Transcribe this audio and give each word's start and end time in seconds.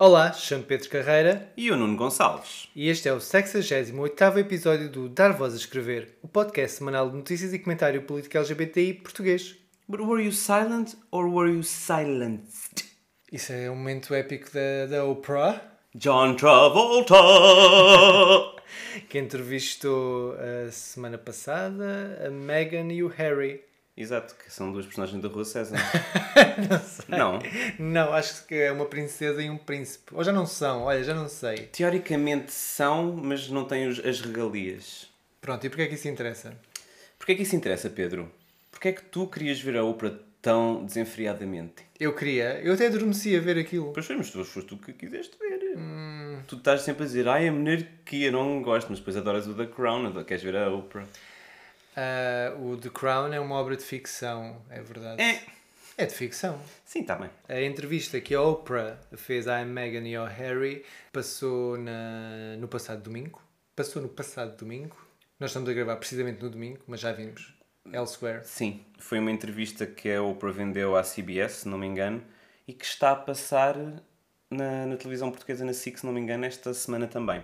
Olá, 0.00 0.32
chamo 0.32 0.62
Pedro 0.62 0.88
Carreira 0.90 1.52
E 1.56 1.72
o 1.72 1.76
Nuno 1.76 1.96
Gonçalves. 1.96 2.68
e 2.72 2.88
este 2.88 3.08
é 3.08 3.12
o 3.12 3.18
68 3.18 4.38
episódio 4.38 4.88
do 4.88 5.08
Dar 5.08 5.32
Voz 5.32 5.54
a 5.54 5.56
Escrever, 5.56 6.16
o 6.22 6.28
podcast 6.28 6.78
semanal 6.78 7.10
de 7.10 7.16
notícias 7.16 7.52
e 7.52 7.58
comentário 7.58 8.02
político 8.02 8.38
LGBTI 8.38 8.94
português. 8.94 9.56
But 9.88 10.02
were 10.02 10.22
you 10.22 10.30
silent 10.30 10.94
or 11.10 11.26
were 11.26 11.52
you 11.52 11.64
silenced? 11.64 12.84
Isso 13.32 13.52
é 13.52 13.68
um 13.68 13.74
momento 13.74 14.14
épico 14.14 14.48
da, 14.52 14.86
da 14.86 15.04
Oprah, 15.04 15.60
John 15.92 16.36
Travolta! 16.36 17.16
que 19.10 19.18
entrevistou 19.18 20.36
a 20.38 20.70
semana 20.70 21.18
passada 21.18 22.24
a 22.24 22.30
Meghan 22.30 22.92
e 22.92 23.02
o 23.02 23.08
Harry. 23.08 23.67
Exato, 24.00 24.34
que 24.36 24.52
são 24.52 24.70
duas 24.70 24.86
personagens 24.86 25.20
da 25.20 25.28
Rua 25.28 25.44
César. 25.44 25.76
Não 26.70 26.78
sei. 26.80 27.04
Não. 27.18 27.38
Não, 27.78 28.12
acho 28.12 28.46
que 28.46 28.54
é 28.54 28.70
uma 28.70 28.86
princesa 28.86 29.42
e 29.42 29.50
um 29.50 29.58
príncipe. 29.58 30.14
Ou 30.14 30.22
já 30.22 30.32
não 30.32 30.46
são, 30.46 30.82
olha, 30.82 31.02
já 31.02 31.14
não 31.14 31.28
sei. 31.28 31.66
Teoricamente 31.72 32.52
são, 32.52 33.12
mas 33.16 33.48
não 33.48 33.64
têm 33.64 33.88
os- 33.88 33.98
as 34.04 34.20
regalias. 34.20 35.08
Pronto, 35.40 35.66
e 35.66 35.68
porquê 35.68 35.82
é 35.82 35.86
que 35.88 35.94
isso 35.94 36.06
interessa? 36.08 36.52
Porquê 37.18 37.32
é 37.32 37.34
que 37.34 37.42
isso 37.42 37.56
interessa, 37.56 37.90
Pedro? 37.90 38.30
Porquê 38.70 38.88
é 38.88 38.92
que 38.92 39.02
tu 39.02 39.26
querias 39.26 39.60
ver 39.60 39.76
a 39.76 39.84
Oprah 39.84 40.12
tão 40.40 40.84
desenfreadamente? 40.84 41.82
Eu 41.98 42.14
queria, 42.14 42.60
eu 42.62 42.74
até 42.74 42.86
adormeci 42.86 43.36
a 43.36 43.40
ver 43.40 43.58
aquilo. 43.58 43.92
Pois 43.92 44.06
foi, 44.06 44.16
mas 44.16 44.30
tu 44.30 44.44
foste 44.44 44.68
tu 44.68 44.76
que 44.76 44.92
quiseste 44.92 45.36
ver. 45.40 45.58
Tu 46.46 46.56
estás 46.56 46.82
sempre 46.82 47.02
a 47.02 47.06
dizer, 47.06 47.26
ai, 47.28 47.48
a 47.48 47.52
monarquia, 47.52 48.30
não 48.30 48.62
gosto, 48.62 48.88
mas 48.90 48.98
depois 49.00 49.16
adoras 49.16 49.46
o 49.48 49.54
The 49.54 49.66
Crown, 49.66 50.24
queres 50.24 50.42
ver 50.44 50.56
a 50.56 50.70
Oprah. 50.70 51.06
Ah, 52.00 52.54
o 52.60 52.76
The 52.76 52.90
Crown 52.90 53.32
é 53.32 53.40
uma 53.40 53.56
obra 53.56 53.76
de 53.76 53.82
ficção, 53.82 54.62
é 54.70 54.80
verdade. 54.80 55.20
É. 55.20 55.42
É 55.96 56.06
de 56.06 56.14
ficção. 56.14 56.60
Sim, 56.84 57.00
está 57.00 57.16
bem. 57.16 57.28
A 57.48 57.60
entrevista 57.60 58.20
que 58.20 58.32
a 58.32 58.40
Oprah 58.40 59.00
fez 59.16 59.48
à 59.48 59.64
Meghan 59.64 60.06
e 60.06 60.14
ao 60.14 60.26
Harry 60.26 60.84
passou 61.12 61.76
na, 61.76 62.56
no 62.56 62.68
passado 62.68 63.02
domingo. 63.02 63.42
Passou 63.74 64.00
no 64.00 64.08
passado 64.08 64.56
domingo. 64.56 64.96
Nós 65.40 65.50
estamos 65.50 65.68
a 65.68 65.72
gravar 65.72 65.96
precisamente 65.96 66.40
no 66.40 66.48
domingo, 66.48 66.78
mas 66.86 67.00
já 67.00 67.10
vimos 67.10 67.52
elsewhere. 67.92 68.44
Sim, 68.44 68.84
foi 68.96 69.18
uma 69.18 69.32
entrevista 69.32 69.84
que 69.84 70.12
a 70.12 70.22
Oprah 70.22 70.52
vendeu 70.52 70.94
à 70.94 71.02
CBS, 71.02 71.62
se 71.62 71.68
não 71.68 71.78
me 71.78 71.86
engano, 71.88 72.22
e 72.68 72.72
que 72.72 72.84
está 72.84 73.10
a 73.10 73.16
passar 73.16 73.76
na, 74.48 74.86
na 74.86 74.96
televisão 74.96 75.32
portuguesa, 75.32 75.64
na 75.64 75.72
SIC, 75.72 75.98
se 75.98 76.06
não 76.06 76.12
me 76.12 76.20
engano, 76.20 76.44
esta 76.44 76.72
semana 76.74 77.08
também. 77.08 77.42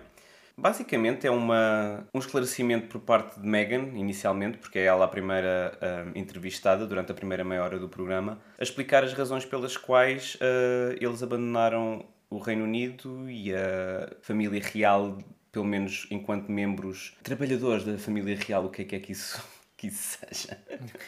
Basicamente 0.57 1.27
é 1.27 1.31
uma, 1.31 2.07
um 2.13 2.19
esclarecimento 2.19 2.87
por 2.87 3.01
parte 3.01 3.39
de 3.39 3.45
Meghan, 3.45 3.89
inicialmente, 3.95 4.57
porque 4.57 4.79
é 4.79 4.85
ela 4.85 5.03
a 5.03 5.07
primeira 5.07 5.77
ah, 5.81 6.11
entrevistada 6.15 6.87
durante 6.87 7.11
a 7.11 7.15
primeira 7.15 7.43
meia 7.43 7.61
hora 7.61 7.77
do 7.77 7.89
programa, 7.89 8.39
a 8.57 8.63
explicar 8.63 9.03
as 9.03 9.13
razões 9.13 9.43
pelas 9.43 9.75
quais 9.75 10.37
ah, 10.39 10.95
eles 10.99 11.21
abandonaram 11.21 12.05
o 12.29 12.39
Reino 12.39 12.63
Unido 12.63 13.29
e 13.29 13.53
a 13.53 14.09
família 14.21 14.61
real, 14.61 15.17
pelo 15.51 15.65
menos 15.65 16.07
enquanto 16.09 16.49
membros 16.49 17.17
trabalhadores 17.21 17.83
da 17.83 17.97
família 17.97 18.37
real, 18.37 18.65
o 18.65 18.69
que 18.69 18.83
é 18.83 18.85
que 18.85 18.95
é 18.95 18.99
que 18.99 19.11
isso, 19.11 19.43
que 19.75 19.87
isso 19.87 20.17
seja. 20.19 20.57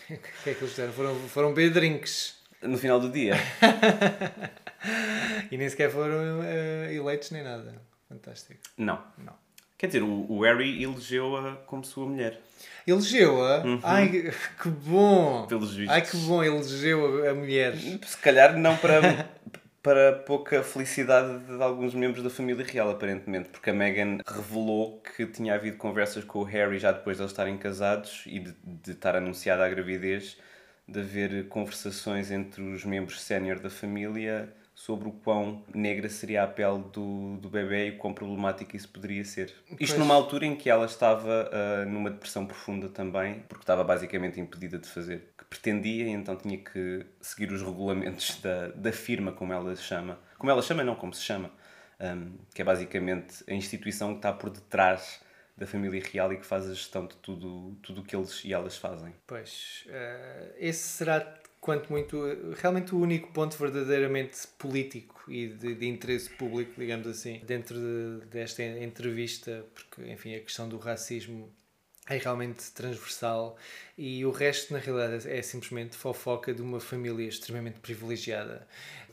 O 0.09 0.43
que 0.43 0.49
é 0.49 0.53
que 0.53 0.59
eles 0.59 0.71
fizeram? 0.71 0.91
Foram, 0.91 1.15
foram 1.15 1.53
beber 1.53 1.71
drinks. 1.71 2.37
No 2.61 2.77
final 2.77 2.99
do 2.99 3.09
dia. 3.09 3.35
E 5.51 5.57
nem 5.57 5.69
sequer 5.69 5.89
foram 5.89 6.43
eh, 6.43 6.93
eleitos 6.93 7.31
nem 7.31 7.43
nada. 7.43 7.81
Fantástico. 8.07 8.61
Não. 8.77 9.03
Não. 9.17 9.33
Quer 9.77 9.87
dizer, 9.87 10.01
o, 10.01 10.25
o 10.31 10.41
Harry 10.41 10.83
elegeu-a 10.83 11.55
como 11.67 11.85
sua 11.85 12.07
mulher. 12.07 12.41
Elegeu-a? 12.85 13.63
Ai, 13.83 14.31
que 14.61 14.69
bom! 14.69 15.45
Pelos 15.45 15.75
vistos. 15.75 15.93
Ai, 15.93 16.01
que 16.01 16.17
bom, 16.17 16.43
elegeu 16.43 17.27
a, 17.27 17.29
a 17.29 17.33
mulher. 17.35 17.75
Se 17.75 18.17
calhar 18.17 18.57
não 18.57 18.75
para, 18.77 19.29
para 19.83 20.13
pouca 20.13 20.63
felicidade 20.63 21.45
de 21.45 21.61
alguns 21.61 21.93
membros 21.93 22.23
da 22.23 22.29
família 22.29 22.65
real, 22.65 22.89
aparentemente, 22.89 23.49
porque 23.49 23.69
a 23.69 23.73
Meghan 23.73 24.17
revelou 24.25 24.99
que 25.15 25.27
tinha 25.27 25.53
havido 25.53 25.77
conversas 25.77 26.23
com 26.23 26.39
o 26.39 26.43
Harry 26.43 26.79
já 26.79 26.91
depois 26.91 27.17
de 27.17 27.23
eles 27.23 27.31
estarem 27.31 27.55
casados 27.55 28.23
e 28.25 28.39
de, 28.39 28.55
de 28.63 28.91
estar 28.91 29.15
anunciada 29.15 29.63
a 29.63 29.69
gravidez, 29.69 30.37
de 30.87 30.99
haver 30.99 31.47
conversações 31.49 32.31
entre 32.31 32.63
os 32.63 32.83
membros 32.83 33.21
sénior 33.21 33.59
da 33.59 33.69
família 33.69 34.51
sobre 34.77 35.09
o 35.09 35.11
quão 35.11 35.63
negra 35.73 36.07
seria 36.07 36.43
a 36.43 36.47
pele 36.47 36.83
do, 36.93 37.37
do 37.37 37.49
bebê 37.49 37.87
e 37.87 37.91
quão 37.93 38.13
problemático 38.13 38.75
isso 38.75 38.87
poderia 38.87 39.25
ser. 39.25 39.51
Isto 39.71 39.75
Pois. 39.77 39.97
numa 39.97 40.13
altura 40.13 40.45
em 40.45 40.55
que 40.55 40.69
ela 40.69 40.85
estava 40.85 41.49
ah, 41.51 41.83
numa 41.85 42.11
depressão 42.11 42.45
profunda 42.45 42.87
também, 42.87 43.43
porque 43.49 43.63
estava 43.63 43.83
basicamente 43.83 44.39
impedida 44.39 44.77
de 44.77 44.87
fazer 44.87 45.31
o 45.33 45.39
que 45.39 45.45
pretendia 45.45 46.05
e 46.05 46.09
então 46.11 46.35
tinha 46.35 46.59
que 46.59 47.03
seguir 47.19 47.51
os 47.51 47.63
regulamentos 47.63 48.39
da, 48.39 48.67
da 48.67 48.91
firma, 48.91 49.31
como 49.31 49.51
ela 49.51 49.75
se 49.75 49.81
chama. 49.81 50.19
Como 50.37 50.51
ela 50.51 50.61
chama, 50.61 50.83
não, 50.83 50.93
como 50.93 51.11
se 51.11 51.23
chama. 51.23 51.49
Ahm, 51.99 52.35
que 52.53 52.61
é 52.61 52.65
basicamente 52.65 53.43
a 53.49 53.53
instituição 53.53 54.11
que 54.11 54.19
está 54.19 54.31
por 54.31 54.51
detrás 54.51 55.19
da 55.57 55.65
família 55.65 56.03
real 56.13 56.31
e 56.31 56.37
que 56.37 56.45
faz 56.45 56.69
a 56.69 56.73
gestão 56.75 57.07
de 57.07 57.15
tudo 57.15 57.75
tudo 57.81 58.01
o 58.01 58.03
que 58.03 58.15
eles 58.15 58.45
e 58.45 58.53
elas 58.53 58.77
fazem. 58.77 59.11
Pois, 59.25 59.85
eh, 59.87 60.53
esse 60.59 60.87
será, 60.87 61.35
quanto 61.67 61.91
muito, 61.91 62.17
realmente 62.61 62.95
o 62.95 62.97
único 62.97 63.29
ponto 63.33 63.57
verdadeiramente 63.57 64.47
político 64.57 65.21
e 65.27 65.47
de, 65.49 65.75
de 65.75 65.85
interesse 65.85 66.29
público, 66.29 66.71
digamos 66.77 67.05
assim, 67.05 67.41
dentro 67.43 67.75
de- 67.75 68.25
desta 68.27 68.63
entrevista, 68.63 69.65
porque, 69.75 70.09
enfim, 70.09 70.33
a 70.33 70.39
questão 70.39 70.69
do 70.69 70.77
racismo 70.77 71.51
é 72.07 72.15
realmente 72.17 72.71
transversal 72.71 73.57
e 73.97 74.25
o 74.25 74.31
resto, 74.31 74.71
na 74.71 74.79
realidade, 74.79 75.29
é 75.29 75.41
simplesmente 75.41 75.97
fofoca 75.97 76.53
de 76.53 76.61
uma 76.61 76.79
família 76.79 77.27
extremamente 77.27 77.81
privilegiada. 77.81 78.65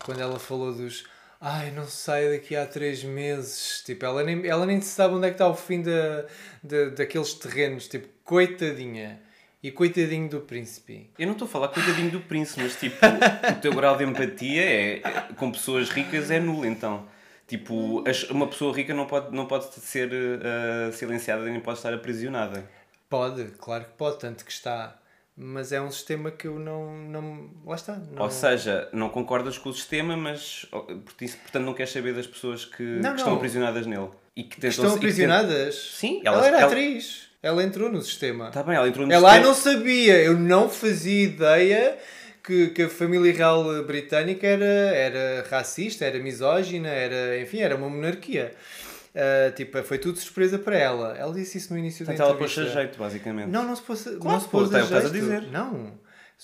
Quando 0.04 0.20
ela 0.20 0.38
falou 0.38 0.72
dos. 0.72 1.04
Ai, 1.40 1.72
não 1.72 1.88
saio 1.88 2.30
daqui 2.30 2.54
há 2.54 2.64
três 2.66 3.02
meses. 3.02 3.82
Tipo, 3.84 4.04
ela 4.06 4.22
nem, 4.22 4.46
ela 4.46 4.64
nem 4.64 4.80
sabe 4.80 5.14
onde 5.14 5.26
é 5.26 5.30
que 5.30 5.34
está 5.34 5.48
o 5.48 5.56
fim 5.56 5.82
da, 5.82 6.24
da, 6.62 6.90
daqueles 6.90 7.34
terrenos. 7.34 7.88
Tipo, 7.88 8.06
coitadinha. 8.22 9.20
E 9.64 9.70
coitadinho 9.70 10.28
do 10.28 10.40
príncipe. 10.42 11.10
Eu 11.18 11.26
não 11.26 11.32
estou 11.32 11.46
a 11.46 11.50
falar 11.50 11.68
coitadinho 11.68 12.10
do 12.10 12.20
príncipe, 12.20 12.60
mas 12.62 12.76
tipo, 12.78 12.96
o 13.04 13.60
teu 13.62 13.72
grau 13.72 13.96
de 13.96 14.04
empatia 14.04 14.62
é, 14.62 14.96
é- 14.98 15.00
com 15.36 15.50
pessoas 15.50 15.88
ricas 15.88 16.30
é 16.30 16.38
nulo, 16.38 16.66
então. 16.66 17.06
Tipo, 17.46 18.06
as- 18.06 18.24
uma 18.30 18.46
pessoa 18.46 18.76
rica 18.76 18.92
não 18.92 19.06
pode, 19.06 19.34
não 19.34 19.46
pode 19.46 19.72
ser 19.74 20.10
eh, 20.12 20.92
silenciada 20.92 21.44
nem 21.46 21.60
pode 21.60 21.78
estar 21.78 21.94
aprisionada. 21.94 22.68
Pode, 23.08 23.44
claro 23.58 23.84
que 23.84 23.92
pode, 23.96 24.18
tanto 24.18 24.44
que 24.44 24.52
está. 24.52 24.98
Mas 25.36 25.72
é 25.72 25.80
um 25.80 25.90
sistema 25.90 26.30
que 26.30 26.46
eu 26.46 26.58
não. 26.58 26.96
não 26.98 27.50
lá 27.66 27.74
está. 27.74 27.96
Não... 27.96 28.22
Ou 28.22 28.30
seja, 28.30 28.88
não 28.92 29.08
concordas 29.08 29.56
com 29.58 29.70
o 29.70 29.74
sistema, 29.74 30.14
mas 30.16 30.66
portanto 30.70 31.64
não 31.64 31.74
queres 31.74 31.90
saber 31.92 32.14
das 32.14 32.26
pessoas 32.26 32.64
que, 32.66 32.82
Não, 32.82 33.12
que 33.14 33.18
estão 33.20 33.34
aprisionadas 33.34 33.86
nele. 33.86 34.10
E 34.36 34.44
que, 34.44 34.56
tentam- 34.56 34.70
estão 34.70 34.86
e 34.86 34.90
que 34.90 34.96
aprisionadas. 34.98 35.74
Sim, 35.96 36.20
ela, 36.24 36.36
elas- 36.36 36.46
era 36.48 36.56
ela- 36.58 36.66
atriz. 36.66 37.30
Ela 37.44 37.62
entrou 37.62 37.90
no 37.90 38.00
sistema. 38.00 38.48
Está 38.48 38.62
bem, 38.62 38.74
ela 38.76 38.88
entrou 38.88 39.06
no 39.06 39.12
Ela 39.12 39.28
sistema. 39.30 39.46
não 39.46 39.54
sabia, 39.54 40.22
eu 40.22 40.34
não 40.38 40.68
fazia 40.68 41.24
ideia 41.24 41.98
que, 42.42 42.68
que 42.68 42.82
a 42.82 42.88
família 42.88 43.32
real 43.32 43.82
britânica 43.84 44.46
era, 44.46 44.64
era 44.64 45.46
racista, 45.50 46.04
era 46.04 46.18
misógina, 46.18 46.88
era, 46.88 47.38
enfim, 47.40 47.58
era 47.60 47.76
uma 47.76 47.88
monarquia. 47.90 48.52
Ah, 49.14 49.52
tipo, 49.54 49.80
foi 49.82 49.98
tudo 49.98 50.18
surpresa 50.18 50.58
para 50.58 50.76
ela. 50.76 51.16
Ela 51.16 51.32
disse 51.34 51.58
isso 51.58 51.72
no 51.72 51.78
início 51.78 52.04
Portanto, 52.04 52.18
da 52.18 52.24
ela 52.24 52.34
entrevista. 52.34 52.62
pôs 52.62 52.70
a 52.76 52.80
jeito, 52.80 52.98
basicamente. 52.98 53.48
Não, 53.48 53.62
não 53.62 53.76
se 53.76 53.82
pôs, 53.82 54.02
Claro 54.02 54.18
não 54.24 54.40
se 54.40 54.48
pôs 54.48 54.70
pôs, 54.70 54.74
é 54.74 54.76
o 54.78 54.80
que 54.80 54.84
estás 54.94 55.04
a 55.04 55.08
jeito. 55.08 55.22
dizer. 55.22 55.42
Não. 55.52 55.92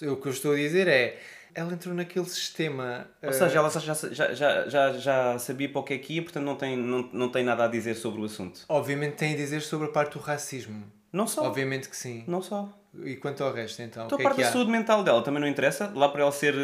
O 0.03 0.17
que 0.17 0.27
eu 0.29 0.33
estou 0.33 0.53
a 0.53 0.57
dizer 0.57 0.87
é, 0.87 1.19
ela 1.55 1.73
entrou 1.73 1.95
naquele 1.95 2.27
sistema... 2.27 3.07
Ou 3.23 3.33
seja, 3.33 3.59
ela 3.59 3.71
já, 3.71 3.95
já, 3.95 4.35
já, 4.35 4.69
já, 4.69 4.93
já 4.93 5.39
sabia 5.39 5.69
para 5.69 5.81
o 5.81 5.85
que 5.85 5.95
é 5.95 5.99
que 5.99 6.15
ia, 6.15 6.23
portanto 6.23 6.45
não 6.45 6.57
tem, 6.57 6.77
não, 6.77 7.09
não 7.13 7.29
tem 7.29 7.45
nada 7.45 7.65
a 7.65 7.69
dizer 7.69 7.95
sobre 7.95 8.21
o 8.21 8.25
assunto. 8.25 8.65
Obviamente 8.69 9.15
tem 9.15 9.35
a 9.35 9.37
dizer 9.37 9.61
sobre 9.63 9.89
a 9.89 9.91
parte 9.91 10.15
do 10.15 10.19
racismo. 10.19 10.85
Não 11.13 11.27
só. 11.27 11.45
Obviamente 11.45 11.89
que 11.89 11.97
sim. 11.97 12.25
Não 12.27 12.41
só. 12.41 12.73
E 13.05 13.15
quanto 13.17 13.45
ao 13.45 13.53
resto, 13.53 13.81
então? 13.83 14.07
Então 14.07 14.17
a 14.17 14.19
que 14.19 14.23
é 14.23 14.25
parte 14.25 14.37
que 14.39 14.43
da 14.43 14.51
saúde 14.51 14.71
mental 14.71 15.05
dela 15.05 15.23
também 15.23 15.41
não 15.41 15.47
interessa. 15.47 15.93
Lá 15.95 16.09
para 16.09 16.23
ela 16.23 16.33
ser, 16.33 16.55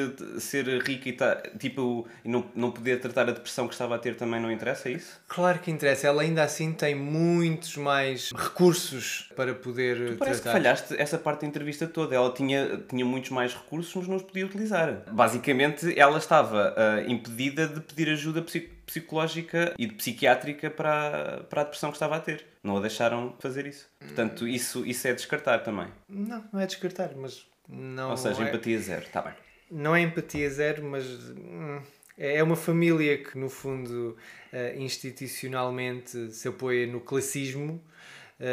ser 0.40 0.66
rica 0.82 1.08
e, 1.08 1.12
tá, 1.12 1.40
tipo, 1.58 2.06
não, 2.24 2.44
não 2.54 2.72
poder 2.72 2.98
tratar 3.00 3.22
a 3.28 3.32
depressão 3.32 3.68
que 3.68 3.74
estava 3.74 3.94
a 3.94 3.98
ter 3.98 4.16
também 4.16 4.40
não 4.40 4.50
interessa, 4.50 4.88
é 4.88 4.92
isso? 4.92 5.20
Claro 5.28 5.60
que 5.60 5.70
interessa. 5.70 6.08
Ela 6.08 6.22
ainda 6.22 6.42
assim 6.42 6.72
tem 6.72 6.96
muitos 6.96 7.76
mais 7.76 8.32
recursos 8.32 9.30
para 9.36 9.54
poder 9.54 10.16
Parece 10.16 10.38
que 10.38 10.42
tratar. 10.42 10.58
falhaste 10.58 10.94
essa 11.00 11.16
parte 11.16 11.42
da 11.42 11.46
entrevista 11.46 11.86
toda. 11.86 12.14
Ela 12.16 12.32
tinha, 12.32 12.82
tinha 12.88 13.04
muitos 13.04 13.30
mais 13.30 13.54
recursos, 13.54 13.94
mas 13.94 14.08
não 14.08 14.16
os 14.16 14.22
podia 14.22 14.46
utilizar. 14.46 15.02
Basicamente, 15.12 15.96
ela 15.98 16.18
estava 16.18 16.74
ah, 16.76 17.02
impedida 17.06 17.68
de 17.68 17.80
pedir 17.80 18.10
ajuda 18.10 18.42
psi- 18.42 18.68
psicológica 18.86 19.74
e 19.78 19.86
de 19.86 19.94
psiquiátrica 19.94 20.70
para, 20.70 21.38
a- 21.38 21.44
para 21.44 21.60
a 21.60 21.64
depressão 21.64 21.90
que 21.90 21.96
estava 21.96 22.16
a 22.16 22.20
ter. 22.20 22.46
Não 22.62 22.76
a 22.76 22.80
deixaram 22.80 23.34
fazer 23.38 23.66
isso. 23.66 23.88
Portanto, 23.98 24.46
isso, 24.48 24.86
isso 24.86 25.06
é 25.08 25.12
descartar 25.12 25.58
também. 25.58 25.88
Não, 26.08 26.44
não 26.52 26.60
é 26.60 26.66
descartar, 26.66 27.10
mas 27.16 27.46
não. 27.68 28.10
Ou 28.10 28.16
seja, 28.16 28.42
é, 28.44 28.48
empatia 28.48 28.78
zero. 28.78 29.02
Está 29.04 29.20
bem. 29.22 29.34
Não 29.70 29.94
é 29.94 30.00
empatia 30.02 30.48
zero, 30.48 30.84
mas 30.84 31.04
hum, 31.30 31.80
é 32.16 32.42
uma 32.42 32.56
família 32.56 33.18
que, 33.18 33.36
no 33.36 33.48
fundo, 33.50 34.16
eh, 34.52 34.74
institucionalmente 34.78 36.30
se 36.32 36.48
apoia 36.48 36.86
no 36.86 37.00
classismo, 37.00 37.82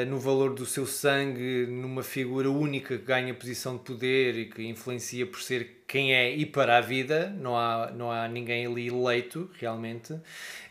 no 0.08 0.18
valor 0.20 0.54
do 0.54 0.66
seu 0.66 0.86
sangue, 0.86 1.66
numa 1.68 2.04
figura 2.04 2.50
única 2.50 2.98
que 2.98 3.04
ganha 3.04 3.34
posição 3.34 3.76
de 3.76 3.84
poder 3.84 4.36
e 4.38 4.46
que 4.46 4.64
influencia 4.64 5.26
por 5.26 5.42
ser 5.42 5.84
quem 5.88 6.14
é 6.14 6.34
e 6.34 6.46
para 6.46 6.78
a 6.78 6.82
vida. 6.82 7.30
Não 7.38 7.58
há, 7.58 7.92
não 7.92 8.10
há 8.12 8.28
ninguém 8.28 8.66
ali 8.66 8.88
eleito, 8.88 9.50
realmente. 9.60 10.16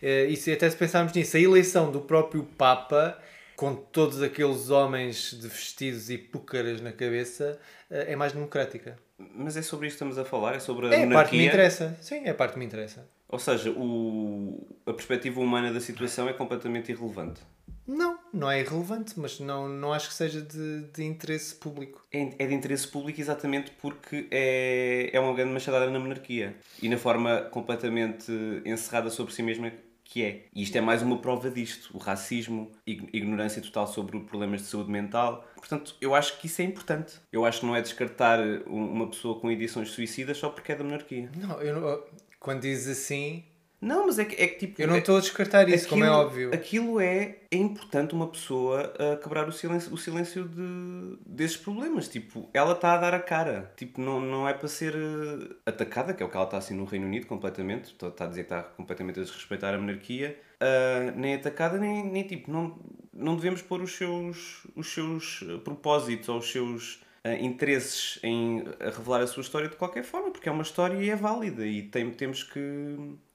Eh, 0.00 0.26
E 0.30 0.36
se 0.36 0.50
até 0.50 0.68
se 0.70 0.76
pensarmos 0.76 1.12
nisso, 1.12 1.36
a 1.36 1.40
eleição 1.40 1.92
do 1.92 2.00
próprio 2.00 2.42
Papa 2.56 3.18
com 3.54 3.74
todos 3.76 4.22
aqueles 4.22 4.70
homens 4.70 5.38
de 5.40 5.46
vestidos 5.46 6.08
e 6.10 6.16
púcaras 6.18 6.80
na 6.80 6.90
cabeça, 6.90 7.60
eh, 7.90 8.12
é 8.12 8.16
mais 8.16 8.32
democrática. 8.32 8.98
Mas 9.18 9.56
é 9.56 9.62
sobre 9.62 9.86
isto 9.86 9.98
que 9.98 10.04
estamos 10.04 10.18
a 10.18 10.24
falar? 10.24 10.54
É 10.56 10.58
sobre 10.58 10.86
a 10.86 10.88
É 10.88 11.04
a 11.04 11.08
parte 11.10 11.30
que 11.30 11.36
me 11.36 11.42
monarquia? 11.42 11.46
interessa. 11.46 11.96
Sim, 12.00 12.22
é 12.24 12.30
a 12.30 12.34
parte 12.34 12.54
que 12.54 12.58
me 12.58 12.64
interessa. 12.64 13.06
Ou 13.28 13.38
seja, 13.38 13.70
o, 13.70 14.66
a 14.86 14.92
perspectiva 14.92 15.38
humana 15.38 15.70
da 15.72 15.80
situação 15.80 16.28
é 16.28 16.32
completamente 16.32 16.90
irrelevante. 16.90 17.40
Não, 17.86 18.18
não 18.32 18.50
é 18.50 18.60
irrelevante, 18.60 19.18
mas 19.18 19.40
não, 19.40 19.68
não 19.68 19.92
acho 19.92 20.08
que 20.08 20.14
seja 20.14 20.40
de, 20.40 20.82
de 20.92 21.02
interesse 21.04 21.54
público. 21.56 22.06
É 22.12 22.22
é 22.38 22.46
de 22.46 22.54
interesse 22.54 22.86
público 22.86 23.20
exatamente 23.20 23.72
porque 23.72 24.28
é, 24.30 25.10
é 25.12 25.18
uma 25.20 25.34
grande 25.34 25.52
machadada 25.52 25.90
na 25.90 25.98
monarquia 25.98 26.56
e 26.80 26.88
na 26.88 26.96
forma 26.96 27.42
completamente 27.50 28.30
encerrada 28.64 29.10
sobre 29.10 29.32
si 29.34 29.42
mesma 29.42 29.72
que 30.04 30.22
é. 30.22 30.44
E 30.54 30.62
isto 30.62 30.76
é 30.76 30.80
mais 30.80 31.02
uma 31.02 31.18
prova 31.18 31.50
disto: 31.50 31.90
o 31.96 31.98
racismo, 31.98 32.70
ig- 32.86 33.08
ignorância 33.12 33.60
total 33.62 33.86
sobre 33.86 34.20
problemas 34.20 34.60
de 34.60 34.66
saúde 34.68 34.90
mental. 34.90 35.44
Portanto, 35.56 35.96
eu 36.00 36.14
acho 36.14 36.38
que 36.38 36.46
isso 36.46 36.60
é 36.62 36.64
importante. 36.64 37.14
Eu 37.32 37.44
acho 37.44 37.60
que 37.60 37.66
não 37.66 37.74
é 37.74 37.80
descartar 37.82 38.38
um- 38.66 38.92
uma 38.92 39.08
pessoa 39.08 39.40
com 39.40 39.50
edições 39.50 39.90
suicidas 39.90 40.36
só 40.38 40.50
porque 40.50 40.70
é 40.72 40.76
da 40.76 40.84
monarquia. 40.84 41.30
Não, 41.36 41.60
eu 41.62 41.80
não, 41.80 42.04
quando 42.38 42.60
dizes 42.60 42.98
assim, 42.98 43.42
Não, 43.82 44.06
mas 44.06 44.18
é 44.18 44.24
que, 44.24 44.40
é 44.40 44.46
que 44.46 44.66
tipo. 44.66 44.80
eu 44.80 44.86
não 44.86 44.94
é- 44.94 44.98
estou 45.00 45.16
a 45.16 45.20
descartar 45.20 45.68
isso, 45.68 45.88
como 45.88 46.04
é 46.04 46.06
Aquilo- 46.08 46.22
óbvio. 46.22 46.54
Aquilo 46.54 47.00
é, 47.00 47.38
é 47.50 47.56
importante 47.56 48.14
uma 48.14 48.28
pessoa 48.28 48.94
a 48.96 49.16
quebrar 49.16 49.48
o 49.48 49.52
silêncio, 49.52 49.92
o 49.92 49.98
silêncio 49.98 50.48
de, 50.48 51.18
desses 51.26 51.56
problemas. 51.56 52.08
Tipo, 52.08 52.48
ela 52.54 52.72
está 52.74 52.94
a 52.94 52.98
dar 52.98 53.12
a 53.12 53.18
cara. 53.20 53.72
Tipo, 53.76 54.00
não, 54.00 54.20
não 54.20 54.48
é 54.48 54.54
para 54.54 54.68
ser 54.68 54.94
eh, 54.94 55.54
atacada, 55.66 56.14
que 56.14 56.22
é 56.22 56.26
o 56.26 56.28
que 56.28 56.36
ela 56.36 56.44
está 56.46 56.58
assim 56.58 56.74
no 56.74 56.84
Reino 56.84 57.06
Unido 57.06 57.26
completamente. 57.26 57.92
Está 58.00 58.24
a 58.24 58.28
dizer 58.28 58.44
que 58.44 58.54
está 58.54 58.62
completamente 58.62 59.18
a 59.18 59.24
desrespeitar 59.24 59.74
a 59.74 59.78
monarquia. 59.78 60.38
Ah, 60.60 61.12
nem 61.16 61.34
atacada, 61.34 61.76
nem, 61.76 62.06
nem 62.06 62.22
tipo, 62.24 62.52
não, 62.52 62.78
não 63.12 63.34
devemos 63.34 63.60
pôr 63.62 63.82
os 63.82 63.96
seus, 63.96 64.64
os 64.76 64.94
seus 64.94 65.44
propósitos 65.64 66.28
ou 66.28 66.38
os 66.38 66.48
seus 66.52 67.02
ah, 67.24 67.34
interesses 67.34 68.20
em 68.22 68.62
revelar 68.80 69.22
a 69.22 69.26
sua 69.26 69.40
história 69.40 69.68
de 69.68 69.74
qualquer 69.74 70.04
forma, 70.04 70.30
porque 70.30 70.48
é 70.48 70.52
uma 70.52 70.62
história 70.62 70.94
e 71.02 71.10
é 71.10 71.16
válida 71.16 71.66
e 71.66 71.82
tem, 71.82 72.08
temos 72.12 72.44
que, 72.44 72.60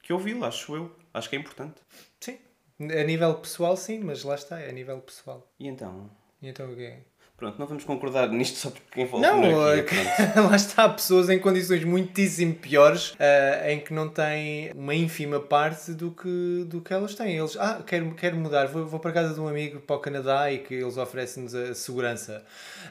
que 0.08 0.14
ouvi-la, 0.14 0.48
acho 0.48 0.74
eu. 0.74 0.90
Acho 1.14 1.30
que 1.30 1.36
é 1.36 1.40
importante. 1.40 1.82
Sim. 2.22 2.38
A 2.80 3.04
nível 3.04 3.34
pessoal, 3.36 3.76
sim, 3.76 4.00
mas 4.00 4.24
lá 4.24 4.36
está, 4.36 4.58
é 4.58 4.70
a 4.70 4.72
nível 4.72 5.00
pessoal. 5.00 5.46
E 5.60 5.68
então? 5.68 6.10
E 6.42 6.48
então 6.48 6.72
o 6.72 6.76
quê? 6.78 7.00
Pronto, 7.36 7.60
não 7.60 7.68
vamos 7.68 7.84
concordar 7.84 8.30
nisto 8.30 8.58
só 8.58 8.70
porque 8.70 8.88
quem 8.90 9.06
falou 9.06 9.22
Não, 9.22 9.70
é 9.70 9.84
pronto. 9.84 10.48
lá 10.50 10.56
está, 10.56 10.86
há 10.86 10.90
pessoas 10.90 11.30
em 11.30 11.38
condições 11.38 11.84
muitíssimo 11.84 12.56
piores 12.56 13.16
ah, 13.20 13.70
em 13.70 13.82
que 13.82 13.94
não 13.94 14.08
têm 14.08 14.72
uma 14.74 14.96
ínfima 14.96 15.42
parte 15.42 15.92
do 15.92 16.12
que, 16.12 16.66
do 16.68 16.80
que 16.80 16.94
elas 16.94 17.14
têm. 17.14 17.38
Eles, 17.38 17.58
ah, 17.58 17.84
quero, 17.86 18.16
quero 18.16 18.38
mudar, 18.38 18.68
vou, 18.68 18.88
vou 18.88 19.02
para 19.02 19.12
a 19.12 19.14
casa 19.14 19.34
de 19.34 19.42
um 19.42 19.48
amigo 19.50 19.82
para 19.82 19.98
o 19.98 20.00
Canadá 20.00 20.50
e 20.50 20.60
que 20.60 20.74
eles 20.74 20.96
oferecem-nos 20.96 21.54
a 21.54 21.76
segurança. 21.76 22.46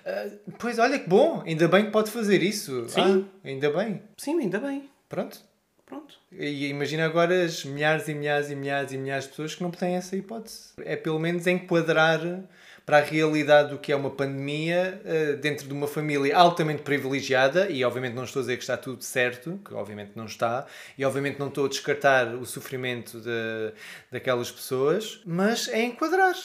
Ah, 0.04 0.28
pois, 0.58 0.78
olha 0.78 0.98
que 0.98 1.08
bom, 1.08 1.42
ainda 1.46 1.66
bem 1.66 1.86
que 1.86 1.92
pode 1.92 2.10
fazer 2.10 2.42
isso. 2.42 2.86
Sim. 2.90 3.26
Ah, 3.26 3.48
ainda 3.48 3.70
bem. 3.70 4.02
Sim, 4.18 4.38
ainda 4.38 4.60
bem. 4.60 4.90
Pronto. 5.08 5.40
Pronto. 5.86 6.16
E 6.32 6.66
imagina 6.66 7.06
agora 7.06 7.44
as 7.44 7.64
milhares 7.64 8.08
e 8.08 8.14
milhares 8.14 8.50
e 8.50 8.56
milhares 8.56 8.92
e 8.92 8.98
milhares 8.98 9.24
de 9.24 9.30
pessoas 9.30 9.54
que 9.54 9.62
não 9.62 9.70
têm 9.70 9.94
essa 9.94 10.16
hipótese. 10.16 10.72
É 10.84 10.96
pelo 10.96 11.18
menos 11.18 11.46
enquadrar 11.46 12.20
para 12.84 12.98
a 12.98 13.00
realidade 13.00 13.70
do 13.70 13.78
que 13.78 13.90
é 13.90 13.96
uma 13.96 14.10
pandemia 14.10 15.00
eh, 15.04 15.32
dentro 15.34 15.66
de 15.66 15.72
uma 15.72 15.88
família 15.88 16.36
altamente 16.36 16.82
privilegiada 16.82 17.68
e 17.68 17.84
obviamente 17.84 18.14
não 18.14 18.22
estou 18.22 18.40
a 18.40 18.42
dizer 18.44 18.56
que 18.56 18.62
está 18.62 18.76
tudo 18.76 19.02
certo, 19.02 19.60
que 19.64 19.74
obviamente 19.74 20.12
não 20.14 20.26
está, 20.26 20.66
e 20.96 21.04
obviamente 21.04 21.38
não 21.38 21.48
estou 21.48 21.66
a 21.66 21.68
descartar 21.68 22.32
o 22.34 22.46
sofrimento 22.46 23.20
de, 23.20 23.72
daquelas 24.10 24.52
pessoas, 24.52 25.20
mas 25.26 25.66
é 25.68 25.82
enquadrar. 25.82 26.36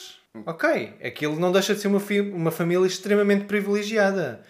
Ok, 0.46 0.94
aquilo 1.04 1.38
não 1.38 1.52
deixa 1.52 1.74
de 1.74 1.80
ser 1.80 1.88
uma, 1.88 2.00
uma 2.34 2.50
família 2.50 2.86
extremamente 2.86 3.44
privilegiada. 3.44 4.42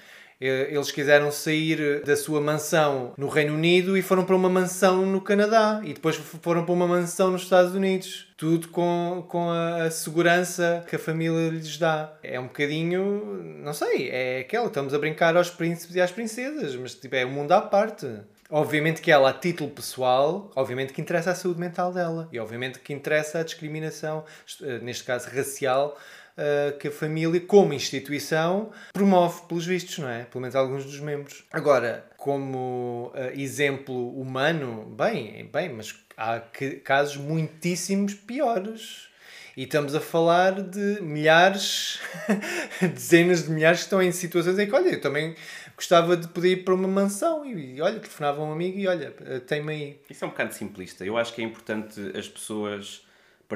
Eh, 0.43 0.75
Eles 0.75 0.91
quiseram 0.91 1.31
sair 1.31 2.03
da 2.05 2.17
sua 2.17 2.41
mansão 2.41 3.13
no 3.17 3.29
Reino 3.29 3.55
Unido 3.55 3.97
e 3.97 4.03
foram 4.03 4.25
para 4.25 4.35
uma 4.35 4.49
mansão 4.49 5.07
no 5.07 5.21
Canadá 5.21 5.81
e 5.85 5.93
depois 5.95 6.17
foram 6.17 6.65
para 6.65 6.75
uma 6.75 6.87
mansão 6.89 7.31
nos 7.31 7.43
Estados 7.43 7.75
Unidos. 7.75 8.27
Tudo 8.37 8.67
com, 8.69 9.25
com 9.29 9.51
a, 9.51 9.85
a 9.85 9.91
segurança 9.91 10.85
que 10.89 10.97
a 10.97 10.99
família 10.99 11.49
lhes 11.49 11.79
dá. 11.79 12.13
É 12.25 12.41
um 12.41 12.49
bocadinho, 12.49 13.41
não 13.63 13.73
sei, 13.73 14.09
é 14.11 14.41
aquela, 14.41 14.67
estamos 14.67 14.93
a 14.93 14.99
brincar 14.99 15.37
aos 15.37 15.49
príncipes 15.49 15.95
e 15.95 16.01
às 16.01 16.11
princesas, 16.11 16.75
mas 16.75 16.93
tipo, 16.95 17.15
é 17.15 17.25
um 17.25 17.31
mundo 17.31 17.53
à 17.53 17.61
parte. 17.61 18.09
Obviamente 18.51 19.01
que 19.01 19.11
ela, 19.11 19.31
a 19.31 19.33
título 19.33 19.71
pessoal, 19.71 20.51
obviamente 20.55 20.93
que 20.93 21.01
interessa 21.01 21.31
a 21.31 21.35
saúde 21.35 21.59
mental 21.59 21.91
dela 21.91 22.29
e 22.31 22.39
obviamente 22.39 22.81
que 22.81 22.93
interessa 22.93 23.39
a 23.39 23.43
discriminação, 23.43 24.25
eh, 24.63 24.79
neste 24.83 25.05
caso 25.05 25.31
racial, 25.31 25.97
uh, 26.37 26.77
que 26.79 26.89
a 26.89 26.91
família, 26.91 27.41
como 27.41 27.73
instituição, 27.73 28.71
promove, 28.93 29.43
pelos 29.49 29.67
vistos, 29.67 29.99
não 29.99 30.09
é? 30.09 30.25
Pelo 30.25 30.41
menos 30.43 30.55
alguns 30.57 30.85
dos 30.85 31.01
membros. 31.01 31.45
Agora, 31.53 32.05
como 32.17 33.13
uh, 33.15 33.39
exemplo 33.41 34.11
humano, 34.21 34.85
bem, 34.97 35.49
bem, 35.53 35.69
mas 35.71 35.95
há 36.17 36.41
que- 36.41 36.77
casos 36.77 37.17
muitíssimos 37.17 38.15
piores. 38.15 39.09
E 39.55 39.65
estamos 39.65 39.95
a 39.95 40.01
falar 40.01 40.63
de 40.63 40.99
milhares, 41.03 42.01
dezenas 42.81 43.45
de 43.45 43.51
milhares 43.51 43.81
que 43.81 43.85
estão 43.85 44.03
em 44.03 44.11
situações 44.11 44.59
em 44.59 44.67
que, 44.67 44.75
olha, 44.75 44.89
eu 44.89 45.01
também 45.01 45.35
gostava 45.77 46.17
de 46.17 46.27
poder 46.29 46.53
ir 46.53 46.65
para 46.65 46.73
uma 46.75 46.89
mansão 46.89 47.45
e, 47.45 47.81
olha, 47.81 47.99
telefonava 47.99 48.43
um 48.43 48.51
amigo 48.51 48.79
e, 48.79 48.87
olha, 48.87 49.15
uh, 49.21 49.41
tem-me 49.41 49.73
aí. 49.73 50.01
Isso 50.09 50.25
é 50.25 50.27
um 50.27 50.31
bocado 50.31 50.55
simplista. 50.55 51.05
Eu 51.05 51.19
acho 51.19 51.35
que 51.35 51.43
é 51.43 51.45
importante 51.45 52.01
as 52.17 52.27
pessoas 52.29 53.03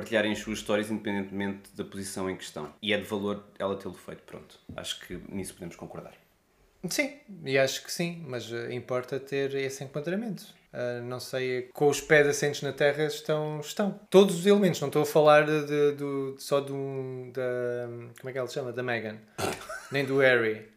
partilharem 0.00 0.32
as 0.32 0.38
suas 0.38 0.58
histórias 0.58 0.90
independentemente 0.90 1.70
da 1.74 1.84
posição 1.84 2.28
em 2.28 2.36
questão. 2.36 2.72
E 2.82 2.92
é 2.92 2.98
de 2.98 3.04
valor 3.04 3.44
ela 3.58 3.76
tê-lo 3.76 3.94
feito. 3.94 4.22
Pronto. 4.24 4.58
Acho 4.76 5.00
que 5.00 5.18
nisso 5.28 5.54
podemos 5.54 5.76
concordar. 5.76 6.12
Sim, 6.88 7.14
e 7.44 7.58
acho 7.58 7.82
que 7.82 7.90
sim, 7.90 8.22
mas 8.28 8.52
eh, 8.52 8.72
importa 8.72 9.18
ter 9.18 9.52
esse 9.54 9.82
enquadramento. 9.82 10.44
Ah, 10.72 11.00
não 11.02 11.18
sei, 11.18 11.62
com 11.72 11.88
os 11.88 12.00
pés 12.00 12.26
assentos 12.28 12.60
na 12.62 12.72
terra 12.72 13.04
estão, 13.04 13.58
estão. 13.60 13.98
Todos 14.10 14.38
os 14.38 14.46
elementos, 14.46 14.78
não 14.80 14.88
estou 14.88 15.02
a 15.02 15.06
falar 15.06 15.46
de, 15.46 15.66
de- 15.66 15.92
do, 15.96 16.36
só 16.38 16.60
de 16.60 16.72
um, 16.72 17.32
da, 17.32 17.88
como 18.20 18.28
é 18.28 18.32
que 18.32 18.38
ela 18.38 18.46
se 18.46 18.54
chama? 18.54 18.72
Da 18.72 18.82
Meghan, 18.82 19.16
nem 19.90 20.04
do 20.04 20.18
Harry. 20.18 20.68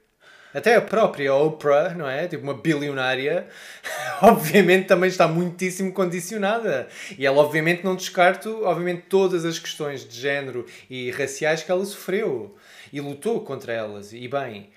Até 0.53 0.75
a 0.75 0.81
própria 0.81 1.33
Oprah, 1.33 1.93
não 1.93 2.09
é? 2.09 2.27
Tipo 2.27 2.43
uma 2.43 2.53
bilionária, 2.55 3.47
obviamente 4.21 4.87
também 4.87 5.09
está 5.09 5.27
muitíssimo 5.27 5.93
condicionada. 5.93 6.87
E 7.17 7.25
ela 7.25 7.37
obviamente 7.37 7.83
não 7.83 7.95
descarto, 7.95 8.63
obviamente, 8.63 9.03
todas 9.07 9.45
as 9.45 9.59
questões 9.59 10.07
de 10.07 10.19
género 10.19 10.65
e 10.89 11.11
raciais 11.11 11.61
que 11.63 11.71
ela 11.71 11.85
sofreu. 11.85 12.55
E 12.91 12.99
lutou 12.99 13.41
contra 13.41 13.71
elas, 13.73 14.11
e 14.13 14.27
bem. 14.27 14.71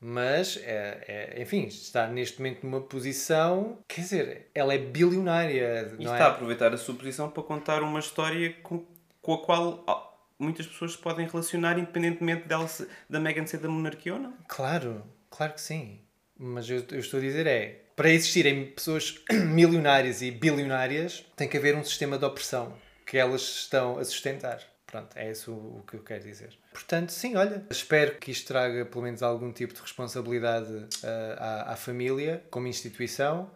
Mas, 0.00 0.58
é, 0.62 1.34
é, 1.36 1.42
enfim, 1.42 1.64
está 1.66 2.06
neste 2.06 2.38
momento 2.38 2.62
numa 2.64 2.80
posição. 2.80 3.78
Quer 3.88 4.00
dizer, 4.02 4.50
ela 4.54 4.74
é 4.74 4.78
bilionária. 4.78 5.90
E 5.98 6.04
não 6.04 6.12
está 6.12 6.26
a 6.26 6.28
é? 6.28 6.30
aproveitar 6.32 6.72
a 6.72 6.76
sua 6.76 6.94
posição 6.94 7.30
para 7.30 7.42
contar 7.42 7.82
uma 7.82 7.98
história 7.98 8.54
com, 8.62 8.84
com 9.22 9.34
a 9.34 9.38
qual 9.38 10.12
muitas 10.38 10.66
pessoas 10.66 10.92
se 10.92 10.98
podem 10.98 11.26
relacionar 11.26 11.78
independentemente 11.78 12.46
dela 12.46 12.68
se- 12.68 12.86
da 13.08 13.18
Meghan 13.18 13.46
ser 13.46 13.56
da 13.58 13.68
monarquia 13.68 14.12
ou 14.14 14.20
não. 14.20 14.34
Claro, 14.46 15.02
claro 15.30 15.52
que 15.54 15.60
sim. 15.60 16.00
Mas 16.38 16.68
eu, 16.68 16.84
eu 16.90 17.00
estou 17.00 17.18
a 17.18 17.22
dizer 17.22 17.46
é. 17.46 17.82
Para 17.94 18.10
existirem 18.10 18.66
pessoas 18.66 19.22
milionárias 19.32 20.20
e 20.20 20.30
bilionárias, 20.30 21.24
tem 21.34 21.48
que 21.48 21.56
haver 21.56 21.74
um 21.74 21.82
sistema 21.82 22.18
de 22.18 22.24
opressão 22.26 22.76
que 23.06 23.16
elas 23.16 23.40
estão 23.40 23.98
a 23.98 24.04
sustentar. 24.04 24.60
Pronto, 24.86 25.16
é 25.16 25.30
isso 25.30 25.52
o, 25.52 25.82
que 25.86 25.94
eu 25.94 26.02
quero 26.02 26.22
dizer. 26.22 26.50
Portanto, 26.72 27.10
sim, 27.10 27.36
olha, 27.36 27.64
espero 27.70 28.16
que 28.16 28.30
isto 28.30 28.46
traga 28.46 28.84
pelo 28.84 29.04
menos 29.04 29.22
algum 29.22 29.50
tipo 29.52 29.74
de 29.74 29.80
responsabilidade 29.80 30.86
ah, 31.02 31.64
à, 31.68 31.72
à 31.72 31.76
família 31.76 32.42
como 32.50 32.66
instituição. 32.66 33.50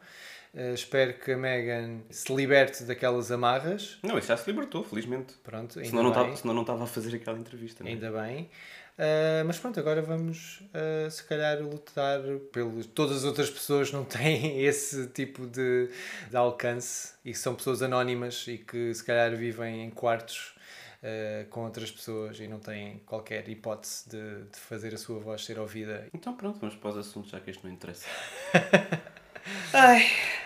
Uh, 0.52 0.74
espero 0.74 1.14
que 1.14 1.30
a 1.30 1.36
Megan 1.36 2.00
se 2.10 2.34
liberte 2.34 2.82
daquelas 2.82 3.30
amarras. 3.30 3.98
Não, 4.02 4.18
isso 4.18 4.26
já 4.26 4.36
se 4.36 4.50
libertou, 4.50 4.82
felizmente. 4.82 5.34
Pronto, 5.44 5.78
ainda 5.78 5.88
Senão 5.88 6.02
não, 6.02 6.10
bem. 6.10 6.20
estava, 6.20 6.36
senão 6.36 6.54
não 6.54 6.62
estava 6.62 6.82
a 6.82 6.86
fazer 6.88 7.14
aquela 7.14 7.38
entrevista. 7.38 7.84
Não 7.84 7.90
é? 7.90 7.94
Ainda 7.94 8.10
bem. 8.10 8.50
Uh, 9.00 9.42
mas 9.46 9.58
pronto, 9.58 9.80
agora 9.80 10.02
vamos 10.02 10.60
uh, 10.74 11.10
se 11.10 11.24
calhar 11.24 11.58
lutar 11.62 12.20
pelos. 12.52 12.84
Todas 12.84 13.16
as 13.16 13.24
outras 13.24 13.48
pessoas 13.48 13.90
não 13.90 14.04
têm 14.04 14.62
esse 14.62 15.06
tipo 15.06 15.46
de, 15.46 15.88
de 16.28 16.36
alcance 16.36 17.14
e 17.24 17.34
são 17.34 17.54
pessoas 17.54 17.80
anónimas 17.80 18.44
e 18.46 18.58
que 18.58 18.92
se 18.92 19.02
calhar 19.02 19.34
vivem 19.34 19.84
em 19.84 19.90
quartos 19.90 20.54
uh, 21.02 21.48
com 21.48 21.64
outras 21.64 21.90
pessoas 21.90 22.38
e 22.40 22.46
não 22.46 22.58
têm 22.58 22.98
qualquer 23.06 23.48
hipótese 23.48 24.06
de, 24.06 24.44
de 24.52 24.58
fazer 24.58 24.92
a 24.92 24.98
sua 24.98 25.18
voz 25.18 25.46
ser 25.46 25.58
ouvida. 25.58 26.06
Então 26.12 26.36
pronto, 26.36 26.60
vamos 26.60 26.76
para 26.76 26.90
os 26.90 26.98
assuntos, 26.98 27.30
já 27.30 27.40
que 27.40 27.50
isto 27.50 27.66
não 27.66 27.72
interessa. 27.72 28.04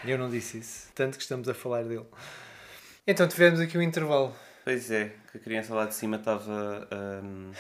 Eu 0.07 0.17
não 0.17 0.31
disse 0.31 0.59
isso, 0.59 0.93
tanto 0.95 1.17
que 1.17 1.23
estamos 1.25 1.49
a 1.49 1.55
falar 1.55 1.83
dele. 1.83 2.07
Então 3.05 3.27
tivemos 3.27 3.59
aqui 3.59 3.77
um 3.77 3.83
intervalo. 3.83 4.33
Pois 4.63 4.93
é, 4.93 5.13
que 5.33 5.39
a 5.39 5.41
criança 5.41 5.75
lá 5.75 5.87
de 5.87 5.95
cima 5.95 6.19
estava 6.19 6.89
hum, 7.23 7.51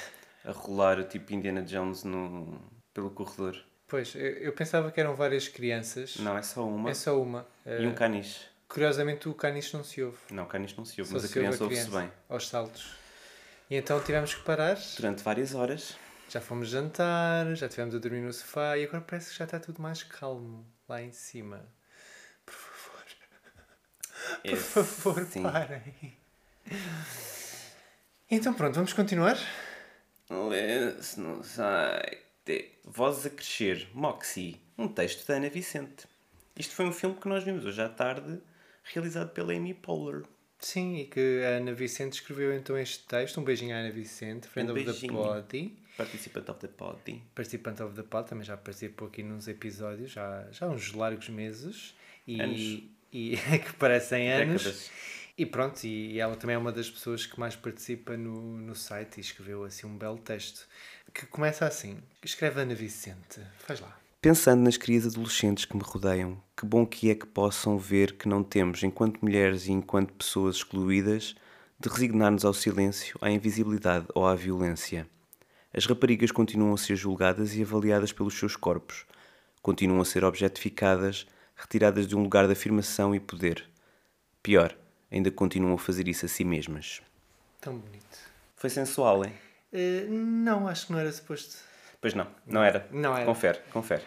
a 0.44 0.52
rolar 0.52 1.02
tipo 1.04 1.32
Indiana 1.32 1.62
Jones 1.62 2.04
no, 2.04 2.60
pelo 2.92 3.10
corredor. 3.10 3.56
Pois, 3.86 4.14
eu, 4.14 4.20
eu 4.20 4.52
pensava 4.52 4.90
que 4.90 5.00
eram 5.00 5.14
várias 5.14 5.46
crianças. 5.48 6.16
Não, 6.16 6.36
é 6.36 6.42
só 6.42 6.66
uma. 6.66 6.90
É 6.90 6.94
só 6.94 7.20
uma. 7.20 7.46
E 7.66 7.86
um 7.86 7.90
Uh, 7.90 7.94
caniche. 7.94 8.40
Curiosamente 8.68 9.28
o 9.28 9.34
caniche 9.34 9.76
não 9.76 9.84
se 9.84 10.02
ouve. 10.02 10.18
Não, 10.30 10.44
o 10.44 10.46
caniche 10.46 10.74
não 10.76 10.84
se 10.84 11.00
ouve, 11.00 11.10
Só 11.10 11.16
mas 11.16 11.24
a 11.24 11.28
se 11.28 11.38
ouve 11.38 11.48
criança 11.48 11.64
ouve-se 11.64 11.90
bem. 11.90 12.10
Aos 12.28 12.48
saltos. 12.48 12.96
E 13.70 13.76
então 13.76 14.00
tivemos 14.00 14.34
que 14.34 14.42
parar. 14.42 14.76
Durante 14.96 15.22
várias 15.22 15.54
horas. 15.54 15.96
Já 16.28 16.40
fomos 16.40 16.68
jantar, 16.68 17.54
já 17.54 17.66
estivemos 17.66 17.94
a 17.94 17.98
dormir 17.98 18.20
no 18.20 18.32
sofá 18.32 18.76
e 18.76 18.84
agora 18.84 19.02
parece 19.02 19.30
que 19.30 19.38
já 19.38 19.44
está 19.44 19.60
tudo 19.60 19.80
mais 19.80 20.02
calmo 20.02 20.66
lá 20.88 21.00
em 21.00 21.12
cima. 21.12 21.64
Por 22.44 22.54
favor, 22.54 23.04
por 24.42 24.56
favor, 24.56 25.24
Sim. 25.26 25.42
parem. 25.42 26.16
Então 28.30 28.52
pronto, 28.54 28.74
vamos 28.74 28.92
continuar? 28.92 29.36
Let's 30.30 31.16
no 31.16 31.42
site. 31.42 32.18
Vozes 32.84 33.26
a 33.26 33.30
crescer. 33.30 33.88
Moxie. 33.94 34.60
Um 34.76 34.88
texto 34.88 35.26
da 35.26 35.34
Ana 35.34 35.48
Vicente. 35.48 36.06
Isto 36.58 36.74
foi 36.74 36.86
um 36.86 36.92
filme 36.92 37.16
que 37.16 37.28
nós 37.28 37.44
vimos 37.44 37.64
hoje 37.64 37.80
à 37.82 37.88
tarde, 37.88 38.40
realizado 38.84 39.30
pela 39.30 39.52
Amy 39.52 39.74
Poehler. 39.74 40.24
Sim, 40.58 40.96
e 40.96 41.04
que 41.06 41.42
a 41.44 41.56
Ana 41.58 41.74
Vicente 41.74 42.14
escreveu 42.14 42.54
então 42.54 42.76
este 42.78 43.00
texto. 43.06 43.40
Um 43.40 43.44
beijinho 43.44 43.74
à 43.74 43.80
Ana 43.80 43.90
Vicente, 43.90 44.46
friend 44.48 44.70
Um 44.70 44.74
of 44.74 45.00
the 45.00 45.08
body. 45.08 45.76
Participant 45.96 46.48
of 46.48 46.60
the 46.60 46.68
Pod. 46.68 47.22
Participante 47.34 47.82
of 47.82 47.94
the 47.94 48.02
pod, 48.02 48.28
também 48.28 48.44
já 48.44 48.56
participou 48.56 49.06
aqui 49.08 49.22
nos 49.22 49.46
episódios, 49.46 50.10
já, 50.10 50.44
já 50.50 50.66
há 50.66 50.68
uns 50.68 50.92
largos 50.92 51.28
meses. 51.28 51.94
E, 52.26 52.40
Anos. 52.40 52.82
e 53.12 53.36
que 53.64 53.72
parecem 53.74 54.32
anos. 54.32 54.64
Décadas. 54.64 54.90
E 55.36 55.44
pronto, 55.44 55.84
e 55.84 56.20
ela 56.20 56.36
também 56.36 56.54
é 56.54 56.58
uma 56.58 56.70
das 56.70 56.88
pessoas 56.88 57.26
que 57.26 57.40
mais 57.40 57.56
participa 57.56 58.16
no, 58.16 58.56
no 58.56 58.74
site 58.74 59.16
e 59.16 59.20
escreveu 59.20 59.64
assim 59.64 59.84
um 59.84 59.98
belo 59.98 60.18
texto 60.18 60.68
que 61.12 61.26
começa 61.26 61.66
assim: 61.66 61.98
Escreve 62.22 62.60
Ana 62.60 62.74
Vicente, 62.74 63.40
faz 63.58 63.80
lá. 63.80 63.98
Pensando 64.20 64.62
nas 64.62 64.76
crias 64.76 65.06
adolescentes 65.06 65.64
que 65.64 65.76
me 65.76 65.82
rodeiam, 65.82 66.40
que 66.56 66.64
bom 66.64 66.86
que 66.86 67.10
é 67.10 67.14
que 67.14 67.26
possam 67.26 67.76
ver 67.76 68.16
que 68.16 68.28
não 68.28 68.42
temos, 68.42 68.82
enquanto 68.82 69.20
mulheres 69.20 69.66
e 69.66 69.72
enquanto 69.72 70.14
pessoas 70.14 70.56
excluídas, 70.56 71.34
de 71.78 71.88
resignar-nos 71.88 72.44
ao 72.44 72.54
silêncio, 72.54 73.18
à 73.20 73.30
invisibilidade 73.30 74.06
ou 74.14 74.26
à 74.26 74.34
violência. 74.34 75.06
As 75.74 75.84
raparigas 75.84 76.30
continuam 76.30 76.72
a 76.72 76.78
ser 76.78 76.96
julgadas 76.96 77.54
e 77.54 77.62
avaliadas 77.62 78.12
pelos 78.12 78.38
seus 78.38 78.56
corpos, 78.56 79.04
continuam 79.60 80.00
a 80.00 80.04
ser 80.04 80.24
objetificadas, 80.24 81.26
retiradas 81.56 82.06
de 82.06 82.16
um 82.16 82.22
lugar 82.22 82.46
de 82.46 82.52
afirmação 82.52 83.14
e 83.14 83.20
poder. 83.20 83.68
Pior, 84.42 84.74
ainda 85.10 85.30
continuam 85.30 85.74
a 85.74 85.78
fazer 85.78 86.08
isso 86.08 86.24
a 86.26 86.28
si 86.28 86.44
mesmas. 86.44 87.02
Tão 87.60 87.76
bonito. 87.78 88.18
Foi 88.56 88.70
sensual, 88.70 89.24
hein? 89.24 89.32
Eh, 89.72 90.06
não, 90.08 90.66
acho 90.68 90.86
que 90.86 90.92
não 90.92 90.98
era 91.00 91.10
suposto. 91.12 91.56
Pois 92.00 92.14
não, 92.14 92.26
não 92.46 92.62
era. 92.62 92.86
Não 92.92 93.16
era. 93.16 93.24
Confere, 93.26 93.58
confere. 93.72 94.02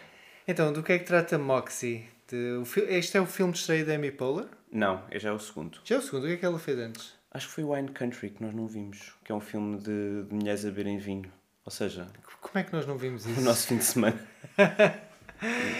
Então, 0.46 0.72
do 0.72 0.82
que 0.82 0.92
é 0.92 0.98
que 0.98 1.04
trata 1.04 1.36
Moxie? 1.38 2.08
De- 2.28 2.62
este 2.88 3.16
é 3.16 3.20
o 3.20 3.26
filme 3.26 3.52
de 3.52 3.58
estreia 3.58 3.84
da 3.84 3.94
Amy 3.94 4.10
Poehler? 4.12 4.46
Não, 4.70 5.02
este 5.10 5.24
já 5.24 5.30
é 5.30 5.32
o 5.32 5.38
segundo. 5.38 5.78
Já 5.84 5.96
é 5.96 5.98
o 5.98 6.02
segundo, 6.02 6.24
o 6.24 6.26
que 6.26 6.32
é 6.34 6.36
que 6.36 6.44
ela 6.44 6.58
fez 6.58 6.78
antes? 6.78 7.14
Acho 7.30 7.46
que 7.48 7.52
foi 7.54 7.64
Wine 7.64 7.88
Country 7.88 8.30
que 8.30 8.42
nós 8.42 8.54
não 8.54 8.66
vimos, 8.66 9.14
que 9.24 9.32
é 9.32 9.34
um 9.34 9.40
filme 9.40 9.78
de, 9.78 10.24
de 10.24 10.34
mulheres 10.34 10.64
a 10.64 10.68
beberem 10.68 10.98
vinho. 10.98 11.30
Ou 11.64 11.70
seja, 11.70 12.06
Como 12.40 12.58
é 12.58 12.64
que 12.64 12.72
nós 12.72 12.86
não 12.86 12.96
vimos 12.96 13.26
isso? 13.26 13.40
o 13.40 13.44
nosso 13.44 13.66
fim 13.66 13.76
de 13.78 13.84
semana. 13.84 14.18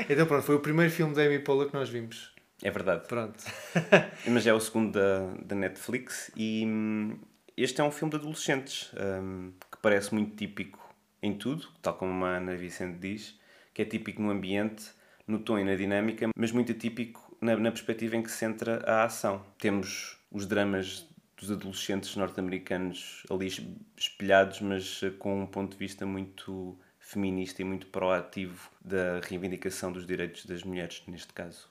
Então 0.09 0.25
pronto, 0.25 0.45
foi 0.45 0.55
o 0.55 0.61
primeiro 0.61 0.91
filme 0.93 1.15
da 1.17 1.23
Amy 1.23 1.41
Poehler 1.41 1.67
que 1.69 1.75
nós 1.75 1.89
vimos. 1.89 2.33
É 2.63 2.71
verdade. 2.71 3.07
Pronto. 3.07 3.39
Mas 4.27 4.47
é 4.47 4.53
o 4.53 4.61
segundo 4.61 4.93
da, 4.93 5.27
da 5.45 5.55
Netflix 5.55 6.31
e 6.37 6.65
hum, 6.67 7.17
este 7.57 7.81
é 7.81 7.85
um 7.85 7.91
filme 7.91 8.11
de 8.11 8.17
adolescentes 8.19 8.91
hum, 9.23 9.53
que 9.71 9.79
parece 9.79 10.13
muito 10.13 10.37
típico 10.37 10.79
em 11.23 11.37
tudo, 11.37 11.69
tal 11.83 11.95
como 11.95 12.25
a 12.25 12.37
Ana 12.37 12.57
Vicente 12.57 12.99
diz, 12.99 13.39
que 13.73 13.83
é 13.83 13.85
típico 13.85 14.21
no 14.23 14.31
ambiente, 14.31 14.91
no 15.27 15.39
tom 15.39 15.59
e 15.59 15.65
na 15.65 15.75
dinâmica, 15.77 16.29
mas 16.37 16.51
muito 16.53 16.73
atípico 16.73 17.37
na, 17.41 17.57
na 17.57 17.71
perspectiva 17.71 18.17
em 18.17 18.23
que 18.23 18.31
se 18.31 18.39
centra 18.39 18.83
a 18.85 19.05
ação. 19.05 19.45
Temos 19.59 20.17
os 20.31 20.47
dramas 20.47 21.07
dos 21.37 21.51
adolescentes 21.53 22.17
norte-americanos 22.17 23.23
ali 23.31 23.47
es- 23.47 23.63
espelhados, 23.97 24.61
mas 24.61 25.01
eh, 25.05 25.11
com 25.11 25.43
um 25.43 25.47
ponto 25.47 25.73
de 25.73 25.79
vista 25.79 26.05
muito 26.05 26.77
feminista 26.99 27.63
e 27.63 27.65
muito 27.65 27.87
proativo 27.87 28.69
da 28.85 29.21
reivindicação 29.23 29.93
dos 29.93 30.05
direitos 30.05 30.45
das 30.47 30.65
mulheres, 30.65 31.03
neste 31.07 31.33
caso. 31.33 31.69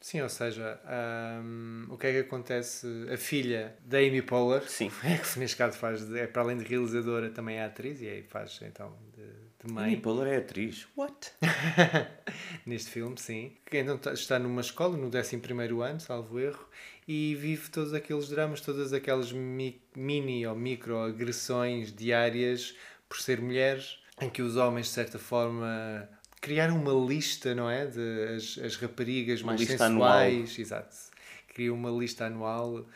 Sim, 0.00 0.20
ou 0.20 0.28
seja, 0.28 0.80
hum, 1.42 1.86
o 1.90 1.96
que 1.98 2.06
é 2.06 2.12
que 2.12 2.18
acontece? 2.20 2.86
A 3.12 3.16
filha 3.16 3.76
da 3.84 3.98
Amy 3.98 4.22
Poehler, 4.22 4.62
Sim. 4.68 4.90
que 5.32 5.38
neste 5.38 5.56
caso 5.56 5.76
faz, 5.76 6.10
é 6.14 6.26
para 6.26 6.42
além 6.42 6.56
de 6.56 6.64
realizadora, 6.64 7.30
também 7.30 7.56
é 7.56 7.64
atriz 7.64 8.00
e 8.00 8.08
aí 8.08 8.22
faz 8.22 8.60
então 8.62 8.96
de, 9.16 9.22
de 9.24 9.64
Amy 9.64 9.72
mãe 9.72 10.00
Poehler 10.00 10.34
é 10.34 10.36
atriz. 10.36 10.86
What? 10.96 11.32
neste 12.64 12.90
filme, 12.90 13.18
sim. 13.18 13.56
Que 13.66 13.78
então 13.78 13.98
tá- 13.98 14.12
está 14.12 14.38
numa 14.38 14.60
escola, 14.60 14.96
no 14.96 15.08
11 15.08 15.36
ano, 15.82 16.00
salvo 16.00 16.38
erro, 16.38 16.64
e 17.06 17.34
vive 17.34 17.68
todos 17.70 17.92
aqueles 17.92 18.28
dramas, 18.28 18.60
todas 18.60 18.92
aquelas 18.92 19.32
mi- 19.32 19.82
mini 19.96 20.46
ou 20.46 20.54
micro 20.54 20.98
agressões 20.98 21.92
diárias 21.92 22.76
por 23.08 23.18
ser 23.20 23.40
mulher, 23.40 23.82
em 24.20 24.28
que 24.30 24.42
os 24.42 24.56
homens, 24.56 24.86
de 24.86 24.92
certa 24.92 25.18
forma, 25.18 26.08
criaram 26.40 26.76
uma 26.80 26.92
lista, 27.06 27.54
não 27.54 27.68
é? 27.70 27.86
De 27.86 28.34
as, 28.36 28.58
as 28.64 28.76
raparigas 28.76 29.40
Uma 29.42 29.52
mais 29.54 29.60
sensuais. 29.66 30.58
Exato. 30.58 30.96
Criam 31.54 31.74
uma 31.74 31.90
lista 31.90 32.26
anual 32.26 32.86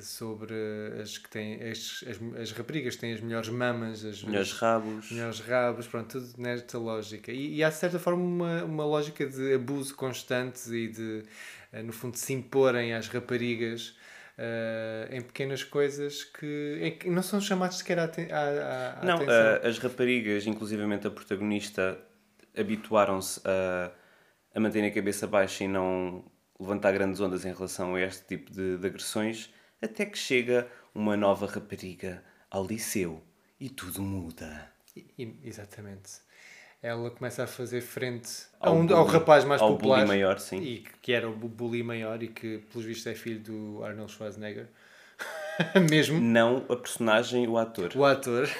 sobre 0.00 0.54
as 1.02 1.18
que 1.18 1.28
têm 1.28 1.54
as, 1.68 2.04
as, 2.08 2.40
as 2.40 2.52
raparigas 2.52 2.94
que 2.94 3.00
têm 3.00 3.12
as 3.12 3.20
melhores 3.20 3.48
mamas, 3.48 4.04
as 4.04 4.22
Melhores 4.22 4.52
rabos. 4.52 5.10
melhores 5.10 5.40
rabos, 5.40 5.86
pronto, 5.88 6.20
tudo 6.20 6.32
nesta 6.40 6.78
lógica. 6.78 7.32
E, 7.32 7.56
e 7.56 7.64
há 7.64 7.70
de 7.70 7.74
certa 7.76 7.98
forma 7.98 8.22
uma, 8.22 8.64
uma 8.64 8.84
lógica 8.84 9.26
de 9.26 9.52
abuso 9.54 9.94
constante 9.96 10.70
e 10.72 10.88
de, 10.88 11.22
eh, 11.72 11.82
no 11.82 11.92
fundo, 11.92 12.16
se 12.16 12.32
imporem 12.32 12.94
às 12.94 13.08
raparigas 13.08 13.96
eh, 14.38 15.08
em 15.10 15.22
pequenas 15.22 15.64
coisas 15.64 16.22
que, 16.22 16.96
que 17.00 17.10
não 17.10 17.22
são 17.22 17.40
chamados 17.40 17.78
sequer 17.78 17.98
à, 17.98 18.04
à, 18.04 19.00
à 19.00 19.04
Não, 19.04 19.16
atenção. 19.16 19.34
ah, 19.34 19.66
as 19.68 19.78
raparigas, 19.78 20.46
inclusivamente 20.46 21.04
a 21.06 21.10
protagonista, 21.10 21.98
habituaram-se 22.56 23.40
a, 23.44 23.90
a 24.54 24.60
manter 24.60 24.84
a 24.84 24.90
cabeça 24.90 25.26
baixa 25.26 25.64
e 25.64 25.68
não 25.68 26.24
levantar 26.58 26.92
grandes 26.92 27.20
ondas 27.20 27.44
em 27.44 27.52
relação 27.52 27.94
a 27.94 28.00
este 28.00 28.26
tipo 28.26 28.50
de, 28.52 28.76
de 28.76 28.86
agressões, 28.86 29.52
até 29.80 30.04
que 30.04 30.18
chega 30.18 30.68
uma 30.94 31.16
nova 31.16 31.46
rapariga 31.46 32.22
ao 32.50 32.66
liceu 32.66 33.22
e 33.58 33.68
tudo 33.70 34.02
muda. 34.02 34.70
Exatamente. 35.42 36.20
Ela 36.82 37.10
começa 37.10 37.44
a 37.44 37.46
fazer 37.46 37.82
frente 37.82 38.46
Ao 38.58 38.74
um, 38.74 38.80
ao 38.80 39.04
bully- 39.04 39.10
rapaz 39.12 39.44
mais 39.44 39.60
ao 39.60 39.72
popular. 39.72 40.06
maior, 40.06 40.38
sim. 40.38 40.60
E 40.62 40.78
que, 40.78 40.90
que 41.02 41.12
era 41.12 41.28
o 41.28 41.34
bu- 41.36 41.48
bully 41.48 41.82
maior 41.82 42.22
e 42.22 42.28
que, 42.28 42.58
pelos 42.70 42.86
vistos, 42.86 43.06
é 43.06 43.14
filho 43.14 43.40
do 43.40 43.84
Arnold 43.84 44.10
Schwarzenegger. 44.10 44.66
Mesmo. 45.90 46.20
Não 46.20 46.64
a 46.68 46.76
personagem, 46.76 47.46
o 47.46 47.56
ator. 47.58 47.92
O 47.94 48.04
ator. 48.04 48.48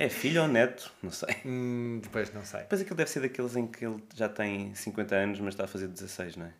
É 0.00 0.08
filho 0.08 0.42
ou 0.42 0.48
neto? 0.48 0.92
Não 1.02 1.10
sei. 1.10 1.34
Hum, 1.44 1.98
depois 2.00 2.32
não 2.32 2.44
sei. 2.44 2.60
Depois 2.60 2.80
aquilo 2.80 2.96
deve 2.96 3.10
ser 3.10 3.18
daqueles 3.18 3.56
em 3.56 3.66
que 3.66 3.84
ele 3.84 4.00
já 4.14 4.28
tem 4.28 4.72
50 4.72 5.16
anos, 5.16 5.40
mas 5.40 5.54
está 5.54 5.64
a 5.64 5.66
fazer 5.66 5.88
16, 5.88 6.36
não 6.36 6.46
é? 6.46 6.52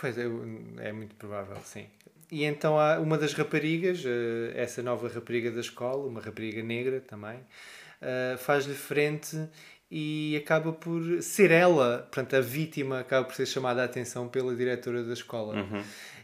Pois 0.00 0.16
é, 0.16 0.22
é 0.78 0.92
muito 0.92 1.16
provável, 1.16 1.56
sim. 1.64 1.86
E 2.30 2.44
então 2.44 2.78
há 2.78 3.00
uma 3.00 3.18
das 3.18 3.32
raparigas, 3.34 4.04
eh, 4.06 4.52
essa 4.54 4.82
nova 4.82 5.08
rapariga 5.08 5.50
da 5.50 5.60
escola, 5.60 6.06
uma 6.06 6.20
rapariga 6.20 6.62
negra 6.62 7.00
também, 7.00 7.40
eh, 8.00 8.36
faz-lhe 8.38 8.74
frente 8.74 9.36
e 9.90 10.36
acaba 10.36 10.72
por 10.72 11.22
ser 11.22 11.50
ela, 11.50 11.98
portanto, 12.10 12.34
a 12.34 12.40
vítima 12.40 13.00
acaba 13.00 13.26
por 13.26 13.34
ser 13.34 13.46
chamada 13.46 13.82
a 13.82 13.84
atenção 13.84 14.28
pela 14.28 14.54
diretora 14.54 15.02
da 15.02 15.12
escola. 15.12 15.54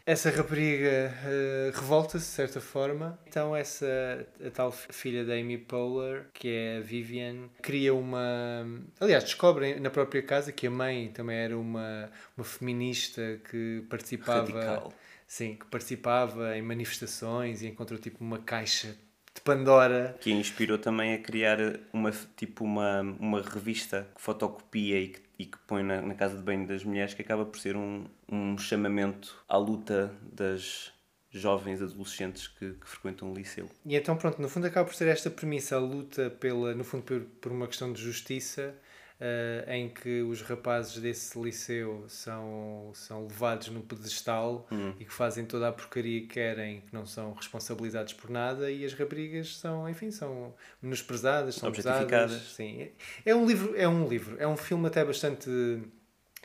essa 0.11 0.29
rapariga 0.29 1.15
eh, 1.25 1.71
revolta-se 1.73 2.25
de 2.25 2.31
certa 2.31 2.59
forma. 2.59 3.17
Então 3.25 3.55
essa 3.55 4.27
a 4.45 4.49
tal 4.51 4.71
filha 4.71 5.23
da 5.23 5.33
Amy 5.33 5.57
Poehler, 5.57 6.25
que 6.33 6.49
é 6.49 6.77
a 6.77 6.81
Vivian, 6.81 7.49
cria 7.61 7.93
uma... 7.93 8.65
Aliás, 8.99 9.23
descobrem 9.23 9.79
na 9.79 9.89
própria 9.89 10.21
casa 10.21 10.51
que 10.51 10.67
a 10.67 10.71
mãe 10.71 11.09
também 11.13 11.37
era 11.37 11.57
uma, 11.57 12.11
uma 12.35 12.43
feminista 12.43 13.39
que 13.49 13.85
participava... 13.89 14.51
Radical. 14.51 14.93
Sim, 15.25 15.55
que 15.55 15.65
participava 15.67 16.57
em 16.57 16.61
manifestações 16.61 17.61
e 17.61 17.67
encontrou 17.67 17.97
tipo 17.97 18.21
uma 18.21 18.39
caixa 18.39 18.97
de 19.33 19.41
Pandora. 19.41 20.17
Que 20.19 20.33
a 20.33 20.35
inspirou 20.35 20.77
também 20.77 21.13
a 21.13 21.19
criar 21.19 21.57
uma, 21.93 22.11
tipo 22.35 22.65
uma, 22.65 23.01
uma 23.01 23.41
revista 23.41 24.09
que 24.13 24.21
fotocopia 24.21 24.99
e 24.99 25.07
que, 25.07 25.21
e 25.41 25.45
que 25.45 25.57
põe 25.65 25.81
na, 25.81 26.01
na 26.01 26.13
casa 26.13 26.37
de 26.37 26.43
banho 26.43 26.67
das 26.67 26.83
mulheres, 26.83 27.15
que 27.15 27.21
acaba 27.23 27.43
por 27.43 27.59
ser 27.59 27.75
um, 27.75 28.05
um 28.29 28.55
chamamento 28.59 29.43
à 29.49 29.57
luta 29.57 30.13
das 30.21 30.93
jovens 31.31 31.81
adolescentes 31.81 32.47
que, 32.47 32.73
que 32.73 32.87
frequentam 32.87 33.31
o 33.31 33.33
liceu. 33.33 33.67
E 33.85 33.95
então, 33.95 34.15
pronto, 34.15 34.39
no 34.39 34.47
fundo 34.47 34.67
acaba 34.67 34.87
por 34.87 34.93
ser 34.93 35.07
esta 35.07 35.31
premissa, 35.31 35.77
a 35.77 35.79
luta 35.79 36.29
pela, 36.29 36.75
no 36.75 36.83
fundo, 36.83 37.03
por, 37.03 37.21
por 37.41 37.51
uma 37.51 37.65
questão 37.67 37.91
de 37.91 37.99
justiça, 37.99 38.75
eh, 39.23 39.63
em 39.77 39.87
que 39.87 40.23
os 40.23 40.41
rapazes 40.41 40.99
desse 40.99 41.39
liceu 41.39 42.03
são, 42.07 42.89
são 42.95 43.27
levados 43.27 43.67
no 43.67 43.81
pedestal 43.81 44.67
e 44.99 45.05
que 45.05 45.13
fazem 45.13 45.45
toda 45.45 45.67
a 45.67 45.71
porcaria 45.71 46.21
que 46.21 46.27
querem, 46.27 46.81
que 46.81 46.91
não 46.91 47.05
são 47.05 47.31
responsabilizados 47.33 48.13
por 48.13 48.31
nada, 48.31 48.71
e 48.71 48.83
as 48.83 48.95
raparigas 48.95 49.57
são, 49.57 49.87
enfim, 49.87 50.09
são 50.09 50.55
menosprezadas, 50.81 51.53
são 51.53 51.71
pesadas. 51.71 52.31
Sim. 52.55 52.89
É 53.23 53.35
um 53.35 53.45
livro, 53.45 53.75
é 53.77 53.87
um 53.87 54.07
livro, 54.07 54.37
é 54.39 54.47
um 54.47 54.57
filme 54.57 54.87
até 54.87 55.05
bastante 55.05 55.49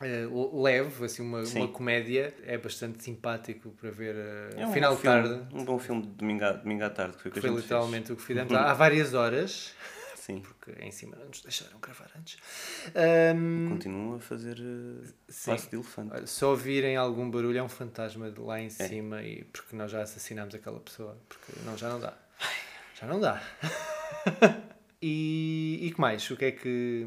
eh, 0.03 0.27
leve, 0.53 1.07
assim, 1.07 1.23
uma, 1.23 1.47
Sim. 1.47 1.61
uma 1.61 1.69
comédia, 1.69 2.35
é 2.45 2.59
bastante 2.59 3.03
simpático 3.03 3.71
para 3.71 3.91
ver 3.91 4.15
eh, 4.15 4.51
É 4.59 4.67
um 4.67 4.73
final 4.73 4.95
de 4.95 5.01
filme, 5.01 5.23
tarde. 5.23 5.55
Um 5.55 5.65
bom 5.65 5.79
filme 5.79 6.03
de 6.03 6.09
domingo 6.09 6.45
à, 6.45 6.53
domingo 6.53 6.85
à 6.85 6.91
tarde, 6.91 7.17
que 7.17 7.23
foi 7.23 7.31
o 7.31 7.35
que 7.35 7.41
Foi 7.41 7.51
literalmente 7.51 8.13
o 8.13 8.17
que 8.17 8.23
fizemos 8.23 8.53
há 8.55 8.75
várias 8.75 9.15
horas, 9.15 9.75
fez. 9.79 9.96
Sim. 10.27 10.41
porque 10.41 10.73
em 10.83 10.91
cima 10.91 11.15
não 11.17 11.27
nos 11.27 11.41
deixaram 11.41 11.79
gravar 11.79 12.11
antes. 12.19 12.37
Ahm, 12.95 13.69
Continua 13.69 14.17
a 14.17 14.21
fazer 14.21 14.57
passo 15.45 15.71
de 15.71 15.77
elefante. 15.77 16.13
olha, 16.15 16.27
se 16.27 16.45
ouvirem 16.45 16.97
algum 16.97 17.31
barulho, 17.31 17.59
é 17.59 17.63
um 17.63 17.69
fantasma 17.69 18.31
de 18.31 18.41
lá 18.41 18.61
em 18.61 18.69
cima, 18.71 19.23
e 19.23 19.45
porque 19.45 19.77
nós 19.77 19.91
já 19.91 20.03
assassinámos 20.03 20.55
aquela 20.55 20.81
pessoa, 20.81 21.17
porque 21.29 21.53
não, 21.65 21.77
já 21.79 21.89
não 21.89 22.01
dá. 22.01 22.17
Já 23.01 23.07
não 23.07 23.21
dá. 23.21 23.41
e, 25.01 25.79
e 25.83 25.91
que 25.93 26.01
mais? 26.01 26.29
O 26.31 26.37
que 26.37 26.47
é 26.47 26.51
que. 26.51 27.07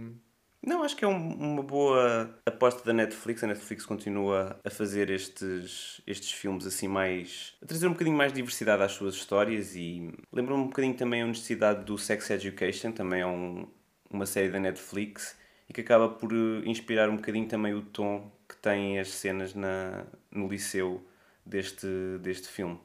Não, 0.62 0.84
acho 0.84 0.96
que 0.96 1.06
é 1.06 1.08
um- 1.08 1.34
uma 1.36 1.64
boa 1.64 2.38
aposta 2.46 2.84
da 2.84 2.92
Netflix. 2.94 3.44
A 3.44 3.48
Netflix 3.48 3.86
continua 3.86 4.60
a 4.64 4.70
fazer 4.70 5.10
estes, 5.10 6.02
estes 6.06 6.32
filmes 6.32 6.66
assim 6.68 6.88
mais. 6.88 7.56
a 7.62 7.66
trazer 7.66 7.88
um 7.88 7.94
bocadinho 7.94 8.18
mais 8.18 8.34
diversidade 8.34 8.84
às 8.84 8.92
suas 8.92 9.16
histórias 9.16 9.76
e 9.76 10.12
lembra-me 10.34 10.62
um 10.62 10.68
bocadinho 10.68 10.96
também 10.96 11.22
a 11.22 11.28
necessidade 11.28 11.86
do 11.86 11.98
Sex 11.98 12.30
Education, 12.30 12.92
também 12.92 13.22
é 13.22 13.26
um, 13.26 13.68
uma 14.10 14.26
série 14.26 14.50
da 14.50 14.60
Netflix 14.60 15.38
e 15.70 15.74
que 15.74 15.82
acaba 15.82 16.10
por 16.10 16.32
eh, 16.34 16.62
inspirar 16.70 17.10
um 17.10 17.16
bocadinho 17.16 17.48
também 17.48 17.74
o 17.74 17.82
tom 17.82 18.30
que 18.48 18.58
têm 18.58 19.00
as 19.00 19.10
cenas 19.10 19.54
na, 19.54 20.06
no 20.32 20.48
liceu 20.50 21.06
deste, 21.46 21.88
deste 22.22 22.48
filme. 22.50 22.80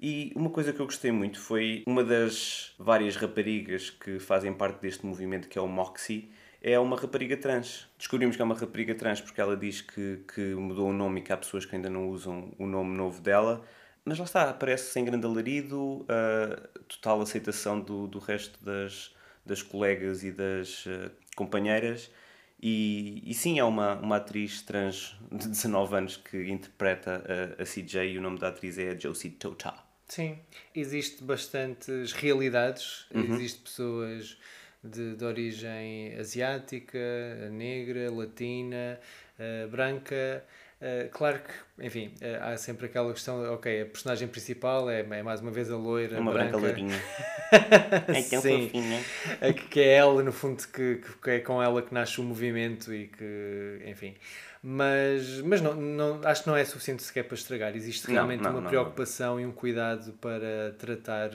E 0.00 0.32
uma 0.34 0.50
coisa 0.50 0.72
que 0.72 0.80
eu 0.80 0.86
gostei 0.86 1.12
muito 1.12 1.38
foi 1.40 1.84
uma 1.86 2.02
das 2.02 2.74
várias 2.78 3.16
raparigas 3.16 3.90
que 3.90 4.18
fazem 4.18 4.52
parte 4.52 4.80
deste 4.80 5.06
movimento, 5.06 5.48
que 5.48 5.58
é 5.58 5.62
o 5.62 5.68
Moxie, 5.68 6.30
é 6.62 6.78
uma 6.78 6.96
rapariga 6.96 7.36
trans. 7.36 7.88
Descobrimos 7.98 8.36
que 8.36 8.40
é 8.42 8.44
uma 8.44 8.54
rapariga 8.54 8.94
trans 8.94 9.20
porque 9.20 9.40
ela 9.40 9.56
diz 9.56 9.80
que, 9.80 10.22
que 10.32 10.54
mudou 10.54 10.88
o 10.88 10.92
nome 10.92 11.20
e 11.20 11.22
que 11.22 11.32
há 11.32 11.36
pessoas 11.36 11.66
que 11.66 11.74
ainda 11.74 11.90
não 11.90 12.08
usam 12.08 12.54
o 12.58 12.66
nome 12.66 12.96
novo 12.96 13.20
dela. 13.20 13.64
Mas 14.04 14.18
lá 14.18 14.24
está, 14.24 14.48
aparece 14.50 14.92
sem 14.92 15.04
grande 15.04 15.26
alarido, 15.26 16.06
a 16.08 16.80
total 16.88 17.20
aceitação 17.20 17.80
do, 17.80 18.06
do 18.06 18.18
resto 18.18 18.64
das, 18.64 19.14
das 19.44 19.62
colegas 19.62 20.24
e 20.24 20.32
das 20.32 20.84
eh, 20.86 21.10
companheiras. 21.36 22.10
E, 22.60 23.22
e 23.24 23.34
sim, 23.34 23.58
é 23.58 23.64
uma, 23.64 23.94
uma 23.94 24.16
atriz 24.16 24.62
trans 24.62 25.16
de 25.32 25.48
19 25.48 25.96
anos 25.96 26.16
que 26.16 26.48
interpreta 26.48 27.24
a, 27.58 27.62
a 27.62 27.64
CJ 27.64 28.12
e 28.12 28.18
o 28.18 28.20
nome 28.22 28.38
da 28.38 28.48
atriz 28.48 28.78
é 28.78 28.90
a 28.90 28.98
Josie 28.98 29.30
Tota. 29.30 29.74
Sim, 30.06 30.38
existe 30.74 31.24
bastantes 31.24 32.12
realidades, 32.12 33.06
Uhum. 33.14 33.34
existe 33.34 33.60
pessoas 33.62 34.38
de, 34.82 35.16
de 35.16 35.24
origem 35.24 36.16
asiática, 36.18 36.98
negra, 37.50 38.10
latina, 38.10 38.98
eh, 39.38 39.66
branca. 39.70 40.44
Eh, 40.80 41.08
claro 41.12 41.40
que, 41.42 41.52
enfim, 41.82 42.10
eh, 42.20 42.38
há 42.40 42.56
sempre 42.56 42.86
aquela 42.86 43.12
questão, 43.12 43.52
ok, 43.54 43.82
a 43.82 43.86
personagem 43.86 44.28
principal 44.28 44.88
é, 44.88 45.00
é 45.00 45.22
mais 45.22 45.40
uma 45.40 45.50
vez 45.50 45.70
a 45.70 45.76
loira, 45.76 46.16
É 46.16 46.20
uma 46.20 46.32
branca 46.32 46.58
branca, 46.58 46.66
lourinha. 46.68 46.98
é 48.08 48.22
tão 48.22 48.40
Sim. 48.40 48.66
fofinha. 48.66 49.00
É 49.40 49.52
que, 49.52 49.80
é 49.80 49.94
ela, 49.94 50.22
no 50.22 50.32
fundo, 50.32 50.62
que, 50.68 51.00
que- 51.22 51.30
é 51.30 51.40
com 51.40 51.62
ela 51.62 51.82
que 51.82 51.92
nasce 51.92 52.20
o 52.20 52.24
movimento 52.24 52.92
e 52.94 53.08
que, 53.08 53.82
enfim. 53.86 54.14
Mas, 54.64 55.40
mas 55.40 55.60
não, 55.60 55.74
não, 55.74 56.20
acho 56.22 56.44
que 56.44 56.48
não 56.48 56.56
é 56.56 56.64
suficiente 56.64 57.02
sequer 57.02 57.24
para 57.24 57.34
estragar. 57.34 57.74
Existe 57.74 58.06
realmente 58.08 58.42
não, 58.42 58.52
uma 58.52 58.60
não, 58.60 58.68
preocupação 58.70 59.40
e 59.40 59.44
um 59.44 59.50
cuidado 59.50 60.12
para 60.20 60.72
tratar 60.78 61.30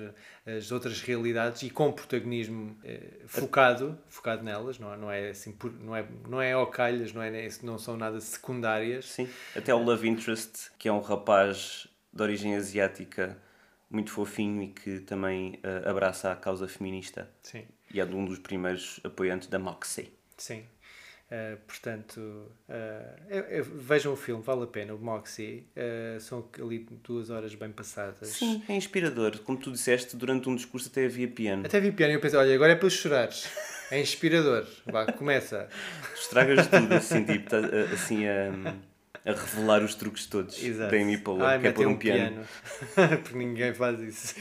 as 0.45 0.71
outras 0.71 1.01
realidades 1.01 1.61
e 1.63 1.69
com 1.69 1.91
protagonismo 1.91 2.77
eh, 2.85 3.01
focado, 3.25 3.97
focado 4.07 4.43
nelas, 4.45 4.79
não 4.79 4.93
é, 4.93 4.97
não 4.97 5.11
é 5.11 5.29
assim, 5.31 5.53
não 5.81 5.93
é, 5.93 6.05
não 6.29 6.41
é 6.41 6.53
ao 6.53 6.67
calhas, 6.67 7.11
não, 7.11 7.21
é, 7.21 7.49
não 7.63 7.77
são 7.77 7.97
nada 7.97 8.21
secundárias. 8.21 9.05
Sim. 9.09 9.27
Até 9.53 9.75
o 9.75 9.83
Love 9.83 10.07
Interest, 10.07 10.36
que 10.77 10.87
é 10.87 10.91
um 10.91 11.01
rapaz 11.01 11.87
de 12.13 12.21
origem 12.21 12.55
asiática 12.55 13.37
muito 13.89 14.11
fofinho 14.11 14.61
e 14.63 14.67
que 14.69 14.99
também 15.01 15.59
eh, 15.63 15.89
abraça 15.89 16.31
a 16.31 16.35
causa 16.35 16.67
feminista. 16.67 17.29
Sim, 17.43 17.65
E 17.93 17.99
é 18.01 18.05
de 18.05 18.13
um 18.15 18.25
dos 18.25 18.39
primeiros 18.39 18.99
apoiantes 19.03 19.47
da 19.47 19.57
Moxie. 19.59 20.11
sim. 20.37 20.63
Eh, 21.29 21.57
portanto, 21.67 22.49
eh, 22.69 23.19
eu- 23.29 23.43
eu- 23.57 23.63
vejam 23.65 24.13
o 24.13 24.15
filme, 24.15 24.41
vale 24.41 24.63
a 24.63 24.67
pena. 24.67 24.93
O 24.95 24.97
Moxie 24.97 25.67
eh, 25.75 26.17
são 26.21 26.47
ali 26.57 26.79
duas 27.03 27.29
horas 27.29 27.53
bem 27.53 27.69
passadas. 27.69 28.29
Sim, 28.29 28.63
é 28.69 28.73
inspirador. 28.73 29.37
Como 29.39 29.57
tu 29.57 29.69
disseste, 29.69 30.15
durante 30.15 30.47
um 30.47 30.55
discurso 30.55 30.87
até 30.89 31.03
havia 31.05 31.27
piano. 31.27 31.65
Até 31.65 31.81
vi 31.81 31.91
piano 31.91 32.13
e 32.13 32.15
eu 32.15 32.21
pensei, 32.21 32.39
olha, 32.39 32.55
agora 32.55 32.71
é 32.71 32.75
para 32.77 32.89
chorares. 32.89 33.45
É 33.91 33.99
inspirador. 33.99 34.65
Vá, 34.85 35.05
começa. 35.11 35.67
Estragas 36.15 36.65
tudo 36.67 36.93
assim, 36.95 37.25
tipo, 37.25 37.49
tá, 37.49 37.57
assim 37.93 38.25
a, 38.25 38.49
a 39.27 39.33
revelar 39.33 39.83
os 39.83 39.93
truques 39.95 40.25
todos 40.25 40.61
Exato. 40.63 40.91
da 40.91 40.97
Amy 40.97 41.17
Poehler, 41.17 41.45
Ai, 41.47 41.59
que 41.59 41.67
é 41.67 41.71
pôr 41.71 41.87
metem 41.87 41.95
um 41.95 41.97
piano. 41.97 42.45
Porque 43.23 43.37
ninguém 43.37 43.73
faz 43.73 43.99
isso. 43.99 44.35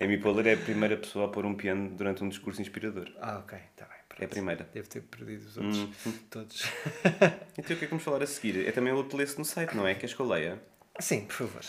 Amy 0.00 0.18
Poehler 0.18 0.46
é 0.48 0.54
a 0.54 0.56
primeira 0.56 0.96
pessoa 0.96 1.26
a 1.26 1.28
pôr 1.28 1.44
um 1.44 1.54
piano 1.54 1.90
durante 1.90 2.24
um 2.24 2.28
discurso 2.28 2.60
inspirador. 2.62 3.10
ah, 3.20 3.38
ok, 3.38 3.58
está 3.72 3.84
bem. 3.86 4.00
É 4.18 4.24
a 4.24 4.28
primeira. 4.28 4.68
Devo 4.74 4.86
ter 4.88 5.00
perdido 5.02 5.46
os 5.46 5.56
outros 5.56 5.78
Hum. 6.06 6.12
todos. 6.28 6.62
Então 7.56 7.74
o 7.76 7.78
que 7.78 7.84
é 7.84 7.86
que 7.86 7.86
vamos 7.86 8.02
falar 8.04 8.22
a 8.22 8.26
seguir? 8.26 8.66
É 8.66 8.72
também 8.72 8.92
o 8.92 9.00
apeliço 9.00 9.38
no 9.38 9.44
site, 9.44 9.74
não 9.76 9.86
é? 9.86 9.94
Queres 9.94 10.14
que 10.14 10.20
eu 10.20 10.26
leia? 10.28 10.60
Sim, 10.98 11.22
por 11.26 11.34
favor. 11.34 11.62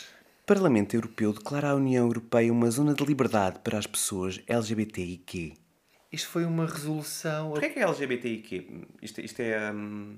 Parlamento 0.46 0.94
Europeu 0.96 1.32
declara 1.34 1.70
a 1.70 1.76
União 1.76 2.06
Europeia 2.08 2.52
uma 2.52 2.70
zona 2.70 2.94
de 2.94 3.06
liberdade 3.06 3.60
para 3.64 3.78
as 3.78 3.88
pessoas 3.88 4.42
LGBTIQ. 4.48 5.54
Isto 6.12 6.28
foi 6.28 6.44
uma 6.44 6.66
resolução. 6.66 7.52
Porquê 7.52 7.68
é 7.68 7.70
que 7.70 7.80
é 7.80 7.84
LGBTIQ? 7.84 8.86
Isto, 9.02 9.22
isto 9.22 9.40
é 9.42 9.72
hum, 9.72 10.18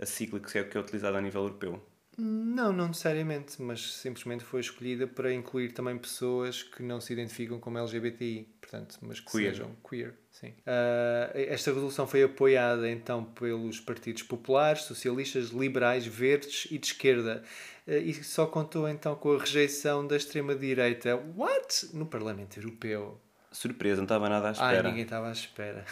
a 0.00 0.06
sigla 0.06 0.40
que 0.40 0.58
é, 0.58 0.64
que 0.64 0.76
é 0.76 0.80
utilizada 0.80 1.18
a 1.18 1.20
nível 1.20 1.42
europeu. 1.42 1.82
Não, 2.18 2.72
não 2.72 2.88
necessariamente, 2.88 3.60
mas 3.60 3.92
simplesmente 3.96 4.42
foi 4.42 4.60
escolhida 4.60 5.06
para 5.06 5.34
incluir 5.34 5.72
também 5.72 5.98
pessoas 5.98 6.62
que 6.62 6.82
não 6.82 6.98
se 6.98 7.12
identificam 7.12 7.60
como 7.60 7.76
LGBTI, 7.76 8.48
portanto, 8.58 8.98
mas 9.02 9.20
que 9.20 9.30
Queer. 9.30 9.50
sejam 9.50 9.76
queer. 9.86 10.14
Sim. 10.30 10.54
Ah, 10.66 11.30
esta 11.34 11.72
resolução 11.72 12.06
foi 12.06 12.22
apoiada 12.22 12.90
então 12.90 13.22
pelos 13.22 13.80
partidos 13.80 14.22
populares, 14.22 14.82
socialistas, 14.82 15.50
liberais, 15.50 16.06
verdes 16.06 16.66
e 16.70 16.78
de 16.78 16.86
esquerda. 16.86 17.42
Ah, 17.86 17.96
e 17.96 18.14
só 18.24 18.46
contou 18.46 18.88
então 18.88 19.14
com 19.14 19.32
a 19.32 19.38
rejeição 19.38 20.06
da 20.06 20.16
extrema-direita. 20.16 21.16
What? 21.36 21.90
No 21.94 22.06
Parlamento 22.06 22.56
Europeu. 22.58 23.20
Surpresa, 23.56 23.96
não 23.96 24.04
estava 24.04 24.28
nada 24.28 24.48
à 24.48 24.48
Ai, 24.48 24.52
espera. 24.52 24.88
ninguém 24.88 25.04
estava 25.04 25.28
à 25.28 25.32
espera. 25.32 25.84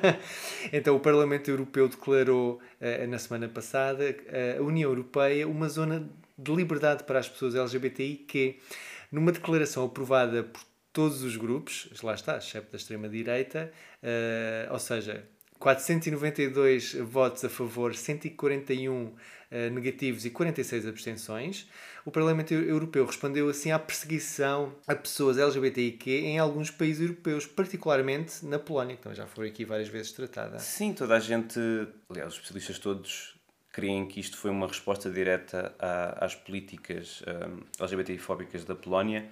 então, 0.72 0.94
o 0.94 1.00
Parlamento 1.00 1.50
Europeu 1.50 1.88
declarou 1.88 2.60
eh, 2.78 3.06
na 3.06 3.18
semana 3.18 3.48
passada 3.48 4.04
eh, 4.26 4.56
a 4.58 4.62
União 4.62 4.90
Europeia 4.90 5.48
uma 5.48 5.70
zona 5.70 6.06
de 6.36 6.54
liberdade 6.54 7.04
para 7.04 7.18
as 7.18 7.26
pessoas 7.26 7.54
LGBTI 7.54 8.14
que, 8.28 8.58
numa 9.10 9.32
declaração 9.32 9.86
aprovada 9.86 10.44
por 10.44 10.60
todos 10.92 11.22
os 11.22 11.34
grupos, 11.36 11.88
lá 12.02 12.12
está, 12.12 12.36
exceto 12.36 12.72
da 12.72 12.76
extrema-direita, 12.76 13.72
eh, 14.02 14.68
ou 14.70 14.78
seja, 14.78 15.24
492 15.58 16.94
votos 16.94 17.44
a 17.44 17.48
favor, 17.48 17.94
141 17.94 19.06
eh, 19.06 19.10
negativos 19.72 20.24
e 20.24 20.30
46 20.30 20.86
abstenções. 20.86 21.66
O 22.04 22.10
Parlamento 22.10 22.52
Europeu 22.54 23.04
respondeu 23.04 23.48
assim 23.48 23.70
à 23.70 23.78
perseguição 23.78 24.74
a 24.86 24.94
pessoas 24.94 25.38
LGBTIQ 25.38 26.10
em 26.10 26.38
alguns 26.38 26.70
países 26.70 27.02
europeus, 27.02 27.46
particularmente 27.46 28.44
na 28.44 28.58
Polónia, 28.58 28.96
que 28.96 29.02
também 29.02 29.16
já 29.16 29.26
foi 29.26 29.48
aqui 29.48 29.64
várias 29.64 29.88
vezes 29.88 30.12
tratada. 30.12 30.58
Sim, 30.58 30.92
toda 30.92 31.16
a 31.16 31.20
gente, 31.20 31.58
aliás, 32.10 32.32
os 32.32 32.34
especialistas 32.34 32.78
todos 32.78 33.38
creem 33.78 34.06
que 34.06 34.18
isto 34.18 34.36
foi 34.36 34.50
uma 34.50 34.66
resposta 34.66 35.08
direta 35.08 35.72
às 36.18 36.34
políticas 36.34 37.22
um, 37.26 37.60
LGBTI-fóbicas 37.78 38.64
da 38.64 38.74
Polónia. 38.74 39.28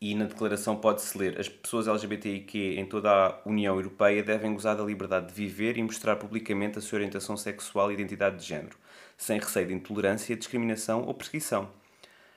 E 0.00 0.14
na 0.14 0.24
declaração 0.24 0.76
pode-se 0.76 1.18
ler: 1.18 1.38
as 1.38 1.48
pessoas 1.48 1.86
LGBTIQ 1.86 2.78
em 2.78 2.86
toda 2.86 3.10
a 3.10 3.40
União 3.44 3.74
Europeia 3.74 4.22
devem 4.22 4.54
gozar 4.54 4.74
da 4.74 4.82
liberdade 4.82 5.26
de 5.26 5.34
viver 5.34 5.76
e 5.76 5.82
mostrar 5.82 6.16
publicamente 6.16 6.78
a 6.78 6.80
sua 6.80 6.96
orientação 6.96 7.36
sexual 7.36 7.90
e 7.90 7.94
identidade 7.94 8.38
de 8.38 8.46
género, 8.46 8.78
sem 9.20 9.38
receio 9.38 9.68
de 9.68 9.74
intolerância, 9.74 10.34
discriminação 10.34 11.02
ou 11.02 11.12
perseguição. 11.12 11.70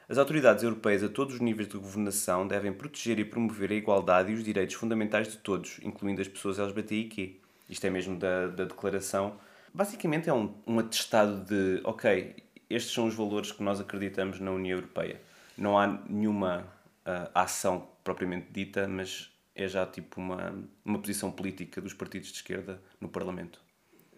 As 0.10 0.18
autoridades 0.18 0.66
europeias 0.66 1.02
a 1.02 1.08
todos 1.08 1.36
os 1.36 1.40
níveis 1.40 1.70
de 1.70 1.78
governação 1.78 2.46
devem 2.46 2.74
proteger 2.74 3.18
e 3.20 3.26
promover 3.26 3.72
a 3.72 3.74
igualdade 3.74 4.32
e 4.32 4.36
os 4.36 4.44
direitos 4.44 4.76
fundamentais 4.76 5.30
de 5.30 5.38
todos, 5.38 5.80
incluindo 5.82 6.22
as 6.22 6.28
pessoas 6.28 6.60
LGBTIQ. 6.60 7.40
Isto 7.70 7.88
é 7.88 7.90
mesmo 7.90 8.20
da, 8.20 8.48
da 8.48 8.66
declaração. 8.66 9.40
Basicamente 9.74 10.30
é 10.30 10.34
um, 10.34 10.54
um 10.68 10.78
atestado 10.78 11.46
de, 11.46 11.80
ok, 11.86 12.36
estes 12.70 12.94
são 12.94 13.08
os 13.08 13.16
valores 13.16 13.54
que 13.54 13.64
nós 13.64 13.80
acreditamos 13.80 14.42
na 14.42 14.52
União 14.52 14.78
Europeia. 14.78 15.22
Não 15.58 15.80
há 15.80 15.88
nenhuma 15.88 16.68
ah, 17.06 17.32
ação 17.34 17.88
propriamente 18.04 18.48
dita, 18.52 18.90
mas 18.90 19.32
é 19.56 19.70
já 19.70 19.86
tipo 19.86 20.20
uma, 20.20 20.54
uma 20.84 21.00
posição 21.00 21.32
política 21.32 21.80
dos 21.80 21.94
partidos 21.94 22.28
de 22.28 22.36
esquerda 22.36 22.82
no 23.00 23.08
Parlamento. 23.08 23.62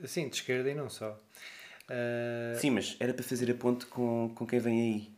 Sim, 0.03 0.29
de 0.29 0.37
esquerda 0.37 0.67
e 0.71 0.73
não 0.73 0.89
só. 0.89 1.15
Ah, 1.89 2.55
Sim, 2.55 2.71
mas 2.71 2.95
era 2.99 3.13
para 3.13 3.23
fazer 3.23 3.49
a 3.51 3.53
ponte 3.53 3.85
com, 3.85 4.31
com 4.35 4.45
quem 4.45 4.59
vem 4.59 4.81
aí. 4.81 5.15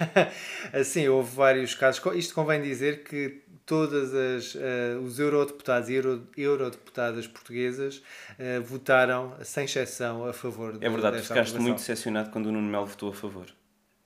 Assim, 0.72 1.08
houve 1.08 1.34
vários 1.34 1.74
casos. 1.74 2.02
Isto 2.14 2.34
convém 2.34 2.62
dizer 2.62 3.04
que 3.04 3.42
todas 3.66 4.14
as 4.14 4.56
eh, 4.56 4.96
os 5.02 5.18
eurodeputados 5.18 5.88
e 5.88 5.94
euro, 5.94 6.28
eurodeputadas 6.36 7.26
portuguesas 7.26 8.02
eh, 8.38 8.60
votaram 8.60 9.36
sem 9.42 9.64
exceção 9.64 10.26
a 10.26 10.32
favor 10.32 10.76
É 10.80 10.88
verdade, 10.88 11.22
ficaste 11.22 11.58
muito 11.58 11.76
decepcionado 11.76 12.30
quando 12.30 12.46
o 12.46 12.52
Nuno 12.52 12.68
Melo 12.68 12.86
votou 12.86 13.10
a 13.10 13.14
favor. 13.14 13.46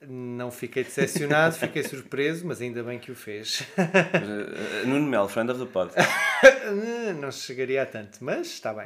Não 0.07 0.49
fiquei 0.49 0.85
decepcionado, 0.85 1.55
fiquei 1.55 1.83
surpreso, 1.83 2.47
mas 2.47 2.61
ainda 2.61 2.81
bem 2.81 2.97
que 2.97 3.11
o 3.11 3.15
fez. 3.15 3.61
Uh, 3.77 4.87
Nuno 4.87 5.05
Melo, 5.05 5.27
friend 5.27 5.51
of 5.51 5.59
the 5.59 5.65
pod. 5.65 5.91
Não 7.19 7.29
chegaria 7.31 7.83
a 7.83 7.85
tanto, 7.85 8.23
mas 8.23 8.47
está 8.47 8.73
bem. 8.73 8.85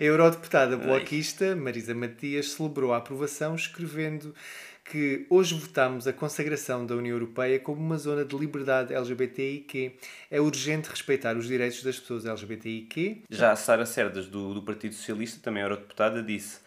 A 0.00 0.02
eurodeputada 0.02 0.76
bloquista 0.76 1.54
Marisa 1.54 1.94
Matias 1.94 2.50
celebrou 2.50 2.92
a 2.92 2.96
aprovação 2.96 3.54
escrevendo 3.54 4.34
que 4.84 5.24
hoje 5.30 5.54
votamos 5.54 6.08
a 6.08 6.12
consagração 6.12 6.84
da 6.84 6.96
União 6.96 7.14
Europeia 7.14 7.60
como 7.60 7.80
uma 7.80 7.96
zona 7.96 8.24
de 8.24 8.36
liberdade 8.36 8.92
LGBTIQ. 8.92 9.94
É 10.28 10.40
urgente 10.40 10.90
respeitar 10.90 11.36
os 11.36 11.46
direitos 11.46 11.80
das 11.84 12.00
pessoas 12.00 12.26
LGBTIQ. 12.26 13.22
Já 13.30 13.52
a 13.52 13.56
Sara 13.56 13.86
Cerdas, 13.86 14.26
do, 14.26 14.52
do 14.52 14.62
Partido 14.62 14.96
Socialista, 14.96 15.38
também 15.40 15.62
eurodeputada, 15.62 16.20
disse 16.20 16.58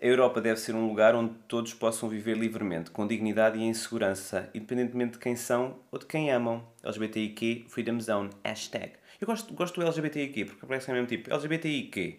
a 0.00 0.06
Europa 0.06 0.40
deve 0.40 0.60
ser 0.60 0.74
um 0.74 0.86
lugar 0.86 1.14
onde 1.14 1.32
todos 1.48 1.72
possam 1.72 2.08
viver 2.08 2.36
livremente, 2.36 2.90
com 2.90 3.06
dignidade 3.06 3.58
e 3.58 3.62
em 3.62 3.72
segurança, 3.72 4.50
independentemente 4.54 5.12
de 5.12 5.18
quem 5.18 5.34
são 5.36 5.78
ou 5.90 5.98
de 5.98 6.04
quem 6.06 6.30
amam. 6.30 6.62
LGBTIQ 6.84 7.66
Freedom 7.68 7.98
Zone, 8.00 8.30
hashtag. 8.44 8.92
Eu 9.20 9.26
gosto, 9.26 9.54
gosto 9.54 9.80
do 9.80 9.86
LGBTIQ, 9.86 10.44
porque 10.44 10.66
parece 10.66 10.84
que 10.84 10.90
é 10.90 10.94
mesmo 10.94 11.08
tipo, 11.08 11.30
LGBTIQ. 11.32 12.16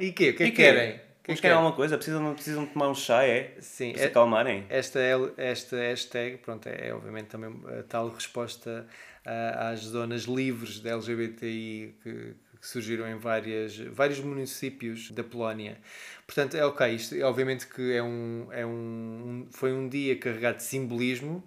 E 0.00 0.10
quê? 0.12 0.30
O 0.30 0.34
que 0.36 0.42
é 0.42 0.46
E 0.46 0.50
que 0.50 0.56
querem? 0.56 0.96
O 0.96 0.98
que 1.28 1.32
Eles 1.32 1.40
querem 1.40 1.56
alguma 1.56 1.76
coisa? 1.76 1.96
Precisam, 1.96 2.22
não 2.22 2.34
precisam 2.34 2.66
tomar 2.66 2.88
um 2.88 2.94
chá, 2.94 3.22
é? 3.24 3.54
Sim, 3.60 3.90
Para 3.92 3.98
se 4.00 4.04
é- 4.06 4.08
acalmarem? 4.08 4.64
Esta, 4.68 4.98
é- 4.98 5.32
esta 5.36 5.76
hashtag 5.76 6.38
pronto, 6.38 6.66
é, 6.66 6.88
é 6.88 6.94
obviamente 6.94 7.26
também 7.26 7.54
a 7.78 7.82
tal 7.84 8.08
resposta 8.08 8.86
ah, 9.24 9.68
às 9.70 9.80
zonas 9.80 10.22
livres 10.24 10.80
da 10.80 10.90
LGBTI 10.90 11.94
que, 12.02 12.34
que 12.60 12.66
surgiram 12.66 13.08
em 13.08 13.16
várias, 13.16 13.76
vários 13.76 14.20
municípios 14.20 15.10
da 15.10 15.22
Polónia. 15.22 15.78
Portanto, 16.26 16.56
é 16.56 16.64
ok, 16.64 16.94
isto 16.94 17.14
é, 17.14 17.22
obviamente 17.22 17.66
que 17.66 17.92
é 17.92 18.02
um, 18.02 18.48
é 18.50 18.66
um, 18.66 19.46
foi 19.50 19.72
um 19.72 19.88
dia 19.88 20.18
carregado 20.18 20.56
de 20.56 20.64
simbolismo, 20.64 21.42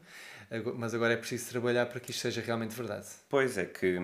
mas 0.76 0.94
agora 0.94 1.14
é 1.14 1.18
preciso 1.18 1.50
trabalhar 1.50 1.86
para 1.86 2.00
que 2.00 2.12
isto 2.12 2.22
seja 2.22 2.42
realmente 2.42 2.76
verdade. 2.76 3.08
Pois 3.30 3.58
é 3.58 3.66
que 3.66 3.98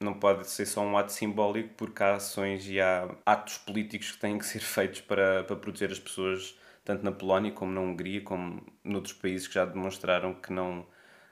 não 0.00 0.14
pode 0.14 0.48
ser 0.48 0.66
só 0.66 0.82
um 0.82 0.96
ato 0.96 1.12
simbólico 1.12 1.70
porque 1.76 2.02
há 2.02 2.16
ações 2.16 2.68
e 2.68 2.80
há 2.80 3.08
atos 3.24 3.58
políticos 3.58 4.12
que 4.12 4.18
têm 4.18 4.38
que 4.38 4.46
ser 4.46 4.60
feitos 4.60 5.00
para, 5.00 5.44
para 5.44 5.56
proteger 5.56 5.90
as 5.90 5.98
pessoas, 5.98 6.58
tanto 6.84 7.04
na 7.04 7.12
Polónia 7.12 7.52
como 7.52 7.72
na 7.72 7.80
Hungria, 7.80 8.20
como 8.20 8.62
noutros 8.82 9.14
países 9.14 9.46
que 9.46 9.54
já 9.54 9.64
demonstraram 9.64 10.34
que 10.34 10.52
não, 10.52 10.86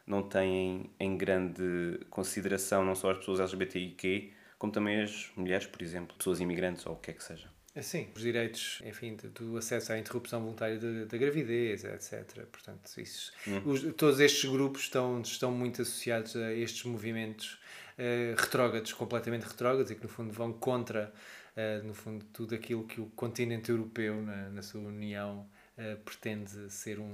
não 0.07 0.23
têm 0.23 0.91
em 0.99 1.17
grande 1.17 2.01
consideração 2.09 2.85
não 2.85 2.95
só 2.95 3.11
as 3.11 3.19
pessoas 3.19 3.41
LGBTIQ, 3.41 4.33
como 4.63 4.71
também 4.73 5.03
as 5.03 5.29
mulheres, 5.37 5.67
por 5.67 5.83
exemplo, 5.83 6.15
pessoas 6.17 6.39
imigrantes 6.39 6.87
ou 6.87 6.93
o 6.93 6.97
que 6.97 7.11
é 7.11 7.15
que 7.15 7.25
seja. 7.25 7.51
Sim, 7.81 8.07
os 8.15 8.23
direitos, 8.23 8.81
enfim, 8.85 9.17
do 9.35 9.57
acesso 9.57 9.93
à 9.93 9.99
interrupção 9.99 10.41
voluntária 10.41 10.79
da- 10.79 11.19
gravidez, 11.19 11.83
etc. 11.83 12.47
Portanto, 12.47 12.89
isso, 12.97 13.33
os- 13.65 13.83
todos 13.97 14.21
estes 14.21 14.49
grupos 14.49 14.83
estão, 14.83 15.21
estão 15.21 15.51
muito 15.51 15.83
associados 15.83 16.37
a 16.37 16.53
estes 16.53 16.85
movimentos 16.85 17.59
eh, 17.99 18.37
retrógrados, 18.39 18.93
completamente 18.93 19.43
retrógrados, 19.43 19.91
e 19.91 19.97
que 19.97 20.03
no 20.05 20.09
fundo 20.09 20.33
vão 20.33 20.53
contra, 20.53 21.13
eh, 21.57 21.81
no 21.83 21.93
fundo, 21.93 22.25
tudo 22.27 22.55
aquilo 22.55 22.85
que 22.87 23.01
o 23.01 23.07
continente 23.17 23.69
europeu, 23.71 24.23
na, 24.23 24.49
na 24.51 24.63
sua 24.63 24.81
união, 24.81 25.49
eh, 25.77 25.97
pretende 26.05 26.71
ser 26.71 27.01
um, 27.01 27.05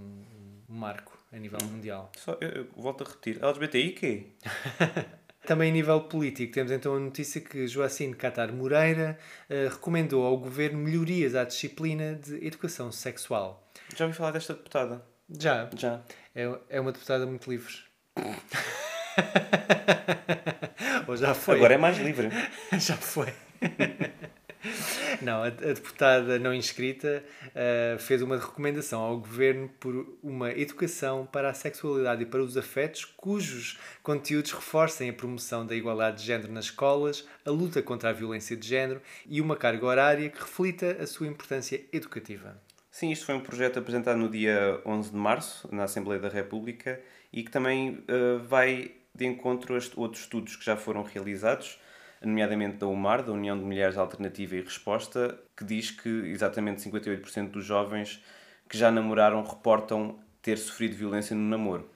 um 0.68 0.74
marco 0.74 1.18
a 1.32 1.38
nível 1.38 1.58
mundial. 1.64 2.12
Só, 2.18 2.37
eu, 2.42 2.48
eu 2.50 2.68
volto 2.76 3.04
a 3.04 3.06
repetir, 3.06 3.42
LGBTIQ? 3.42 4.32
Também 5.46 5.70
a 5.70 5.72
nível 5.72 6.01
político, 6.03 6.53
temos 6.53 6.70
então 6.72 6.94
a 6.94 7.01
notícia 7.01 7.40
que 7.40 7.66
Joacine 7.66 8.14
Catar 8.14 8.53
Moreira 8.53 9.18
eh, 9.48 9.68
recomendou 9.70 10.27
ao 10.27 10.37
governo 10.37 10.79
melhorias 10.79 11.35
à 11.35 11.44
disciplina 11.44 12.14
de 12.14 12.46
educação 12.46 12.92
sexual. 12.92 13.66
Já 13.96 14.05
ouvi 14.05 14.16
falar 14.16 14.33
desta 14.33 14.53
deputada? 14.53 15.03
Já, 15.31 15.70
Já. 15.77 16.03
é, 16.35 16.51
é 16.68 16.81
uma 16.81 16.92
deputada 16.92 17.24
muito 17.27 17.48
livre. 17.51 17.72
Ou 21.07 21.16
já 21.16 21.35
foi? 21.35 21.57
Agora 21.57 21.74
é 21.74 21.79
mais 21.79 21.98
livre. 21.98 22.29
já 22.79 22.96
foi. 22.96 23.33
Não, 25.23 25.42
a, 25.42 25.51
deputada 25.51 26.38
não 26.38 26.53
inscrita 26.53 27.25
eh, 27.55 27.97
fez 27.99 28.23
uma 28.23 28.37
recomendação 28.37 29.01
ao 29.01 29.18
governo 29.18 29.68
por 29.81 30.18
uma 30.23 30.51
educação 30.53 31.27
para 31.27 31.51
a 31.51 31.55
sexualidade 31.55 32.23
e 32.23 32.27
para 32.27 32.42
os 32.42 32.57
afetos 32.57 33.05
cujos 33.05 33.79
conteúdos 34.03 34.53
reforcem 34.53 35.11
a 35.11 35.12
promoção 35.12 35.66
da 35.66 35.75
igualdade 35.75 36.18
de 36.18 36.25
género 36.25 36.53
nas 36.53 36.66
escolas, 36.66 37.27
a 37.44 37.51
luta 37.51 37.83
contra 37.83 38.11
a 38.11 38.12
violência 38.12 38.57
de 38.57 38.66
género 38.66 39.01
e 39.27 39.40
uma 39.40 39.57
carga 39.57 39.87
horária 39.87 40.29
que 40.29 40.40
reflita 40.40 40.99
a 41.01 41.07
sua 41.07 41.27
importância 41.27 41.85
educativa. 41.92 42.61
Sim, 42.90 43.12
isto 43.12 43.27
foi 43.27 43.35
um 43.35 43.40
projeto 43.40 43.79
apresentado 43.79 44.18
no 44.18 44.29
dia 44.29 44.81
11 44.85 45.11
de 45.11 45.16
março, 45.16 45.68
na 45.73 45.85
Assembleia 45.85 46.21
da 46.21 46.29
República, 46.29 47.01
e 47.33 47.44
que 47.44 47.51
também 47.51 48.03
eh, 48.09 48.38
vai 48.44 48.92
de 49.14 49.27
encontro 49.27 49.77
a 49.77 49.81
outros 50.01 50.23
estudos 50.23 50.57
que 50.57 50.64
já 50.64 50.77
foram 50.77 51.03
realizados, 51.03 51.79
nomeadamente 52.22 52.76
da 52.76 52.87
UMAR, 52.87 53.22
da 53.22 53.33
União 53.33 53.57
de 53.59 53.64
Mulheres 53.64 53.96
Alternativa 53.96 54.57
e 54.57 54.61
Resposta, 54.61 55.38
que 55.57 55.64
diz 55.64 55.90
que 55.90 56.09
exatamente 56.09 56.81
58% 56.83 57.50
dos 57.50 57.64
jovens 57.64 58.22
que 58.68 58.76
já 58.76 58.90
namoraram 58.90 59.42
reportam 59.42 60.18
ter 60.42 60.59
sofrido 60.59 60.94
violência 60.94 61.35
no 61.35 61.42
namoro, 61.42 61.88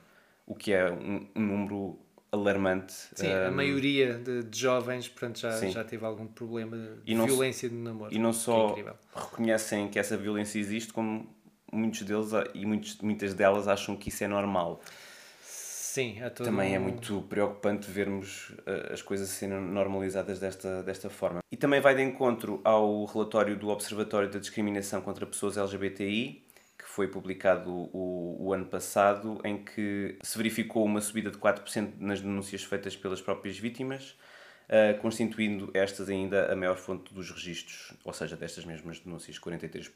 o 0.45 0.55
que 0.55 0.73
é 0.73 0.91
um, 0.91 1.27
um 1.35 1.41
número 1.41 1.99
alarmante. 2.31 2.93
Sim, 3.13 3.31
a 3.31 3.49
Um, 3.49 3.53
maioria 3.55 4.15
de, 4.15 4.43
de 4.43 4.59
jovens 4.59 5.07
portanto, 5.07 5.39
já, 5.39 5.51
sim. 5.51 5.69
já 5.71 5.83
teve 5.83 6.03
algum 6.05 6.25
problema 6.25 6.77
de 7.05 7.13
não 7.13 7.25
violência 7.27 7.69
no 7.69 7.83
namoro. 7.83 8.13
E 8.13 8.17
não 8.17 8.31
é 8.31 8.33
só 8.33 8.69
incrível. 8.71 8.95
reconhecem 9.15 9.87
que 9.87 9.99
essa 9.99 10.17
violência 10.17 10.57
existe, 10.59 10.91
como 10.91 11.27
muitos 11.71 12.01
deles 12.01 12.33
a- 12.33 12.47
e 12.53 12.65
muitos, 12.65 12.97
muitas 13.01 13.33
delas 13.33 13.67
acham 13.67 13.95
que 13.95 14.09
isso 14.09 14.23
é 14.23 14.27
normal. 14.27 14.81
Sim, 15.93 16.19
há 16.23 16.29
todo 16.31 16.47
Também 16.47 16.73
é 16.73 16.79
muito 16.79 17.21
preocupante 17.29 17.87
vermos 17.87 18.49
uh, 18.49 18.93
as 18.93 19.03
coisas 19.03 19.29
sendo 19.29 19.61
normalizadas 19.61 20.39
desta, 20.39 20.81
desta 20.81 21.07
forma. 21.07 21.41
E 21.51 21.55
também 21.55 21.79
vai 21.79 21.93
de 21.93 22.01
encontro 22.01 22.59
ao 22.63 23.05
relatório 23.05 23.55
do 23.55 23.69
Observatório 23.69 24.27
da 24.27 24.39
Discriminação 24.39 25.01
contra 25.01 25.23
Pessoas 25.27 25.55
LGBTI, 25.55 26.43
que 26.79 26.85
foi 26.85 27.07
publicado 27.07 27.69
o, 27.71 28.37
o 28.39 28.53
ano 28.53 28.65
passado, 28.65 29.39
em 29.45 29.63
que 29.63 30.17
se 30.23 30.35
verificou 30.35 30.83
uma 30.83 30.99
subida 30.99 31.29
de 31.29 31.37
4% 31.37 31.91
nas 31.99 32.19
denúncias 32.21 32.63
feitas 32.63 32.95
pelas 32.95 33.21
próprias 33.21 33.59
vítimas, 33.59 34.17
uh, 34.69 34.99
constituindo 34.99 35.69
estas 35.75 36.09
ainda 36.09 36.51
a 36.51 36.55
maior 36.55 36.77
fonte 36.77 37.13
dos 37.13 37.29
registros, 37.29 37.93
ou 38.03 38.13
seja, 38.13 38.35
destas 38.35 38.65
mesmas 38.65 38.99
denúncias, 38.99 39.37
43%. 39.37 39.91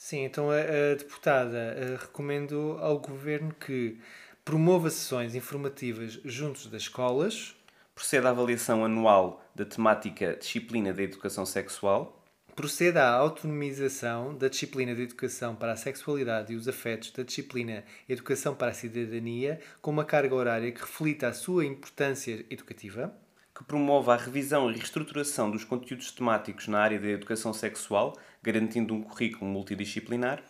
Sim, 0.00 0.24
então 0.24 0.50
a, 0.50 0.56
a 0.56 0.94
deputada 0.96 1.58
eh, 1.58 1.96
recomendou 2.00 2.78
ao 2.78 2.98
governo 2.98 3.52
que 3.52 4.00
promova 4.44 4.90
sessões 4.90 5.34
informativas 5.34 6.20
juntos 6.24 6.66
das 6.66 6.82
escolas, 6.82 7.54
Procede 8.00 8.26
à 8.26 8.30
avaliação 8.30 8.82
anual 8.82 9.44
da 9.54 9.62
temática 9.62 10.34
Disciplina 10.34 10.90
da 10.90 11.02
Educação 11.02 11.44
Sexual, 11.44 12.24
proceda 12.56 13.04
à 13.04 13.12
autonomização 13.12 14.34
da 14.34 14.48
disciplina 14.48 14.94
de 14.94 15.02
educação 15.02 15.54
para 15.54 15.72
a 15.72 15.76
sexualidade 15.76 16.52
e 16.52 16.56
os 16.56 16.66
afetos 16.66 17.10
da 17.10 17.22
disciplina 17.22 17.84
Educação 18.08 18.54
para 18.54 18.70
a 18.70 18.74
Cidadania, 18.74 19.60
com 19.82 19.90
uma 19.90 20.04
carga 20.04 20.34
horária 20.34 20.72
que 20.72 20.80
reflita 20.80 21.28
a 21.28 21.34
sua 21.34 21.66
importância 21.66 22.44
educativa. 22.48 23.14
que 23.54 23.64
promove 23.64 24.10
a 24.10 24.16
revisão 24.16 24.70
e 24.70 24.74
reestruturação 24.74 25.50
dos 25.50 25.64
conteúdos 25.64 26.10
temáticos 26.10 26.68
na 26.68 26.78
área 26.80 26.98
da 26.98 27.08
educação 27.08 27.52
sexual, 27.52 28.16
garantindo 28.42 28.94
um 28.94 29.02
currículo 29.02 29.50
multidisciplinar. 29.50 30.42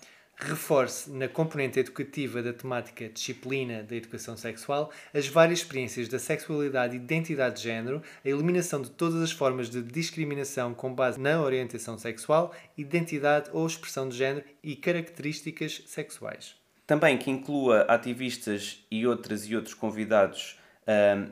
Reforce 0.43 1.11
na 1.11 1.29
componente 1.29 1.79
educativa 1.79 2.43
da 2.43 2.53
temática 2.53 3.09
disciplina 3.11 3.83
da 3.83 3.95
educação 3.95 4.39
sexual 4.39 4.91
as 5.13 5.29
várias 5.29 5.59
experiências 5.59 6.09
da 6.09 6.19
sexualidade 6.19 6.95
e 6.95 6.97
identidade 6.97 7.57
de 7.57 7.63
género, 7.63 8.03
a 8.25 8.29
eliminação 8.29 8.81
de 8.81 8.91
todas 8.91 9.21
as 9.21 9.31
formas 9.31 9.69
de 9.69 9.83
discriminação 9.83 10.73
com 10.73 10.95
base 10.95 11.21
na 11.21 11.41
orientação 11.43 11.99
sexual, 11.99 12.55
identidade 12.77 13.51
ou 13.53 13.67
expressão 13.67 14.09
de 14.09 14.17
género 14.17 14.45
e 14.63 14.75
características 14.75 15.83
sexuais. 15.87 16.55
Também 16.87 17.19
que 17.19 17.31
inclua 17.31 17.83
ativistas 17.83 18.85
e 18.91 19.07
outras 19.07 19.47
e 19.47 19.55
outros 19.55 19.75
convidados 19.75 20.59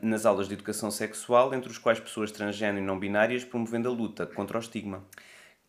nas 0.02 0.24
aulas 0.24 0.46
de 0.46 0.54
educação 0.54 0.90
sexual, 0.90 1.52
entre 1.52 1.68
os 1.68 1.78
quais 1.78 1.98
pessoas 1.98 2.30
transgênero 2.30 2.78
e 2.78 2.86
não 2.86 2.96
binárias, 2.96 3.42
promovendo 3.42 3.88
a 3.88 3.92
luta 3.92 4.24
contra 4.24 4.56
o 4.56 4.60
estigma. 4.60 5.02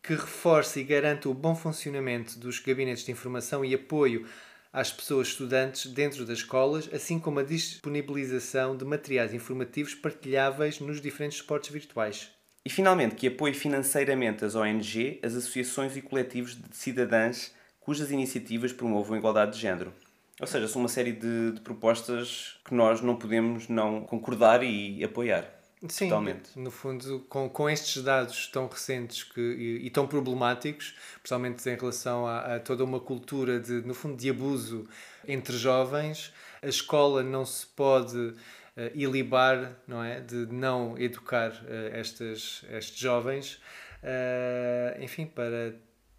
Que 0.02 0.14
reforce 0.14 0.80
e 0.80 0.84
garanta 0.84 1.28
o 1.28 1.34
bom 1.34 1.54
funcionamento 1.54 2.38
dos 2.38 2.58
gabinetes 2.58 3.04
de 3.04 3.12
informação 3.12 3.64
e 3.64 3.74
apoio 3.74 4.26
às 4.72 4.92
pessoas 4.92 5.28
estudantes 5.28 5.86
dentro 5.86 6.24
das 6.24 6.38
escolas, 6.38 6.88
assim 6.92 7.18
como 7.18 7.40
a 7.40 7.42
disponibilização 7.42 8.76
de 8.76 8.84
materiais 8.84 9.34
informativos 9.34 9.94
partilháveis 9.94 10.78
nos 10.80 11.00
diferentes 11.00 11.38
suportes 11.38 11.70
virtuais. 11.70 12.30
E 12.64 12.70
finalmente 12.70 13.14
que 13.14 13.26
apoie 13.26 13.54
financeiramente 13.54 14.44
as 14.44 14.54
ONG, 14.54 15.18
as 15.22 15.34
associações 15.34 15.96
e 15.96 16.02
coletivos 16.02 16.54
de 16.54 16.76
cidadãs 16.76 17.54
cujas 17.80 18.10
iniciativas 18.10 18.72
promovam 18.72 19.14
a 19.14 19.18
igualdade 19.18 19.54
de 19.54 19.58
género. 19.58 19.92
Ou 20.40 20.46
seja, 20.46 20.68
são 20.68 20.80
uma 20.80 20.88
série 20.88 21.12
de, 21.12 21.52
de 21.52 21.60
propostas 21.60 22.58
que 22.64 22.74
nós 22.74 23.00
não 23.00 23.16
podemos 23.16 23.68
não 23.68 24.02
concordar 24.02 24.62
e 24.62 25.02
apoiar. 25.02 25.59
Sim, 25.88 26.08
Totalmente. 26.08 26.58
no 26.58 26.70
fundo, 26.70 27.24
com, 27.28 27.48
com 27.48 27.68
estes 27.68 28.02
dados 28.02 28.46
tão 28.48 28.68
recentes 28.68 29.22
que, 29.22 29.40
e, 29.40 29.86
e 29.86 29.90
tão 29.90 30.06
problemáticos, 30.06 30.94
principalmente 31.22 31.66
em 31.68 31.74
relação 31.74 32.26
a, 32.26 32.56
a 32.56 32.60
toda 32.60 32.84
uma 32.84 33.00
cultura 33.00 33.58
de, 33.58 33.80
no 33.80 33.94
fundo, 33.94 34.16
de 34.16 34.28
abuso 34.28 34.86
entre 35.26 35.56
jovens, 35.56 36.34
a 36.62 36.68
escola 36.68 37.22
não 37.22 37.46
se 37.46 37.66
pode 37.66 38.34
eh, 38.76 38.92
ilibar, 38.94 39.72
não 39.86 40.04
é, 40.04 40.20
de 40.20 40.46
não 40.52 40.98
educar 40.98 41.52
eh, 41.66 41.90
estas, 41.94 42.62
estes 42.70 42.98
jovens, 42.98 43.60
eh, 44.02 44.98
enfim, 45.00 45.26
para 45.26 45.74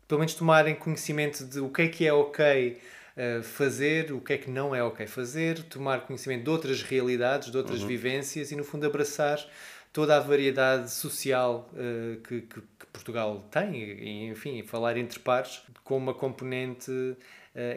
pelo 0.08 0.20
menos 0.20 0.34
tomarem 0.34 0.76
conhecimento 0.76 1.46
de 1.46 1.60
o 1.60 1.70
que 1.70 1.84
é 1.84 1.88
que 1.88 2.06
é 2.06 2.12
ok 2.12 2.82
uh, 3.18 3.44
fazer, 3.44 4.12
o 4.12 4.22
que 4.22 4.34
é 4.34 4.38
que 4.38 4.50
não 4.50 4.74
é 4.76 4.84
ok 4.84 5.06
fazer, 5.08 5.64
tomar 5.64 6.02
conhecimento 6.06 6.44
de 6.44 6.50
outras 6.50 6.82
realidades, 6.84 7.52
de 7.52 7.58
outras 7.58 7.80
vivências 7.88 8.52
e, 8.52 8.56
no 8.56 8.64
fundo, 8.64 8.86
abraçar 8.86 9.40
toda 9.94 10.16
a 10.16 10.20
variedade 10.20 10.90
social 10.92 11.70
uh, 11.74 12.20
que, 12.22 12.42
que- 12.42 12.62
que 12.62 12.86
Portugal 12.94 13.46
tem, 13.52 13.76
e, 13.76 14.28
enfim, 14.30 14.64
falar 14.64 14.96
entre 14.98 15.20
pares, 15.20 15.62
com 15.84 15.98
uma 15.98 16.14
componente, 16.14 16.90
uh, 16.92 17.18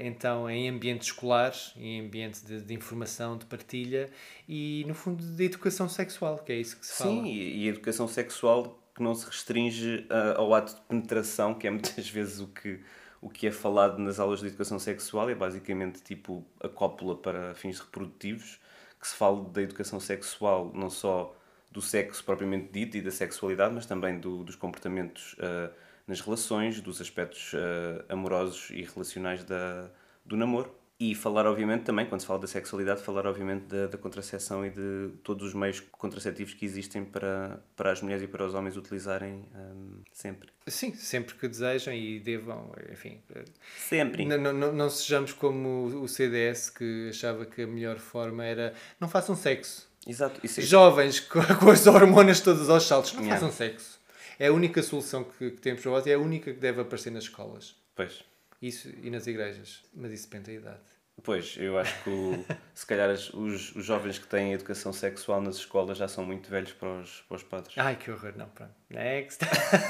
então, 0.01 0.49
em 0.49 0.69
ambiente 0.69 1.03
escolar, 1.03 1.53
em 1.77 2.01
ambiente 2.01 2.45
de, 2.45 2.61
de 2.63 2.75
informação, 2.75 3.37
de 3.37 3.47
partilha 3.47 4.09
e, 4.49 4.85
no 4.87 4.95
fundo, 4.95 5.25
de 5.25 5.45
educação 5.45 5.89
sexual, 5.89 6.39
que 6.39 6.53
é 6.53 6.57
isso 6.57 6.79
que 6.79 6.87
se 6.87 6.95
fala. 6.97 7.11
Sim, 7.11 7.25
e, 7.27 7.65
e 7.65 7.69
educação 7.69 8.07
sexual 8.07 8.81
que 8.95 9.03
não 9.03 9.13
se 9.13 9.27
restringe 9.27 10.07
ah, 10.09 10.35
ao 10.37 10.55
ato 10.55 10.73
de 10.77 10.81
penetração, 10.83 11.53
que 11.55 11.67
é 11.67 11.71
muitas 11.71 12.07
vezes 12.09 12.39
o 12.39 12.47
que, 12.47 12.79
o 13.25 13.31
que 13.31 13.47
é 13.47 13.51
falado 13.53 13.99
nas 13.99 14.19
aulas 14.21 14.41
de 14.41 14.47
educação 14.49 14.79
sexual, 14.79 15.31
é 15.31 15.35
basicamente 15.35 16.03
tipo 16.03 16.45
a 16.63 16.69
cópula 16.69 17.17
para 17.17 17.55
fins 17.55 17.81
reprodutivos, 17.81 18.61
que 19.01 19.09
se 19.09 19.15
fala 19.17 19.43
da 19.49 19.63
educação 19.63 19.99
sexual 19.99 20.71
não 20.75 20.91
só 20.91 21.35
do 21.73 21.81
sexo 21.81 22.23
propriamente 22.23 22.71
dito 22.71 22.97
e 22.99 23.01
da 23.03 23.11
sexualidade, 23.11 23.75
mas 23.75 23.87
também 23.87 24.19
do- 24.21 24.45
dos 24.45 24.57
comportamentos 24.57 25.35
ah, 25.41 25.71
nas 26.07 26.21
relações, 26.21 26.81
dos 26.83 27.01
aspectos 27.01 27.53
ah, 27.55 28.05
amorosos 28.13 28.69
e 28.71 28.83
relacionais 28.83 29.43
da, 29.45 29.91
do 30.25 30.37
namoro. 30.37 30.71
E 30.99 31.13
falar, 31.13 31.45
obviamente, 31.45 31.83
também, 31.83 32.07
quando 32.07 32.21
se 32.21 32.27
fala 32.27 32.39
da 32.39 32.47
sexualidade, 32.47 33.03
falar, 33.03 33.27
obviamente, 33.27 33.65
da, 33.65 33.89
da 33.89 33.99
contracepção 33.99 34.65
e 34.65 34.71
de 34.71 35.11
todos 35.25 35.49
os 35.49 35.53
meios 35.53 35.81
contraceptivos 35.81 36.55
que 36.55 36.65
existem 36.65 37.05
para, 37.05 37.61
para 37.75 37.91
as 37.91 38.01
mulheres 38.01 38.23
e 38.23 38.29
para 38.29 38.47
os 38.47 38.55
homens 38.55 38.77
utilizarem 38.77 39.45
hum, 39.55 40.03
sempre. 40.13 40.51
Sim, 40.69 40.95
sempre 40.95 41.35
que 41.35 41.49
desejam 41.49 41.93
e 41.93 42.21
devam, 42.21 42.73
enfim. 42.93 43.21
Sempre! 43.77 44.25
Não, 44.25 44.39
não, 44.39 44.53
não, 44.53 44.73
não 44.73 44.89
sejamos 44.89 45.33
como 45.33 45.87
o 46.01 46.07
CDS 46.09 46.71
que 46.71 47.09
achava 47.11 47.45
que 47.45 47.63
a 47.63 47.67
melhor 47.67 47.99
forma 47.99 48.45
era 48.45 48.73
não 49.01 49.09
façam 49.09 49.35
sexo. 49.35 49.89
Exato. 50.07 50.39
Isso 50.45 50.61
é- 50.61 50.63
Jovens 50.63 51.19
com, 51.19 51.41
com 51.59 51.71
as 51.71 51.87
hormonas 51.89 52.39
todas 52.41 52.71
aos 52.71 52.85
saltos, 52.85 53.13
não 53.15 53.23
Yeah. 53.23 53.41
façam 53.41 53.53
sexo. 53.55 53.99
É 54.39 54.47
a 54.47 54.53
única 54.53 54.81
solução 54.83 55.25
que, 55.25 55.51
que 55.51 55.61
temos 55.61 55.83
para 55.83 55.91
vós 55.91 56.07
e 56.07 56.11
é 56.11 56.15
a 56.15 56.19
única 56.19 56.53
que 56.53 56.61
deve 56.61 56.81
aparecer 56.81 57.11
nas 57.11 57.25
escolas. 57.25 57.75
Pois. 57.97 58.25
Isso 58.67 58.89
e 59.03 59.11
nas 59.11 59.27
igrejas. 59.27 59.83
Mas 59.95 60.13
isso 60.13 60.25
depende 60.29 60.47
da 60.47 60.53
idade. 60.61 60.81
Pois, 61.23 61.55
eu 61.59 61.79
acho 61.79 62.03
que 62.03 62.11
o- 62.11 62.45
se 62.75 62.85
calhar 62.87 63.09
os, 63.11 63.33
os 63.33 63.85
jovens 63.85 64.19
que 64.19 64.27
têm 64.27 64.53
educação 64.53 64.93
sexual 64.93 65.41
nas 65.41 65.57
escolas 65.57 65.97
já 65.97 66.09
são 66.09 66.25
muito 66.25 66.51
velhos 66.51 66.73
para 66.73 66.89
os, 66.89 67.21
para 67.29 67.37
os 67.37 67.43
padres. 67.45 67.75
Ai, 67.79 67.95
que 67.97 68.11
horror. 68.11 68.33
Não, 68.37 68.49
pronto. 68.49 68.73
Next. 68.91 69.39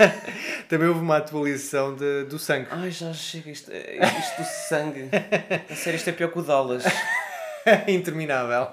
Também 0.69 0.89
houve 0.89 1.01
uma 1.01 1.17
atualização 1.17 1.95
de, 1.97 2.25
do 2.25 2.39
sangue. 2.39 2.69
Ai, 2.71 2.91
já 2.91 3.13
chega 3.15 3.51
isto, 3.51 3.71
isto 3.73 4.37
do 4.43 4.45
sangue. 4.69 5.09
A 5.71 5.75
sério, 5.75 5.97
isto 5.97 6.11
é 6.11 6.13
pior 6.13 6.31
que 6.31 6.39
o 6.39 6.43
Dallas. 6.43 6.85
Interminável. 7.89 8.69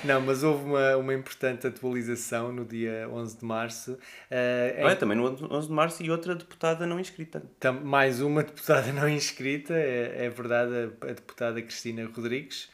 Não, 0.04 0.20
mas 0.20 0.42
houve 0.42 0.64
uma, 0.64 0.96
uma 0.96 1.14
importante 1.14 1.66
atualização 1.66 2.52
no 2.52 2.64
dia 2.64 3.08
11 3.12 3.38
de 3.38 3.44
março. 3.44 3.98
eh, 4.30 4.76
em 4.78 4.84
Olha, 4.84 4.96
também 4.96 5.16
no 5.16 5.24
11 5.50 5.66
de 5.68 5.72
março 5.72 6.02
e 6.02 6.10
outra 6.10 6.34
deputada 6.34 6.86
não 6.86 6.98
inscrita. 6.98 7.42
Tam- 7.58 7.80
mais 7.84 8.20
uma 8.20 8.42
deputada 8.44 8.92
não 8.92 9.08
inscrita, 9.08 9.74
é, 9.74 10.26
é 10.26 10.28
verdade, 10.30 10.72
a, 10.72 11.06
a 11.06 11.12
deputada 11.12 11.60
Cristina 11.60 12.08
Rodrigues. 12.14 12.70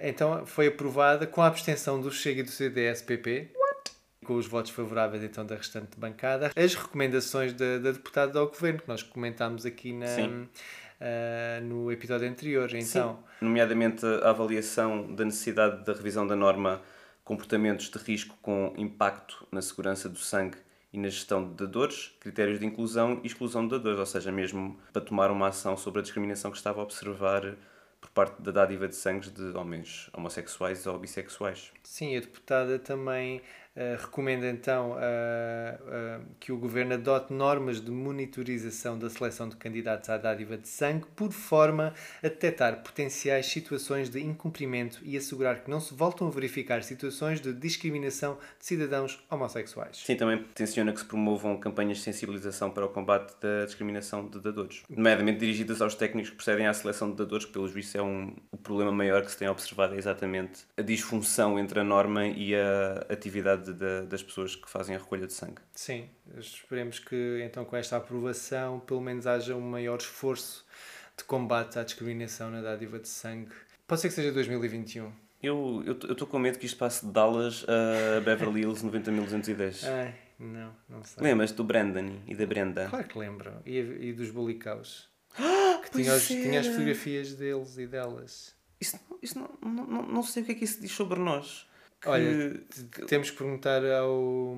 Então 0.00 0.46
foi 0.46 0.68
aprovada 0.68 1.26
com 1.26 1.42
a 1.42 1.46
abstenção 1.46 2.00
do 2.00 2.10
Chega 2.10 2.40
e 2.40 2.42
do 2.44 2.50
CDS-PP. 2.50 3.50
Com 4.24 4.34
os 4.36 4.46
votos 4.46 4.70
favoráveis 4.70 5.24
então 5.24 5.44
da 5.44 5.56
restante 5.56 5.98
bancada. 5.98 6.52
As 6.54 6.74
recomendações 6.74 7.52
da, 7.54 7.78
da 7.78 7.90
deputada 7.90 8.38
ao 8.38 8.46
governo, 8.48 8.80
que 8.80 8.88
nós 8.88 9.02
comentámos 9.02 9.64
aqui 9.66 9.92
na, 9.92 10.06
Sim. 10.06 10.48
Ah, 11.00 11.60
no 11.62 11.90
episódio 11.90 12.28
anterior. 12.28 12.72
Então, 12.74 13.18
nomeadamente 13.40 14.04
a 14.04 14.30
avaliação 14.30 15.14
da 15.14 15.24
necessidade 15.24 15.84
da 15.84 15.92
revisão 15.92 16.26
da 16.26 16.36
norma 16.36 16.82
comportamentos 17.24 17.88
de 17.88 17.98
risco 17.98 18.36
com 18.42 18.74
impacto 18.76 19.46
na 19.52 19.62
segurança 19.62 20.08
do 20.08 20.18
sangue 20.18 20.58
e 20.92 20.98
na 20.98 21.08
gestão 21.08 21.48
de 21.48 21.54
dadores, 21.54 22.12
critérios 22.18 22.58
de 22.58 22.66
inclusão 22.66 23.20
e 23.22 23.26
exclusão 23.28 23.62
de 23.62 23.70
dadores, 23.70 24.00
ou 24.00 24.06
seja, 24.06 24.32
mesmo 24.32 24.78
para 24.92 25.00
tomar 25.00 25.30
uma 25.30 25.48
ação 25.48 25.76
sobre 25.76 26.00
a 26.00 26.02
discriminação 26.02 26.50
que 26.50 26.56
estava 26.56 26.80
a 26.80 26.82
observar 26.82 27.56
por 28.00 28.10
parte 28.10 28.42
da 28.42 28.50
dádiva 28.50 28.88
de 28.88 28.96
sangues 28.96 29.30
de 29.30 29.56
homens 29.56 30.10
homossexuais 30.12 30.86
ou 30.86 30.98
bissexuais. 30.98 31.70
Sim, 31.84 32.16
a 32.16 32.20
deputada 32.20 32.78
também 32.78 33.42
recomenda 33.76 34.48
então 34.48 34.94
ah, 34.98 35.78
ah, 35.86 36.20
que 36.38 36.52
o 36.52 36.58
governo 36.58 36.94
adote 36.94 37.32
normas 37.32 37.80
de 37.80 37.90
monitorização 37.90 38.98
da 38.98 39.08
seleção 39.08 39.48
de 39.48 39.56
candidatos 39.56 40.10
à 40.10 40.18
dádiva 40.18 40.56
de 40.56 40.68
sangue 40.68 41.06
por 41.14 41.32
forma 41.32 41.94
a 42.22 42.28
detectar 42.28 42.82
potenciais 42.82 43.46
situações 43.46 44.10
de 44.10 44.20
incumprimento 44.20 45.00
e 45.04 45.16
assegurar 45.16 45.62
que 45.62 45.70
não 45.70 45.80
se 45.80 45.94
voltam 45.94 46.26
a 46.26 46.30
verificar 46.30 46.82
situações 46.82 47.40
de 47.40 47.52
discriminação 47.52 48.38
de 48.58 48.66
cidadãos 48.66 49.22
homossexuais. 49.30 49.98
Sim, 49.98 50.16
também 50.16 50.42
tenciona 50.54 50.92
que 50.92 51.00
se 51.00 51.06
promovam 51.06 51.56
campanhas 51.56 51.98
de 51.98 52.04
sensibilização 52.04 52.70
para 52.70 52.84
o 52.84 52.88
combate 52.88 53.34
da 53.40 53.64
discriminação 53.64 54.26
de 54.26 54.40
dadores, 54.40 54.82
nomeadamente 54.88 55.38
dirigidas 55.38 55.80
aos 55.80 55.94
técnicos 55.94 56.30
que 56.30 56.36
procedem 56.36 56.66
à 56.66 56.74
seleção 56.74 57.10
de 57.10 57.16
dadores, 57.16 57.44
que 57.44 57.52
pelos 57.52 57.72
vistos 57.72 57.94
é 57.94 58.02
um, 58.02 58.34
o 58.50 58.56
problema 58.56 58.92
maior 58.92 59.22
que 59.22 59.30
se 59.30 59.38
tem 59.38 59.48
observado 59.48 59.94
é 59.94 59.98
exatamente 59.98 60.64
a 60.76 60.82
disfunção 60.82 61.58
entre 61.58 61.80
a 61.80 61.84
norma 61.84 62.26
e 62.26 62.54
a 62.54 63.06
atividade 63.08 63.59
da- 63.60 64.02
das 64.02 64.22
pessoas 64.22 64.56
que 64.56 64.68
fazem 64.68 64.94
a 64.96 64.98
recolha 64.98 65.26
de 65.26 65.32
sangue. 65.32 65.60
Sim, 65.74 66.08
esperemos 66.38 66.98
que 66.98 67.42
então 67.44 67.64
com 67.64 67.76
esta 67.76 67.96
aprovação 67.96 68.80
pelo 68.80 69.00
menos 69.00 69.26
haja 69.26 69.54
um 69.54 69.60
maior 69.60 69.98
esforço 69.98 70.64
de 71.16 71.24
combate 71.24 71.78
à 71.78 71.82
discriminação 71.84 72.50
na 72.50 72.60
dádiva 72.62 72.98
de 72.98 73.08
sangue. 73.08 73.50
Pode 73.86 74.00
ser 74.00 74.08
que 74.08 74.14
seja 74.14 74.32
2021. 74.32 75.12
Eu 75.42 75.82
estou 76.10 76.26
com 76.26 76.38
medo 76.38 76.58
que 76.58 76.66
isto 76.66 76.76
passe 76.78 77.06
de 77.06 77.12
Dallas 77.12 77.64
a 77.68 78.20
Beverly 78.20 78.60
Hills 78.64 78.84
90.210. 78.84 79.84
Ai, 79.88 80.14
não, 80.38 80.74
não 80.88 81.02
sei. 81.02 81.22
Lembras 81.22 81.52
do 81.52 81.64
Brandon 81.64 82.20
e 82.26 82.34
da 82.34 82.44
Brenda? 82.46 82.88
Claro 82.90 83.08
que 83.08 83.18
lembro. 83.18 83.52
E, 83.64 83.78
e 83.78 84.12
dos 84.12 84.30
bulicaus. 84.30 85.08
que 85.34 85.90
pois 85.92 86.04
tinha, 86.04 86.14
os- 86.14 86.26
tinha 86.26 86.60
as 86.60 86.66
fotografias 86.66 87.34
deles 87.34 87.78
e 87.78 87.86
delas. 87.86 88.54
Isso, 88.80 88.98
isso 89.22 89.38
não, 89.38 89.50
não, 89.62 89.86
não, 89.86 90.02
não 90.02 90.22
sei 90.22 90.42
o 90.42 90.46
que 90.46 90.52
é 90.52 90.54
que 90.54 90.64
isso 90.64 90.80
diz 90.80 90.90
sobre 90.90 91.18
nós. 91.18 91.66
Que- 92.00 92.08
Olha, 92.08 92.60
temos 93.06 93.30
que 93.30 93.36
perguntar 93.36 93.84
ao, 93.84 94.56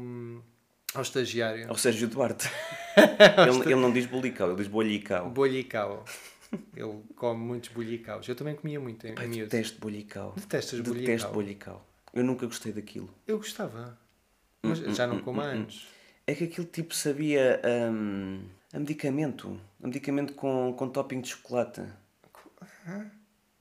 ao 0.95 1.03
estagiário. 1.03 1.69
Ao 1.69 1.77
Sérgio 1.77 2.09
Duarte. 2.09 2.49
ele, 2.97 3.73
ele 3.73 3.75
não 3.81 3.93
diz 3.93 4.07
bulicau, 4.07 4.49
ele 4.49 4.57
diz 4.59 4.69
bolhicau. 4.69 5.29
Bolhicau. 5.31 6.05
Ele 6.77 7.03
come 7.17 7.41
muitos 7.41 7.71
bolhicaus. 7.71 8.29
Eu 8.29 8.35
também 8.37 8.55
comia 8.55 8.79
muito 8.79 9.07
em 9.07 9.15
Pai, 9.15 9.27
miúdo. 9.27 9.51
detesto 9.51 9.81
bolhicau. 9.81 10.35
Detestas 10.37 10.81
Detesto 10.81 10.93
bolhicau? 11.29 11.33
bolhicau. 11.33 11.87
Eu 12.13 12.23
nunca 12.23 12.45
gostei 12.47 12.73
daquilo. 12.73 13.13
Eu 13.27 13.39
gostava. 13.39 13.99
Mas 14.63 14.79
já 14.79 15.07
não 15.07 15.19
como 15.21 15.41
há 15.41 15.45
anos. 15.45 15.89
É 16.27 16.35
que 16.35 16.45
aquilo 16.45 16.67
tipo 16.67 16.95
sabia 16.95 17.61
hum, 17.91 18.45
a 18.73 18.79
medicamento. 18.79 19.59
A 19.83 19.87
medicamento 19.87 20.35
com, 20.35 20.75
com 20.77 20.89
topping 20.91 21.23
de 21.23 21.31
chocolate. 21.31 21.83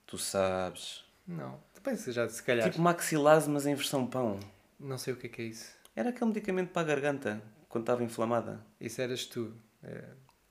Tu 0.06 0.18
sabes. 0.18 1.04
Não. 1.26 1.60
Depois 1.84 2.04
já 2.06 2.30
se 2.30 2.44
calhar. 2.44 2.70
Tipo 2.70 2.82
maxilase, 2.82 3.50
mas 3.50 3.66
em 3.66 3.74
versão 3.74 4.06
pão. 4.06 4.40
Não 4.80 4.98
sei 4.98 5.14
o 5.14 5.18
que 5.18 5.28
é 5.28 5.30
que 5.30 5.42
é 5.42 5.46
isso. 5.46 5.72
Era 5.96 6.10
aquele 6.10 6.28
medicamento 6.28 6.70
para 6.70 6.82
a 6.82 6.86
garganta, 6.86 7.42
quando 7.68 7.84
estava 7.84 8.04
inflamada. 8.04 8.64
Isso 8.80 9.02
eras 9.02 9.26
tu. 9.26 9.54
É. 9.84 10.04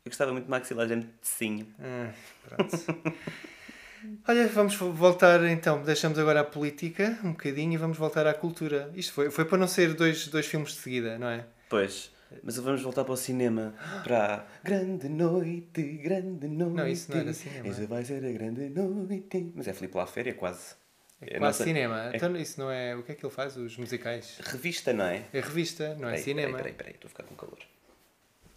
Eu 0.05 0.11
gostava 0.11 0.33
muito 0.33 0.45
de 0.45 0.51
maxilase, 0.51 0.93
é 0.93 0.97
muito 0.97 1.13
tecinho. 1.21 1.67
Ah, 1.79 2.13
pronto. 2.49 2.77
Olha, 4.27 4.49
vamos 4.49 4.75
voltar 4.77 5.45
então. 5.45 5.83
Deixamos 5.83 6.19
agora 6.19 6.41
a 6.41 6.45
política 6.45 7.19
um 7.23 7.33
bocadinho 7.33 7.75
e 7.75 7.77
vamos 7.77 7.99
voltar 7.99 8.27
à 8.27 8.35
cultura. 8.35 8.91
Isto 8.95 9.13
foi, 9.13 9.31
foi 9.31 9.45
para 9.45 9.59
não 9.59 9.69
ser 9.69 9.95
dois, 9.95 10.27
dois 10.29 10.47
filmes 10.47 10.73
de 10.73 10.79
seguida, 10.79 11.19
não 11.19 11.29
é? 11.29 11.47
Pois. 11.69 12.11
Mas 12.43 12.57
vamos 12.57 12.83
voltar 12.83 13.05
para 13.05 13.13
o 13.13 13.17
cinema. 13.17 13.75
Para 14.03 14.35
a 14.37 14.45
grande 14.65 15.09
noite, 15.09 15.83
grande 15.83 16.49
noite. 16.49 16.75
Não, 16.75 16.89
isso 16.89 17.11
não 17.11 17.21
era 17.21 17.33
cinema. 17.33 17.69
Essa 17.69 17.87
vai 17.87 18.05
ser 18.05 18.25
a 18.25 18.33
grande 18.33 18.69
noite. 18.71 19.53
Mas 19.55 19.69
é 19.69 19.73
Filipe 19.73 19.97
La 19.97 20.07
Féria, 20.07 20.35
quase. 20.35 20.75
É 21.23 21.37
a 21.37 21.39
quase 21.39 21.41
nossa- 21.41 21.65
cinema. 21.65 22.11
é- 22.13 22.17
Então 22.17 22.37
isso 22.37 22.59
não 22.61 22.71
é. 22.71 22.97
O 22.97 23.03
que 23.03 23.13
é 23.13 23.15
que 23.15 23.25
ele 23.25 23.33
faz? 23.35 23.57
Os 23.57 23.77
musicais? 23.77 24.39
Revista, 24.43 24.93
não 24.93 25.05
é? 25.05 25.25
É 25.33 25.41
revista, 25.41 25.95
não 25.97 26.09
é 26.09 26.13
Peraí, 26.13 26.23
cinema. 26.25 26.57
Peraí, 26.57 26.73
peraí, 26.73 26.75
peraí, 26.75 26.95
estou 26.95 27.09
a 27.09 27.11
ficar 27.11 27.23
com 27.25 27.35
calor. 27.35 27.59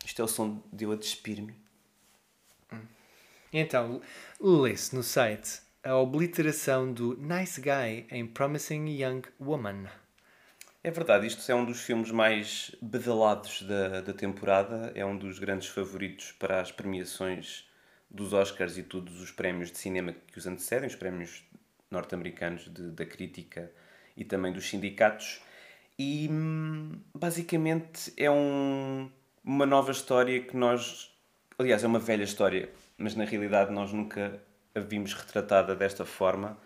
Isto 0.06 0.22
é 0.22 0.26
o 0.26 0.28
som 0.28 0.62
de 0.72 0.86
eu 0.86 0.92
a 0.92 0.96
despir-me. 0.96 1.56
Então, 3.52 4.02
lê-se 4.42 4.96
no 4.96 5.04
site 5.04 5.62
a 5.84 5.96
obliteração 5.96 6.92
do 6.92 7.16
Nice 7.18 7.62
Guy 7.62 8.08
em 8.10 8.26
Promising 8.26 8.88
Young 8.88 9.22
Woman. 9.40 9.86
É 10.84 10.92
verdade, 10.92 11.28
isto 11.28 11.50
é 11.50 11.56
um 11.56 11.64
dos 11.64 11.82
filmes 11.82 12.12
mais 12.12 12.76
badalados 12.82 13.62
da, 13.62 14.02
da 14.02 14.14
temporada, 14.14 14.92
é 14.96 15.06
um 15.06 15.18
dos 15.18 15.40
grandes 15.40 15.68
favoritos 15.70 16.32
para 16.34 16.60
as 16.62 16.72
premiações 16.72 17.66
dos 18.10 18.34
Oscars 18.34 18.78
e 18.78 18.84
todos 18.84 19.22
os 19.22 19.32
prémios 19.32 19.72
de 19.72 19.78
cinema 19.78 20.14
que 20.14 20.38
os 20.38 20.46
antecedem, 20.48 20.88
os 20.88 20.96
prémios 20.96 21.44
norte-americanos 21.94 22.68
da 22.70 23.06
crítica 23.06 23.72
e 24.18 24.26
também 24.26 24.52
dos 24.52 24.68
sindicatos. 24.70 25.40
E 25.98 26.28
hum, 26.30 27.00
basicamente 27.14 28.12
é 28.18 28.30
um- 28.30 29.10
uma 29.44 29.66
nova 29.66 29.92
história 29.92 30.42
que 30.42 30.58
nós. 30.58 31.12
Aliás, 31.58 31.84
é 31.84 31.88
uma 31.88 32.00
velha 32.00 32.24
história, 32.24 32.70
mas 32.98 33.16
na 33.16 33.24
realidade 33.26 33.72
nós 33.72 33.94
nunca 33.94 34.42
a 34.76 34.80
vimos 34.80 35.14
retratada 35.14 35.76
desta 35.76 36.04
forma. 36.06 36.58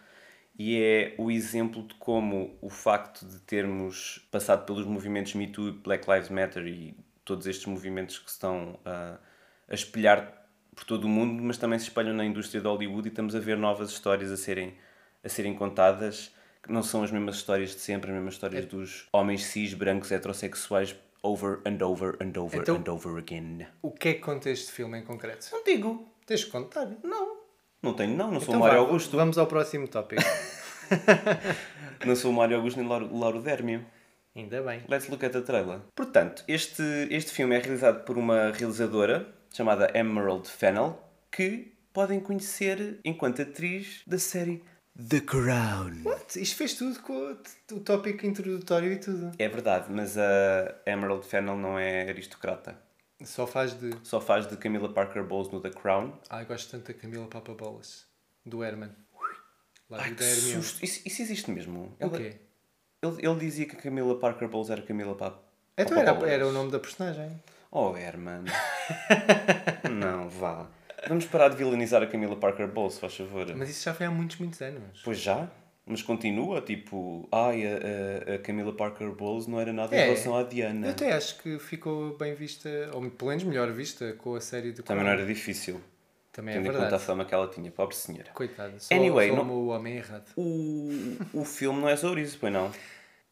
E 0.58 0.82
é 0.82 1.14
o 1.20 1.30
exemplo 1.30 1.84
de 1.84 1.94
como 1.96 2.58
o 2.62 2.70
facto 2.70 3.26
de 3.28 3.40
termos 3.42 4.28
passado 4.32 4.66
pelos 4.66 4.86
movimentos 4.88 5.36
Me 5.36 5.48
Too, 5.48 5.74
Black 5.74 6.10
Lives 6.10 6.30
Matter 6.30 6.66
e 6.66 6.96
todos 7.24 7.46
estes 7.46 7.66
movimentos 7.68 8.18
que 8.18 8.30
estão 8.30 8.80
a, 8.84 9.20
a 9.70 9.74
espelhar 9.76 10.48
por 10.76 10.84
todo 10.86 11.04
o 11.06 11.10
mundo, 11.10 11.44
mas 11.44 11.58
também 11.58 11.78
se 11.78 11.86
espelham 11.86 12.14
na 12.14 12.26
indústria 12.26 12.62
de 12.62 12.68
Hollywood 12.68 13.08
e 13.08 13.12
estamos 13.12 13.36
a 13.36 13.40
ver 13.40 13.58
novas 13.58 13.90
histórias 13.90 14.32
a 14.32 14.38
serem, 14.38 14.76
a 15.28 15.30
serem 15.30 15.54
contadas, 15.54 16.32
que 16.64 16.72
não 16.72 16.82
são 16.82 17.04
as 17.04 17.12
mesmas 17.12 17.36
histórias 17.36 17.72
de 17.76 17.82
sempre, 17.82 18.10
as 18.10 18.16
mesmas 18.16 18.34
histórias 18.36 18.66
dos 18.66 19.08
homens 19.14 19.46
cis, 19.46 19.74
brancos, 19.74 20.12
heterossexuais, 20.12 20.96
over 21.22 21.60
and 21.66 21.84
over 21.86 22.18
and 22.22 22.40
over 22.40 22.62
Então- 22.62 22.78
and 22.78 22.90
over 22.92 23.18
again. 23.20 23.68
O 23.82 23.92
que 23.92 24.10
é 24.10 24.14
que 24.14 24.20
conta 24.22 24.50
este 24.50 24.72
filme 24.72 24.98
em 24.98 25.04
concreto? 25.04 25.48
Não 25.52 25.64
digo. 25.64 26.08
Tens 26.26 26.40
de 26.42 26.48
contar. 26.48 26.88
Não. 27.04 27.38
Não 27.82 27.94
tenho, 27.94 28.16
não. 28.16 28.32
Não 28.32 28.40
sou 28.40 28.50
Então 28.56 28.60
o 28.62 28.64
Mário 28.64 28.80
Augusto. 28.80 29.16
Vamos 29.16 29.38
ao 29.38 29.48
próximo 29.48 29.88
tópico. 29.88 30.22
Não 32.06 32.16
sou 32.16 32.32
o 32.32 32.34
Mário 32.34 32.58
Augusto 32.58 32.80
nem 32.80 32.88
Lauro, 32.88 33.16
Lauro 33.18 33.42
Dérmio. 33.42 33.86
Ainda 34.36 34.62
bem. 34.62 34.82
Let's 34.88 35.10
look 35.10 35.26
at 35.26 35.32
the 35.32 35.42
trailer. 35.42 35.80
Portanto, 35.96 36.44
este, 36.48 36.84
este 37.10 37.32
filme 37.32 37.56
é 37.56 37.60
realizado 37.60 38.04
por 38.06 38.18
uma 38.18 38.52
realizadora 38.52 39.28
chamada 39.54 39.90
Emerald 39.96 40.48
Fennell, 40.48 40.98
que 41.32 41.74
podem 41.92 42.20
conhecer 42.20 43.00
enquanto 43.04 43.42
atriz 43.42 44.04
da 44.06 44.20
série 44.20 44.64
The 44.98 45.22
Crown. 45.22 46.02
What? 46.04 46.42
Isto 46.42 46.56
fez 46.58 46.74
tudo 46.74 47.00
com 47.02 47.38
o, 47.72 47.80
tópico 47.82 48.26
introdutório 48.26 48.92
e 48.92 48.98
tudo. 48.98 49.32
É 49.38 49.48
verdade, 49.48 49.92
mas 49.92 50.18
a 50.18 50.76
Emerald 50.86 51.26
Fennell 51.26 51.56
não 51.56 51.78
é 51.78 52.10
aristocrata. 52.10 52.78
Só 53.24 53.46
faz 53.48 53.74
de. 53.80 53.92
Só 54.04 54.20
faz 54.22 54.48
de 54.48 54.58
Camila 54.58 54.92
Parker 54.92 55.24
Bowles 55.24 55.52
no 55.52 55.60
The 55.62 55.70
Crown. 55.72 56.14
Ai, 56.30 56.46
gosto 56.46 56.72
tanto 56.72 56.92
da 56.92 57.00
Camila 57.00 57.28
Papa 57.28 57.54
Bolas. 57.54 58.06
Do 58.46 58.64
Herman. 58.64 58.92
Lá 59.90 60.00
Ai, 60.02 60.10
do 60.10 60.16
que 60.16 60.24
da 60.24 60.30
Hermione. 60.30 60.64
susto. 60.64 60.84
Isso, 60.84 61.02
isso 61.06 61.22
existe 61.22 61.52
mesmo. 61.52 61.96
O 62.00 62.04
Ela- 62.04 62.18
quê? 62.18 62.36
Ele, 63.04 63.28
ele 63.28 63.40
dizia 63.40 63.66
que 63.68 63.76
a 63.76 63.80
Camila 63.80 64.20
Parker 64.20 64.48
Bowles 64.48 64.70
era 64.70 64.82
Camila 64.82 65.16
Papa. 65.16 65.40
Então 65.78 65.98
era, 65.98 66.12
era 66.30 66.48
o 66.48 66.52
nome 66.52 66.72
da 66.72 66.80
personagem. 66.80 67.40
Oh, 67.72 67.96
Herman. 67.96 68.46
não, 69.92 70.28
vá. 70.30 70.68
Vamos 71.08 71.26
parar 71.26 71.50
de 71.50 71.56
vilanizar 71.56 72.02
a 72.04 72.08
Camila 72.08 72.36
Parker 72.36 72.68
Bowles, 72.68 73.00
faz 73.00 73.16
favor. 73.16 73.54
Mas 73.56 73.70
isso 73.70 73.84
já 73.86 73.94
foi 73.94 74.06
há 74.06 74.12
muitos, 74.12 74.38
muitos 74.38 74.62
anos. 74.62 75.02
Pois 75.04 75.20
já, 75.20 75.50
mas 75.86 76.02
continua, 76.02 76.62
tipo, 76.62 77.28
ai, 77.32 77.64
a, 77.66 78.36
a- 78.36 78.40
Camila 78.40 78.74
Parker 78.74 79.10
Bowles 79.12 79.48
não 79.48 79.60
era 79.60 79.72
nada 79.72 79.96
em 79.96 80.00
É. 80.00 80.04
relação 80.06 80.36
à 80.36 80.44
Diana. 80.44 80.88
Eu 80.88 80.92
até 80.92 81.14
acho 81.14 81.42
que 81.42 81.58
ficou 81.60 82.18
bem 82.18 82.34
vista, 82.36 82.70
ou 82.94 83.10
pelo 83.10 83.30
menos 83.30 83.44
melhor 83.44 83.72
vista, 83.72 84.14
com 84.14 84.36
a 84.36 84.42
série 84.42 84.72
do 84.72 84.84
Também 84.84 85.04
não 85.04 85.12
era 85.12 85.26
difícil, 85.26 85.80
Também 86.32 86.54
é 86.56 86.58
tendo 86.58 86.66
em 86.66 86.68
conta 86.68 86.78
a 86.80 86.82
verdade. 86.90 87.04
fama 87.04 87.26
que 87.26 87.34
ela 87.34 87.48
tinha, 87.48 87.72
pobre 87.72 87.96
senhora. 87.96 88.30
Coitada. 88.34 88.74
Só, 88.80 88.94
Anyway, 88.94 89.30
só 89.30 89.36
não- 89.38 89.50
o 89.50 89.68
homem 89.68 89.96
errado. 89.98 90.26
O, 90.36 90.92
o 91.34 91.46
filme 91.46 91.80
não 91.80 91.88
é 91.90 91.96
sobre 91.96 92.22
isso, 92.22 92.38
pois 92.40 92.52
não? 92.52 92.70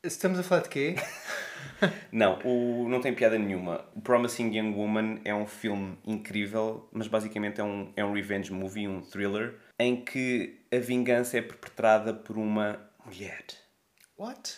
Estamos 0.05 0.37
a 0.39 0.43
falar 0.43 0.61
de 0.61 0.69
quê? 0.69 0.95
Não, 2.11 2.39
o, 2.45 2.87
não 2.87 3.01
tem 3.01 3.13
piada 3.13 3.37
nenhuma. 3.37 3.83
Promising 4.03 4.55
Young 4.55 4.73
Woman 4.75 5.19
é 5.25 5.33
um 5.35 5.45
filme 5.45 5.97
incrível, 6.05 6.87
mas 6.91 7.07
basicamente 7.07 7.59
é 7.59 7.63
um, 7.63 7.91
é 7.97 8.05
um 8.05 8.13
revenge 8.13 8.51
movie, 8.53 8.87
um 8.87 9.01
thriller, 9.01 9.55
em 9.77 10.03
que 10.03 10.61
a 10.73 10.77
vingança 10.77 11.37
é 11.37 11.41
perpetrada 11.41 12.13
por 12.13 12.37
uma 12.37 12.79
mulher. 13.03 13.43
What? 14.17 14.57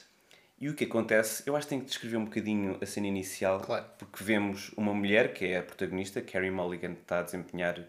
E 0.60 0.70
o 0.70 0.76
que 0.76 0.84
acontece, 0.84 1.44
eu 1.48 1.56
acho 1.56 1.66
que 1.66 1.70
tenho 1.70 1.82
que 1.82 1.88
descrever 1.88 2.18
um 2.18 2.26
bocadinho 2.26 2.78
a 2.82 2.86
cena 2.86 3.08
inicial, 3.08 3.62
Claro. 3.62 3.86
porque 3.98 4.24
vemos 4.24 4.72
uma 4.78 4.94
mulher, 4.94 5.34
que 5.34 5.46
é 5.46 5.58
a 5.60 5.64
protagonista, 5.64 6.22
Carrie 6.22 6.52
Mulligan, 6.52 6.94
que 6.94 7.02
está 7.02 7.20
a 7.20 7.24
desempenhar 7.24 7.80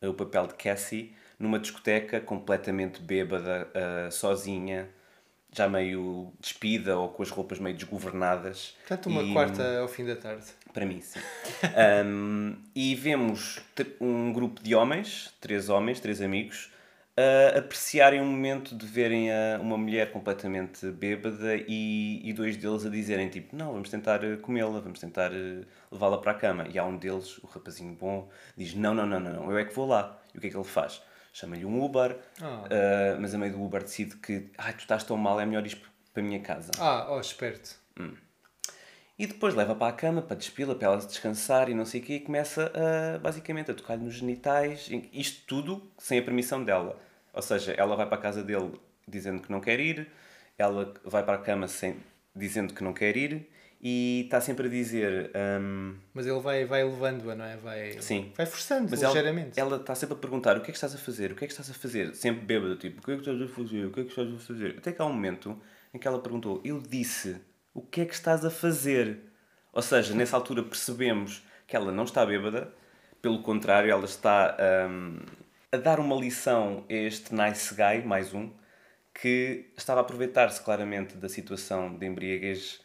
eh, 0.00 0.08
o 0.08 0.14
papel 0.14 0.46
de 0.46 0.54
Cassie, 0.54 1.14
numa 1.38 1.58
discoteca 1.58 2.20
completamente 2.20 3.02
bêbada, 3.02 3.68
eh, 3.74 4.08
sozinha, 4.10 4.88
já 5.58 5.68
meio 5.68 6.32
despida 6.40 6.96
ou 6.98 7.08
com 7.08 7.22
as 7.22 7.30
roupas 7.30 7.58
meio 7.58 7.76
desgovernadas. 7.76 8.74
Portanto, 8.86 9.06
uma 9.08 9.22
E- 9.22 9.32
quarta 9.32 9.80
ao 9.80 9.88
fim 9.88 10.04
da 10.06 10.16
tarde. 10.16 10.44
Para 10.72 10.86
mim, 10.86 11.00
sim. 11.00 11.18
Um, 12.06 12.56
e 12.74 12.94
vemos 12.94 13.60
um 14.00 14.32
grupo 14.32 14.62
de 14.62 14.74
homens, 14.74 15.32
três 15.40 15.68
homens, 15.68 16.00
três 16.00 16.20
amigos, 16.22 16.70
a 17.54 17.58
apreciarem 17.58 18.20
um 18.20 18.26
momento 18.26 18.76
de 18.76 18.86
verem 18.86 19.30
a, 19.32 19.58
uma 19.60 19.76
mulher 19.76 20.12
completamente 20.12 20.86
bêbada 20.92 21.56
e, 21.66 22.20
e 22.22 22.32
dois 22.32 22.56
deles 22.56 22.86
a 22.86 22.88
dizerem 22.88 23.28
tipo, 23.28 23.56
não, 23.56 23.72
vamos 23.72 23.90
tentar 23.90 24.22
eh, 24.22 24.36
comê-la, 24.36 24.78
vamos 24.78 25.00
tentar 25.00 25.32
eh, 25.32 25.64
levá-la 25.90 26.18
para 26.18 26.30
a 26.30 26.34
cama. 26.34 26.66
E 26.72 26.78
há 26.78 26.84
um 26.84 26.96
deles, 26.96 27.38
o 27.38 27.46
rapazinho 27.48 27.92
bom, 27.94 28.28
diz, 28.56 28.72
não, 28.74 28.94
não, 28.94 29.04
não, 29.04 29.18
não, 29.18 29.32
não, 29.32 29.50
eu 29.50 29.58
é 29.58 29.64
que 29.64 29.74
vou 29.74 29.88
lá. 29.88 30.16
E 30.32 30.38
o 30.38 30.40
que 30.40 30.46
é 30.46 30.50
que 30.50 30.56
ele 30.56 30.64
faz? 30.64 31.02
Chama-lhe 31.32 31.64
um 31.64 31.82
Uber, 31.84 32.16
Ah. 32.42 32.64
eh, 32.70 33.16
mas 33.20 33.34
a 33.34 33.38
meio 33.38 33.52
do 33.52 33.62
Uber 33.62 33.82
decide 33.82 34.16
que, 34.16 34.50
ai, 34.58 34.72
tu 34.72 34.80
estás 34.80 35.04
tão 35.04 35.16
mal, 35.16 35.40
é 35.40 35.46
melhor 35.46 35.66
ir 35.66 35.76
para 36.12 36.22
a 36.22 36.26
minha 36.26 36.40
casa. 36.40 36.70
Ah, 36.78 37.06
oh, 37.10 37.20
esperto. 37.20 37.76
E 39.18 39.26
depois 39.26 39.54
leva 39.54 39.74
para 39.74 39.88
a 39.88 39.92
cama 39.92 40.22
para 40.22 40.36
despila, 40.36 40.74
para 40.76 40.86
ela 40.88 40.96
descansar 40.98 41.68
e 41.68 41.74
não 41.74 41.84
sei 41.84 42.00
o 42.00 42.04
quê, 42.04 42.14
e 42.14 42.20
começa 42.20 42.70
a, 42.72 43.18
basicamente 43.18 43.70
a 43.70 43.74
tocar-lhe 43.74 44.04
nos 44.04 44.14
genitais. 44.14 44.88
Isto 45.12 45.44
tudo 45.46 45.90
sem 45.98 46.20
a 46.20 46.22
permissão 46.22 46.62
dela. 46.62 46.96
Ou 47.32 47.42
seja, 47.42 47.72
ela 47.72 47.96
vai 47.96 48.06
para 48.06 48.16
a 48.16 48.20
casa 48.20 48.44
dele 48.44 48.72
dizendo 49.06 49.42
que 49.42 49.50
não 49.50 49.60
quer 49.60 49.80
ir, 49.80 50.08
ela 50.56 50.94
vai 51.04 51.24
para 51.24 51.34
a 51.36 51.40
cama 51.40 51.66
sem, 51.66 51.96
dizendo 52.34 52.72
que 52.74 52.84
não 52.84 52.92
quer 52.92 53.16
ir 53.16 53.48
e 53.80 54.22
está 54.24 54.40
sempre 54.40 54.66
a 54.66 54.70
dizer. 54.70 55.30
hum, 55.60 55.96
Mas 56.12 56.26
ele 56.26 56.40
vai, 56.40 56.64
vai 56.64 56.82
levando-a, 56.84 57.34
não 57.34 57.44
é? 57.44 57.56
Vai, 57.56 58.00
Sim. 58.00 58.32
vai 58.36 58.44
forçando, 58.46 58.88
mas 58.90 59.02
ela, 59.02 59.12
ligeiramente. 59.12 59.58
ela 59.60 59.76
está 59.76 59.94
sempre 59.94 60.16
a 60.16 60.18
perguntar 60.18 60.56
o 60.56 60.60
que 60.60 60.70
é 60.70 60.72
que 60.72 60.76
estás 60.76 60.94
a 60.94 60.98
fazer, 60.98 61.32
o 61.32 61.36
que 61.36 61.44
é 61.44 61.46
que 61.46 61.52
estás 61.52 61.70
a 61.70 61.74
fazer, 61.74 62.14
sempre 62.14 62.44
bêbada, 62.44 62.76
tipo, 62.76 63.00
o 63.00 63.04
que 63.04 63.12
é 63.12 63.14
que 63.14 63.20
estás 63.20 63.40
a 63.40 63.46
fazer, 63.48 63.86
o 63.86 63.92
que 63.92 64.00
é 64.00 64.02
que 64.04 64.10
estás 64.10 64.32
a 64.34 64.38
fazer. 64.38 64.74
Até 64.78 64.92
que 64.92 65.00
há 65.00 65.04
um 65.04 65.12
momento 65.12 65.60
em 65.94 65.98
que 65.98 66.08
ela 66.08 66.18
perguntou, 66.20 66.60
eu 66.64 66.80
disse, 66.80 67.36
o 67.72 67.80
que 67.82 68.00
é 68.00 68.04
que 68.04 68.14
estás 68.14 68.44
a 68.44 68.50
fazer? 68.50 69.20
Ou 69.72 69.82
seja, 69.82 70.14
nessa 70.14 70.36
altura 70.36 70.62
percebemos 70.64 71.44
que 71.66 71.76
ela 71.76 71.92
não 71.92 72.04
está 72.04 72.26
bêbada, 72.26 72.72
pelo 73.22 73.42
contrário, 73.42 73.90
ela 73.90 74.04
está 74.04 74.56
hum, 74.90 75.18
a 75.70 75.76
dar 75.76 76.00
uma 76.00 76.16
lição 76.16 76.84
a 76.88 76.92
este 76.92 77.32
nice 77.34 77.74
guy, 77.74 78.04
mais 78.04 78.34
um, 78.34 78.50
que 79.14 79.70
estava 79.76 80.00
a 80.00 80.02
aproveitar-se 80.02 80.60
claramente 80.62 81.16
da 81.16 81.28
situação 81.28 81.96
de 81.96 82.06
embriaguez 82.06 82.80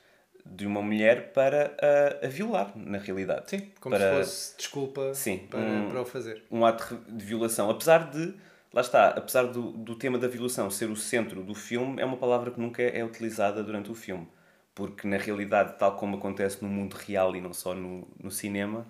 de 0.46 0.66
uma 0.68 0.82
mulher 0.82 1.32
para 1.34 1.76
a, 2.22 2.26
a 2.26 2.30
violar, 2.30 2.72
na 2.78 2.98
realidade. 2.98 3.50
Sim, 3.50 3.72
como 3.80 3.96
para... 3.96 4.24
se 4.24 4.28
fosse 4.28 4.58
desculpa 4.58 5.14
Sim, 5.14 5.40
para, 5.50 5.60
um- 5.60 5.88
para 5.90 6.02
o 6.02 6.06
fazer. 6.06 6.44
um 6.52 6.66
ato 6.66 6.96
de 7.10 7.24
violação. 7.26 7.70
Apesar 7.70 8.10
de, 8.12 8.34
lá 8.74 8.82
está, 8.82 9.10
apesar 9.10 9.44
do, 9.48 9.72
do 9.72 9.96
tema 9.96 10.18
da 10.18 10.28
violação 10.28 10.70
ser 10.70 10.90
o 10.90 10.96
centro 10.96 11.44
do 11.44 11.56
filme, 11.56 12.02
é 12.02 12.06
uma 12.06 12.18
palavra 12.18 12.52
que 12.52 12.60
nunca 12.60 12.82
é 12.84 13.04
utilizada 13.04 13.64
durante 13.64 13.92
o 13.92 13.96
filme. 13.96 14.28
porque 14.76 15.08
na 15.08 15.18
realidade, 15.18 15.78
tal 15.80 15.96
como 15.98 16.18
acontece 16.18 16.62
no 16.64 16.70
mundo 16.70 16.94
real 16.96 17.36
e 17.36 17.42
não 17.42 17.54
só 17.54 17.74
no, 17.76 18.08
no 18.22 18.32
cinema, 18.32 18.88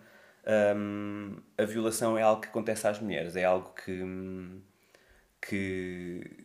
hum, 0.76 1.38
a 1.58 1.66
violação 1.66 2.18
é 2.18 2.22
algo 2.24 2.42
que 2.42 2.48
acontece 2.50 2.88
às 2.88 3.00
mulheres, 3.00 3.36
é 3.36 3.44
algo 3.46 3.74
que, 3.76 3.92
hum, 4.04 4.62
que, 5.42 6.43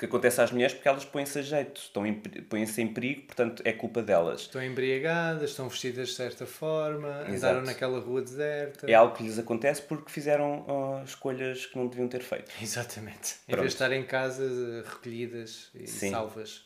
que 0.00 0.06
acontece 0.06 0.40
às 0.40 0.50
mulheres 0.50 0.72
porque 0.72 0.88
elas 0.88 1.04
põem-se 1.04 1.38
a 1.38 1.42
jeito, 1.42 1.82
em, 2.06 2.14
põem-se 2.44 2.80
em 2.80 2.88
perigo, 2.88 3.26
portanto 3.26 3.62
é 3.66 3.70
culpa 3.70 4.02
delas. 4.02 4.40
Estão 4.40 4.64
embriagadas, 4.64 5.50
estão 5.50 5.68
vestidas 5.68 6.08
de 6.08 6.14
certa 6.14 6.46
forma, 6.46 7.08
Exato. 7.28 7.34
andaram 7.34 7.62
naquela 7.66 8.00
rua 8.00 8.22
deserta. 8.22 8.90
É 8.90 8.94
algo 8.94 9.14
que 9.14 9.22
lhes 9.22 9.38
acontece 9.38 9.82
porque 9.82 10.10
fizeram 10.10 11.02
escolhas 11.04 11.66
que 11.66 11.76
não 11.76 11.86
deviam 11.86 12.08
ter 12.08 12.22
feito. 12.22 12.50
Exatamente. 12.62 13.34
Em 13.46 13.50
Pronto. 13.50 13.60
vez 13.60 13.72
de 13.72 13.74
estar 13.74 13.92
em 13.92 14.02
casa 14.02 14.82
recolhidas 14.88 15.68
e 15.74 15.86
Sim. 15.86 16.10
salvas. 16.12 16.64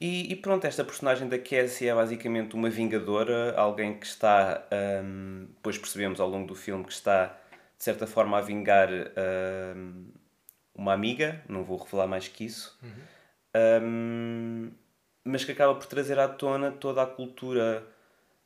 E, 0.00 0.32
e 0.32 0.34
pronto, 0.34 0.66
esta 0.66 0.82
personagem 0.82 1.28
da 1.28 1.38
Cassie 1.38 1.86
é 1.86 1.94
basicamente 1.94 2.56
uma 2.56 2.68
vingadora, 2.68 3.54
alguém 3.54 3.96
que 3.96 4.06
está, 4.06 4.66
hum, 5.04 5.46
depois 5.54 5.78
percebemos 5.78 6.18
ao 6.18 6.28
longo 6.28 6.48
do 6.48 6.56
filme, 6.56 6.82
que 6.82 6.92
está 6.92 7.26
de 7.78 7.84
certa 7.84 8.08
forma 8.08 8.38
a 8.38 8.40
vingar 8.40 8.88
hum, 8.90 10.06
uma 10.80 10.94
amiga, 10.94 11.42
não 11.46 11.62
vou 11.62 11.76
revelar 11.76 12.06
mais 12.06 12.26
que 12.26 12.44
isso, 12.44 12.78
hum, 13.82 14.70
mas 15.22 15.44
que 15.44 15.52
acaba 15.52 15.74
por 15.74 15.86
trazer 15.86 16.18
à 16.18 16.26
tona 16.26 16.72
toda 16.72 17.02
a 17.02 17.06
cultura 17.06 17.86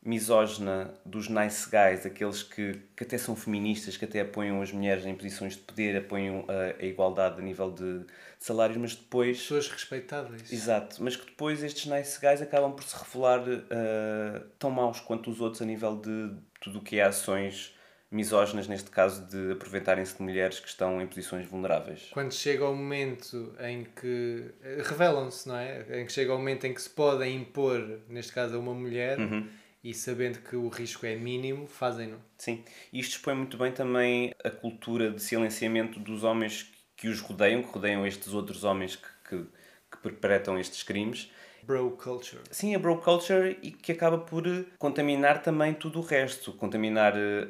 misógina 0.05 0.93
dos 1.07 1.29
nice 1.29 1.71
guys, 1.71 2.05
aqueles 2.05 2.43
que, 2.43 2.83
que 2.97 3.05
até 3.05 3.17
são 3.17 3.35
feministas, 3.37 3.97
que 3.97 4.05
até 4.05 4.21
apoiam 4.21 4.61
as 4.61 4.71
mulheres 4.73 5.07
em 5.07 5.15
posições 5.15 5.55
de 5.55 5.61
poder, 5.61 5.97
apoiam 5.97 6.45
a, 6.49 6.83
a 6.83 6.85
igualdade 6.85 7.41
a 7.41 7.43
nível 7.43 7.71
de, 7.71 8.01
de 8.01 8.07
salários, 8.39 8.77
mas 8.77 8.95
depois 8.97 9.39
Pessoas 9.39 9.69
respeitáveis. 9.69 10.53
Exato, 10.53 11.03
mas 11.03 11.17
que 11.17 11.25
depois 11.25 11.63
estes 11.63 11.87
nice 11.87 12.21
guys 12.21 12.43
acabam 12.43 12.73
por 12.73 12.83
se 12.83 12.97
revelar 12.97 13.45
eh, 13.49 14.43
tão 14.59 14.71
maus 14.71 15.01
quanto 15.01 15.31
os 15.31 15.41
outros 15.41 15.63
a 15.63 15.65
nível 15.65 15.97
de 15.97 16.35
tudo 16.61 16.81
o 16.81 16.83
que 16.83 16.99
é 16.99 17.05
ações 17.05 17.74
misóginas, 18.15 18.69
neste 18.69 18.91
caso 18.91 19.27
de 19.27 19.53
aproveitarem-se 19.53 20.17
de 20.17 20.23
mulheres 20.23 20.61
que 20.61 20.69
estão 20.69 21.01
em 21.01 21.07
posições 21.07 21.47
vulneráveis. 21.47 22.09
Quando 22.13 22.33
chega 22.33 22.69
o 22.69 22.75
momento 22.75 23.55
em 23.61 23.85
que. 23.85 24.47
eh, 24.63 24.83
revelam-se, 24.85 25.49
não 25.49 25.57
é? 25.57 26.01
Em 26.01 26.07
que 26.07 26.13
chega 26.13 26.33
o 26.35 26.39
momento 26.39 26.65
em 26.67 26.73
que 26.75 26.81
se 26.83 26.91
podem 26.91 27.37
impor, 27.37 28.01
neste 28.09 28.33
caso 28.33 28.57
a 28.57 28.59
uma 28.59 28.75
mulher, 28.75 29.19
Uhum. 29.19 29.49
e 29.83 29.93
sabendo 29.93 30.39
que 30.39 30.57
o 30.57 30.69
risco 30.69 31.05
é 31.07 31.15
mínimo, 31.17 31.67
fazem-no. 31.67 32.19
Sim, 32.39 32.65
isto 32.93 33.17
expõe 33.17 33.35
muito 33.35 33.57
bem 33.59 33.73
também 33.73 34.33
a 34.45 34.51
cultura 34.51 35.11
de 35.11 35.21
silenciamento 35.23 35.99
dos 36.01 36.25
homens 36.25 36.71
que 36.97 37.09
os 37.09 37.21
rodeiam, 37.21 37.63
que 37.63 37.69
rodeiam 37.71 38.07
estes 38.07 38.33
outros 38.33 38.65
homens 38.65 38.97
que, 38.97 39.09
que, 39.29 39.45
que 39.91 39.99
perpetram 40.03 40.59
estes 40.59 40.83
crimes. 40.83 41.31
Bro 41.67 41.93
culture. 41.97 42.43
Sim, 42.51 42.75
a 42.75 42.79
bro 42.79 42.99
culture 43.01 43.59
e 43.63 43.71
que 43.71 43.93
acaba 43.93 44.19
por 44.19 44.47
eh, 44.47 44.67
contaminar 44.79 45.43
também 45.43 45.73
tudo 45.73 45.99
o 46.01 46.03
resto. 46.03 46.53
Contaminar 46.53 47.15
eh, 47.17 47.47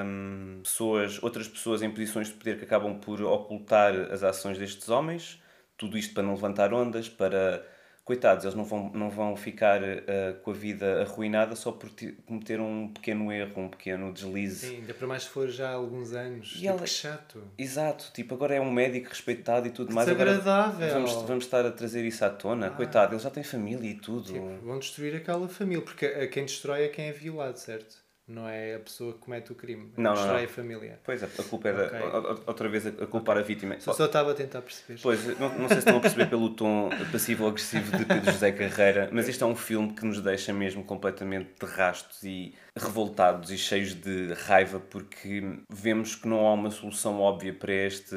ahm, 0.00 0.60
pessoas, 0.62 1.20
outras 1.22 1.48
pessoas 1.48 1.82
em 1.82 1.90
posições 1.90 2.28
de 2.28 2.34
poder 2.34 2.58
que 2.58 2.64
acabam 2.64 3.00
por 3.00 3.20
ocultar 3.22 3.92
as 4.12 4.22
ações 4.22 4.56
destes 4.56 4.88
homens. 4.88 5.42
Tudo 5.76 5.98
isto 5.98 6.14
para 6.14 6.22
não 6.22 6.34
levantar 6.34 6.72
ondas, 6.72 7.08
para... 7.08 7.66
Coitados, 8.06 8.44
eles 8.44 8.54
não 8.54 8.62
vão, 8.64 8.88
não 8.90 9.10
vão 9.10 9.34
ficar 9.36 9.82
eh, 9.82 10.36
com 10.44 10.52
a 10.52 10.54
vida 10.54 11.02
arruinada 11.02 11.56
só 11.56 11.72
por 11.72 11.90
cometer 12.24 12.60
um 12.60 12.86
pequeno 12.86 13.32
erro, 13.32 13.62
um 13.62 13.68
pequeno 13.68 14.12
deslize. 14.12 14.68
Sim, 14.68 14.76
ainda 14.76 14.94
para 14.94 15.08
mais 15.08 15.24
se 15.24 15.28
for 15.30 15.48
já 15.48 15.70
há 15.70 15.72
alguns 15.72 16.12
anos. 16.12 16.52
E 16.52 16.58
Tipo, 16.58 16.68
ela- 16.68 16.78
que 16.82 16.86
chato. 16.86 17.42
Exato, 17.58 18.12
tipo, 18.14 18.32
agora 18.36 18.54
é 18.54 18.60
um 18.60 18.70
médico 18.70 19.08
respeitado 19.08 19.66
e 19.66 19.72
tudo 19.72 19.92
mais. 19.92 20.06
Desagradável. 20.06 20.88
vamos, 20.92 21.12
vamos 21.14 21.44
estar 21.46 21.66
a 21.66 21.72
trazer 21.72 22.04
isso 22.04 22.24
à 22.24 22.30
tona. 22.30 22.70
Coitado, 22.70 23.12
ele 23.16 23.20
já 23.20 23.28
tem 23.28 23.42
família 23.42 23.90
e 23.90 23.94
tudo. 23.94 24.32
Tipo, 24.32 24.56
vão 24.62 24.78
destruir 24.78 25.16
aquela 25.16 25.48
família, 25.48 25.82
porque 25.82 26.06
a 26.06 26.28
quem 26.28 26.44
destrói 26.44 26.84
é 26.84 26.88
quem 26.88 27.06
é 27.08 27.12
violado, 27.12 27.58
certo? 27.58 28.05
Não 28.28 28.48
é 28.48 28.74
a 28.74 28.80
pessoa 28.80 29.12
que 29.12 29.20
comete 29.20 29.52
o 29.52 29.54
crime. 29.54 29.92
Não, 29.96 30.02
não, 30.10 30.14
destrói 30.14 30.38
não. 30.38 30.44
a 30.44 30.48
família. 30.48 31.00
Pois 31.04 31.22
é, 31.22 31.26
a 31.26 31.42
culpa 31.44 31.68
é 31.68 31.72
da- 31.72 31.84
Ok. 31.86 32.00
o- 32.00 32.34
o- 32.34 32.42
outra 32.48 32.68
vez 32.68 32.84
a, 32.86 32.90
a 32.90 33.06
culpar 33.06 33.38
a 33.38 33.42
vítima. 33.42 33.78
Só, 33.78 33.92
só 33.92 34.06
estava 34.06 34.32
a 34.32 34.34
tentar 34.34 34.62
perceber. 34.62 34.98
Pois, 35.00 35.24
não, 35.38 35.48
não 35.58 35.68
sei 35.68 35.76
se 35.76 35.78
estão 35.78 35.98
a 35.98 36.00
perceber 36.00 36.26
pelo 36.28 36.50
tom 36.50 36.90
passivo-agressivo 37.12 37.96
de 37.96 38.04
Pedro 38.04 38.32
José 38.32 38.50
Carreira, 38.50 39.08
mas 39.12 39.28
este 39.28 39.42
é 39.42 39.46
um 39.46 39.54
filme 39.54 39.92
que 39.92 40.04
nos 40.04 40.20
deixa 40.20 40.52
mesmo 40.52 40.82
completamente 40.82 41.50
de 41.60 41.66
rastos 41.66 42.22
e 42.24 42.52
revoltados 42.76 43.50
e 43.52 43.56
cheios 43.56 43.94
de 43.94 44.32
raiva 44.32 44.80
porque 44.80 45.60
vemos 45.70 46.14
que 46.16 46.26
não 46.26 46.46
há 46.46 46.52
uma 46.52 46.70
solução 46.70 47.20
óbvia 47.20 47.54
para 47.54 47.72
este 47.72 48.16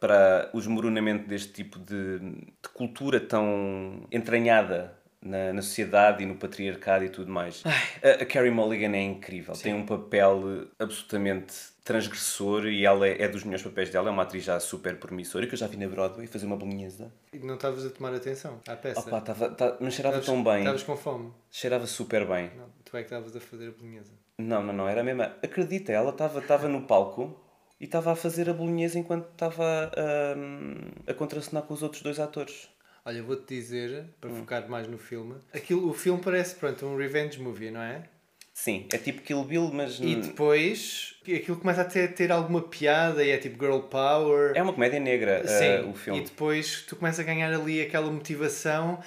para 0.00 0.48
o 0.54 0.58
desmoronamento 0.58 1.28
deste 1.28 1.52
tipo 1.52 1.78
de, 1.78 2.18
de 2.18 2.68
cultura 2.72 3.20
tão 3.20 4.06
entranhada 4.10 4.96
na, 5.24 5.52
na 5.52 5.62
sociedade 5.62 6.22
e 6.22 6.26
no 6.26 6.36
patriarcado 6.36 7.04
e 7.04 7.08
tudo 7.08 7.30
mais. 7.32 7.62
A, 8.02 8.22
a 8.22 8.26
Carrie 8.26 8.50
Mulligan 8.50 8.92
é 8.94 9.02
incrível, 9.02 9.54
tem 9.54 9.72
um 9.74 9.84
papel 9.86 10.68
absolutamente 10.78 11.54
transgressor 11.82 12.66
e 12.66 12.84
ela 12.86 13.06
é, 13.06 13.22
é 13.22 13.28
dos 13.28 13.44
melhores 13.44 13.62
papéis 13.64 13.90
dela, 13.90 14.08
é 14.08 14.12
uma 14.12 14.22
atriz 14.22 14.42
já 14.44 14.58
super 14.60 14.96
promissora 14.98 15.46
que 15.46 15.54
eu 15.54 15.58
já 15.58 15.66
vi 15.66 15.76
na 15.76 15.86
Broadway 15.88 16.26
fazer 16.26 16.46
uma 16.46 16.56
bolonhesa. 16.56 17.12
E 17.32 17.38
não 17.38 17.54
estavas 17.56 17.84
a 17.84 17.90
tomar 17.90 18.14
atenção 18.14 18.60
à 18.68 18.74
peça. 18.76 19.00
Opa, 19.00 19.20
tava, 19.20 19.50
tá- 19.50 19.76
mas 19.80 19.94
cheirava 19.94 20.18
Estavas- 20.18 20.26
tão 20.26 20.42
bem, 20.44 20.60
Estavas 20.60 20.82
com 20.82 20.96
fome. 20.96 21.32
cheirava 21.50 21.86
super 21.86 22.26
bem. 22.26 22.50
Não, 22.56 22.66
tu 22.84 22.96
é 22.96 23.00
que 23.00 23.06
estavas 23.06 23.34
a 23.36 23.40
fazer 23.40 23.68
a 23.68 23.72
bolonhesa. 23.72 24.12
Não, 24.38 24.62
não, 24.62 24.72
não, 24.72 24.88
era 24.88 25.00
a 25.02 25.04
mesma. 25.04 25.36
Acredita, 25.42 25.92
ela 25.92 26.10
estava 26.10 26.68
no 26.68 26.82
palco 26.86 27.38
e 27.78 27.84
estava 27.84 28.12
a 28.12 28.16
fazer 28.16 28.48
a 28.48 28.52
bolonhesa 28.54 28.98
enquanto 28.98 29.30
estava 29.30 29.90
hum, 30.36 30.74
a 31.06 31.12
contracenar 31.14 31.64
com 31.64 31.74
os 31.74 31.82
outros 31.82 32.02
dois 32.02 32.18
atores. 32.18 32.68
Olha, 33.04 33.22
vou-te 33.22 33.54
dizer, 33.54 34.06
para 34.20 34.30
Hum. 34.30 34.34
focar 34.36 34.68
mais 34.68 34.86
no 34.88 34.96
filme, 34.96 35.34
aquilo, 35.52 35.90
o 35.90 35.92
filme 35.94 36.22
parece, 36.22 36.54
pronto, 36.54 36.86
um 36.86 36.96
revenge 36.96 37.38
movie, 37.40 37.70
não 37.70 37.82
é? 37.82 38.02
Sim, 38.54 38.86
é 38.92 38.96
tipo 38.98 39.20
Kill 39.20 39.42
Bill, 39.44 39.70
mas 39.72 39.98
E 40.00 40.14
depois, 40.14 41.16
aquilo 41.22 41.56
começa 41.58 41.82
a 41.82 41.84
ter, 41.84 42.14
ter 42.14 42.30
alguma 42.30 42.62
piada 42.62 43.22
e 43.24 43.30
é 43.30 43.36
tipo 43.36 43.62
girl 43.62 43.80
power. 43.80 44.52
é 44.54 44.62
uma 44.62 44.72
comédia 44.72 45.00
negra 45.00 45.42
uh, 45.44 45.48
Sim, 45.48 45.90
o 45.90 45.94
filme. 45.94 46.20
e 46.20 46.24
depois 46.24 46.82
tu 46.82 46.94
começas 46.96 47.18
a 47.20 47.22
ganhar 47.24 47.52
ali 47.52 47.82
aquela 47.82 48.10
motivação 48.10 49.02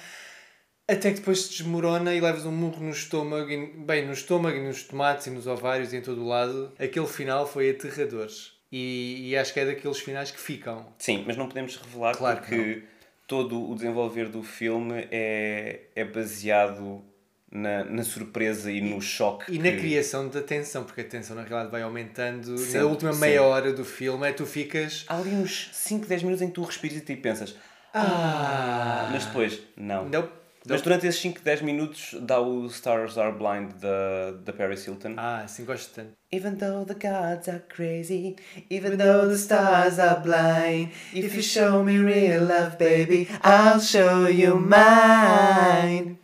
até 0.86 1.10
que 1.10 1.18
depois 1.18 1.42
se 1.42 1.50
desmorona 1.50 2.14
e 2.14 2.20
levas 2.20 2.46
um 2.46 2.52
murro 2.52 2.82
no 2.82 2.90
estômago, 2.90 3.50
e, 3.50 3.66
bem, 3.84 4.06
no 4.06 4.12
estômago 4.12 4.56
e 4.56 4.60
nos 4.66 4.82
tomates 4.84 5.26
e 5.26 5.30
nos 5.30 5.46
ovários 5.46 5.92
e 5.92 5.96
em 5.96 6.00
todo 6.02 6.22
o 6.22 6.28
lado. 6.28 6.72
Aquele 6.78 7.06
final 7.06 7.46
foi 7.46 7.70
aterrador. 7.70 8.28
E, 8.72 9.28
e 9.30 9.36
acho 9.36 9.52
que 9.52 9.60
é 9.60 9.66
daqueles 9.66 9.98
finais 9.98 10.30
que 10.30 10.40
ficam. 10.40 10.90
Sim, 10.98 11.24
mas 11.26 11.36
não 11.36 11.46
podemos 11.48 11.76
revelar 11.76 12.14
Claro 12.16 12.40
que 12.40 12.46
porque 12.56 12.82
todo 13.28 13.70
o 13.70 13.74
desenvolver 13.76 14.28
do 14.28 14.42
filme 14.42 15.06
é, 15.12 15.82
é 15.94 16.04
baseado 16.04 17.04
na, 17.52 17.84
na 17.84 18.02
surpresa 18.02 18.72
e 18.72 18.80
no 18.80 19.00
choque. 19.00 19.52
E 19.54 19.58
na 19.58 19.70
que- 19.70 19.76
criação 19.76 20.28
da 20.28 20.40
tensão, 20.42 20.82
porque 20.84 21.02
a 21.02 21.04
tensão 21.04 21.36
na 21.36 21.42
realidade 21.42 21.70
vai 21.70 21.82
aumentando. 21.82 22.58
Sim, 22.58 22.78
na 22.78 22.84
última 22.86 23.12
sim. 23.12 23.20
meia 23.20 23.42
hora 23.42 23.72
do 23.72 23.84
filme 23.84 24.26
é 24.28 24.32
tu 24.32 24.44
ficas. 24.46 25.04
Há 25.08 25.16
ali 25.18 25.30
uns 25.30 25.70
5, 25.72 26.06
10 26.06 26.22
minutos 26.24 26.42
em 26.42 26.48
que 26.48 26.54
tu 26.54 26.62
respiras 26.64 26.96
e 26.96 27.00
tu 27.02 27.16
pensas, 27.18 27.54
Ah! 27.94 29.08
mas 29.12 29.24
depois, 29.26 29.60
não. 29.76 30.08
Nope. 30.08 30.37
Mas 30.70 30.82
durante 30.82 31.06
esses 31.06 31.20
5, 31.20 31.40
10 31.42 31.62
minutos 31.62 32.14
dá 32.20 32.40
o 32.40 32.66
Stars 32.66 33.16
Are 33.18 33.32
Blind 33.36 33.72
da, 33.80 34.32
da 34.44 34.52
Paris 34.52 34.86
Hilton. 34.86 35.14
Ah, 35.16 35.44
sim, 35.48 35.64
gosto 35.64 35.94
tanto. 35.94 36.12
Even 36.32 36.56
though 36.56 36.84
the 36.84 36.94
gods 36.94 37.48
are 37.48 37.62
crazy, 37.68 38.36
even 38.70 38.96
though 38.98 39.26
the 39.28 39.36
stars 39.36 39.98
are 39.98 40.20
blind, 40.20 40.90
if 41.14 41.34
you 41.34 41.42
show 41.42 41.82
me 41.82 41.98
real 41.98 42.42
love, 42.44 42.76
baby, 42.78 43.26
I'll 43.42 43.80
show 43.80 44.28
you 44.28 44.58
mine. 44.58 46.18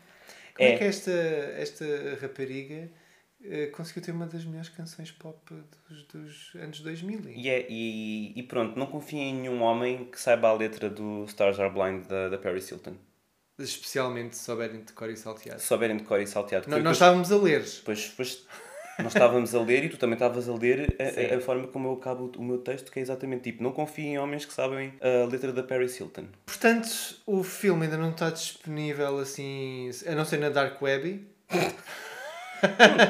Como 0.55 0.69
é, 0.69 0.73
É. 0.75 0.79
que 0.79 0.85
esta, 0.85 1.11
esta 1.11 1.85
rapariga 2.21 2.89
eh, 3.45 3.67
conseguiu 3.69 4.03
ter 4.03 4.13
uma 4.13 4.27
das 4.27 4.45
melhores 4.45 4.69
canções 4.69 5.11
pop 5.11 5.39
dos, 5.89 6.03
dos 6.05 6.53
anos 6.63 6.81
2000? 6.81 7.21
E, 7.31 7.49
é- 7.49 7.67
e, 7.69 8.33
e 8.39 8.43
pronto, 8.45 8.79
não 8.79 8.87
confio 8.87 9.19
em 9.19 9.35
nenhum 9.35 9.63
homem 9.63 10.05
que 10.05 10.21
saiba 10.21 10.49
a 10.49 10.53
letra 10.53 10.89
do 10.89 11.25
Stars 11.25 11.59
Are 11.59 11.73
Blind 11.73 12.07
da, 12.07 12.29
da 12.29 12.39
Paris 12.39 12.71
Hilton. 12.71 12.95
Especialmente 13.59 14.37
se 14.37 14.45
souberem 14.45 14.83
de 14.83 14.93
cor 14.93 15.11
e 15.11 15.17
salteado. 15.17 15.61
Se 15.61 15.67
souberem 15.67 15.97
de 15.97 16.05
cor 16.05 16.21
e 16.21 16.27
salteado. 16.27 16.69
Não, 16.69 16.81
nós 16.81 16.97
estávamos 16.97 17.31
a 17.31 17.37
ler. 17.37 17.63
Depois, 17.63 18.09
depois 18.09 18.45
nós 18.99 19.15
estávamos 19.15 19.55
a 19.55 19.61
ler 19.61 19.85
e 19.85 19.89
tu 19.89 19.97
também 19.97 20.15
estavas 20.15 20.49
a 20.49 20.55
ler 20.55 20.95
a, 20.99 21.35
a, 21.35 21.39
a 21.39 21.41
forma 21.41 21.67
como 21.69 21.89
eu 21.89 21.93
acabo 21.95 22.31
o 22.37 22.43
meu 22.43 22.59
texto, 22.59 22.91
que 22.91 22.99
é 22.99 23.03
exatamente 23.03 23.45
tipo, 23.45 23.63
não 23.63 23.73
confio 23.73 24.05
em 24.05 24.19
homens 24.19 24.45
que 24.45 24.53
sabem 24.53 24.95
a 25.01 25.27
letra 25.27 25.53
da 25.53 25.63
Paris 25.63 25.99
Hilton. 25.99 26.27
Portanto, 26.47 26.89
o 27.27 27.43
filme 27.43 27.85
ainda 27.85 27.97
não 27.97 28.11
está 28.11 28.31
disponível 28.31 29.19
assim, 29.19 29.91
a 30.07 30.15
não 30.15 30.25
ser 30.25 30.39
na 30.39 30.49
Dark 30.49 30.81
Web. 30.81 31.27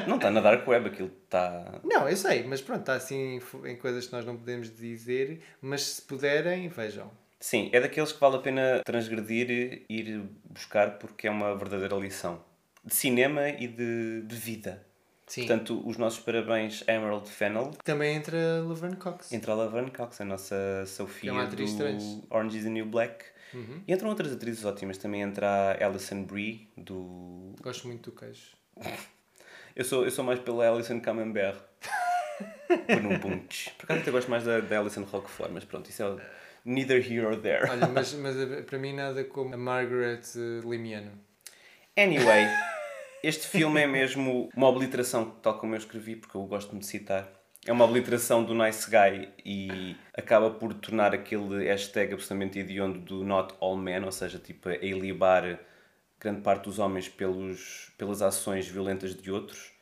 Não 0.06 0.16
está 0.16 0.30
na 0.30 0.40
Dark 0.40 0.66
Web, 0.66 0.88
aquilo 0.88 1.10
está. 1.24 1.80
Não, 1.84 2.08
eu 2.08 2.16
sei, 2.16 2.42
mas 2.44 2.60
pronto, 2.60 2.80
está 2.80 2.94
assim 2.94 3.40
em 3.64 3.76
coisas 3.76 4.06
que 4.06 4.12
nós 4.12 4.24
não 4.24 4.36
podemos 4.36 4.74
dizer. 4.74 5.40
Mas 5.60 5.82
se 5.82 6.02
puderem, 6.02 6.68
vejam. 6.68 7.10
Sim, 7.44 7.68
é 7.74 7.78
daqueles 7.78 8.10
que 8.10 8.18
vale 8.18 8.36
a 8.36 8.38
pena 8.38 8.80
transgredir 8.86 9.84
e 9.86 10.00
ir 10.00 10.22
buscar 10.48 10.92
porque 10.92 11.28
é 11.28 11.30
uma 11.30 11.54
verdadeira 11.54 11.94
lição 11.94 12.42
de 12.82 12.94
cinema 12.94 13.50
e 13.50 13.68
de, 13.68 14.22
de 14.22 14.34
vida. 14.34 14.82
Sim. 15.26 15.42
Portanto, 15.46 15.86
os 15.86 15.98
nossos 15.98 16.20
parabéns 16.20 16.82
a 16.88 16.94
Emerald 16.94 17.28
Fennell. 17.28 17.72
Também 17.84 18.16
entra 18.16 18.62
Laverne 18.62 18.96
Cox. 18.96 19.30
Entre 19.30 19.50
a 19.50 19.54
Laverne 19.54 19.90
Cox, 19.90 20.22
a 20.22 20.24
nossa 20.24 20.86
Sophia 20.86 21.32
É 21.32 21.46
do 21.46 21.76
trans. 21.76 22.22
Orange 22.30 22.56
is 22.56 22.64
the 22.64 22.70
New 22.70 22.86
Black. 22.86 23.26
E 23.86 23.92
entram 23.92 24.08
outras 24.08 24.32
atrizes 24.32 24.64
ótimas. 24.64 24.96
Também 24.96 25.20
entra 25.20 25.76
a 25.78 25.84
Alison 25.84 26.24
Brie, 26.24 26.70
do... 26.78 27.54
Gosto 27.60 27.86
muito 27.88 28.10
do 28.10 28.16
queijo. 28.16 28.56
Eu 29.76 29.84
sou, 29.84 30.04
eu 30.04 30.10
sou 30.10 30.24
mais 30.24 30.38
pela 30.38 30.66
Alison 30.66 31.00
Camembert. 31.00 31.58
Por 32.68 33.04
um 33.04 33.18
punch. 33.18 33.72
Por 33.76 33.84
acaso 33.84 34.00
até 34.00 34.10
gosto 34.12 34.30
mais 34.30 34.44
da, 34.44 34.60
da 34.60 34.78
Alison 34.78 35.02
Roquefort, 35.02 35.50
mas 35.52 35.64
pronto, 35.64 35.90
isso 35.90 36.00
é 36.00 36.16
neither 36.64 37.00
here 37.00 37.26
or 37.26 37.36
there. 37.36 37.68
Olha, 37.70 37.88
mas, 37.88 38.12
mas 38.18 38.36
eh, 38.36 38.62
para 38.62 38.78
mim 38.78 38.94
nada 38.94 39.24
como 39.24 39.54
a 39.54 39.56
Margaret 39.56 40.22
eh, 40.36 40.66
Limiano. 40.66 41.12
Anyway, 41.96 42.46
este 43.22 43.46
filme 43.46 43.82
é 43.82 43.86
mesmo 43.86 44.48
uma 44.56 44.68
obliteração, 44.68 45.30
tal 45.42 45.58
como 45.58 45.74
eu 45.74 45.78
escrevi, 45.78 46.16
porque 46.16 46.36
eu 46.36 46.42
gosto 46.44 46.76
de 46.76 46.86
citar. 46.86 47.28
É 47.66 47.72
uma 47.72 47.84
obliteração 47.84 48.44
do 48.44 48.54
nice 48.54 48.90
guy 48.90 49.28
e 49.44 49.96
acaba 50.14 50.50
por 50.50 50.74
tornar 50.74 51.14
aquele 51.14 51.64
hashtag 51.64 52.12
absolutamente 52.12 52.58
hediondo 52.58 52.98
do 52.98 53.24
not 53.24 53.54
all 53.58 53.76
men, 53.76 54.04
ou 54.04 54.12
seja, 54.12 54.38
tipo, 54.38 54.68
a 54.68 54.74
ilibar 54.74 55.58
grande 56.20 56.42
parte 56.42 56.64
dos 56.64 56.78
homens 56.78 57.08
pelos, 57.08 57.90
pelas 57.96 58.20
ações 58.20 58.66
violentas 58.68 59.14
de 59.14 59.30
outros, 59.30 59.72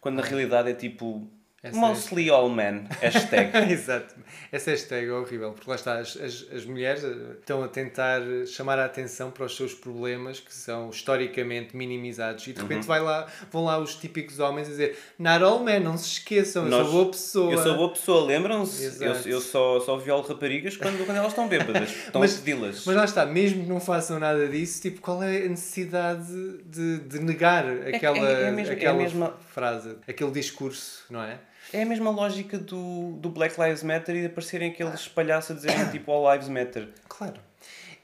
quando 0.00 0.16
na 0.16 0.22
realidade 0.22 0.70
é 0.70 0.74
tipo 0.74 1.30
Essa 1.60 1.76
mostly 1.76 2.30
all 2.30 2.48
men, 2.48 2.84
hashtag. 3.00 3.50
Exato. 3.72 4.14
Essa 4.52 4.70
hashtag 4.70 5.08
é 5.08 5.12
horrível, 5.12 5.50
porque 5.52 5.68
lá 5.68 5.74
está, 5.74 5.98
as, 5.98 6.16
as, 6.16 6.46
as 6.54 6.64
mulheres 6.64 7.02
eh, 7.02 7.08
estão 7.40 7.64
a 7.64 7.68
tentar 7.68 8.20
chamar 8.46 8.78
a 8.78 8.84
atenção 8.84 9.32
para 9.32 9.44
os 9.44 9.56
seus 9.56 9.74
problemas 9.74 10.38
que 10.38 10.54
são 10.54 10.88
historicamente 10.90 11.76
minimizados 11.76 12.46
e 12.46 12.52
de 12.52 12.60
repente 12.62 12.82
Uhum. 12.82 12.86
vai 12.86 13.00
lá, 13.00 13.26
vão 13.50 13.64
lá 13.64 13.76
os 13.80 13.96
típicos 13.96 14.38
homens 14.38 14.68
a 14.68 14.70
dizer 14.70 14.96
not 15.18 15.42
all 15.42 15.58
men, 15.58 15.80
não 15.80 15.98
se 15.98 16.06
esqueçam, 16.06 16.62
eu 16.64 16.70
Nós- 16.70 16.84
sou 16.86 16.92
boa 16.92 17.10
pessoa. 17.10 17.52
Eu 17.52 17.58
sou 17.62 17.74
boa 17.76 17.92
pessoa, 17.92 18.24
lembram-se? 18.24 19.04
Eu, 19.04 19.12
eu 19.26 19.40
só, 19.40 19.80
só 19.80 19.96
violo 19.96 20.22
raparigas 20.22 20.76
quando, 20.76 21.04
quando 21.04 21.16
elas 21.16 21.32
estão 21.32 21.48
bêbadas. 21.48 21.90
Estão 22.06 22.20
Mas- 22.20 22.34
pedi-las. 22.36 22.84
Mas 22.86 22.94
lá 22.94 23.04
está, 23.04 23.26
mesmo 23.26 23.64
que 23.64 23.68
não 23.68 23.80
façam 23.80 24.20
nada 24.20 24.46
disso, 24.46 24.80
tipo, 24.80 25.00
qual 25.00 25.20
é 25.24 25.38
a 25.44 25.48
necessidade 25.48 26.24
de, 26.66 26.98
de 27.00 27.18
negar 27.18 27.64
aquela, 27.68 28.16
é- 28.30 28.42
é 28.44 28.50
mesmo- 28.52 28.72
é 28.72 28.76
aquela 28.76 28.96
mesma- 28.96 29.34
frase, 29.52 29.96
aquele 30.06 30.30
discurso, 30.30 31.02
não 31.10 31.20
é? 31.22 31.40
É 31.72 31.82
a 31.82 31.86
mesma 31.86 32.10
lógica 32.10 32.58
do, 32.58 33.12
do 33.20 33.28
Black 33.28 33.60
Lives 33.60 33.82
Matter 33.82 34.16
e 34.16 34.20
de 34.20 34.26
aparecerem 34.26 34.70
aqueles 34.70 35.06
palhaços 35.08 35.50
a 35.50 35.54
dizerem 35.54 35.90
tipo 35.90 36.10
All 36.10 36.32
Lives 36.32 36.48
Matter. 36.48 36.88
Claro. 37.08 37.40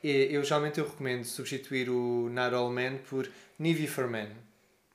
E 0.03 0.29
Eu 0.31 0.45
geralmente 0.45 0.79
eu 0.79 0.85
recomendo 0.87 1.25
substituir 1.25 1.89
o 1.89 2.29
Not 2.31 2.55
All 2.55 2.71
Men 2.71 2.99
por 3.09 3.29
Navy 3.59 3.87
for 3.87 4.07
Men. 4.09 4.29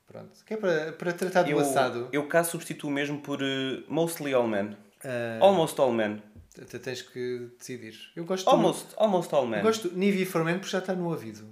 Pronto. 0.08 0.30
Que 0.46 0.54
é 0.54 0.58
para, 0.58 0.92
para 0.94 1.14
tratar 1.14 1.44
do 1.44 1.52
Eu, 1.52 1.60
assado. 1.60 2.10
eu 2.12 2.28
cá 2.28 2.44
substituo 2.44 2.90
mesmo 2.92 3.20
por 3.22 3.42
eh, 3.42 3.84
Mostly 3.88 4.34
All 4.34 4.48
Men. 4.48 4.76
Ah, 5.04 5.38
Almost 5.40 5.80
All 5.80 5.92
Men. 5.92 6.22
até 6.62 6.78
tens 6.80 7.02
que 7.02 7.48
decidir. 7.58 7.96
Eu 8.16 8.26
gosto 8.26 8.48
Almost, 8.50 8.88
almost 8.98 9.34
All 9.34 9.44
do, 9.46 9.48
Men. 9.50 9.62
gosto 9.62 9.90
do 9.90 9.96
Navy 9.96 10.26
for 10.26 10.44
Men 10.44 10.56
porque 10.60 10.72
já 10.72 10.80
está 10.80 10.94
no 10.94 11.08
ouvido. 11.10 11.48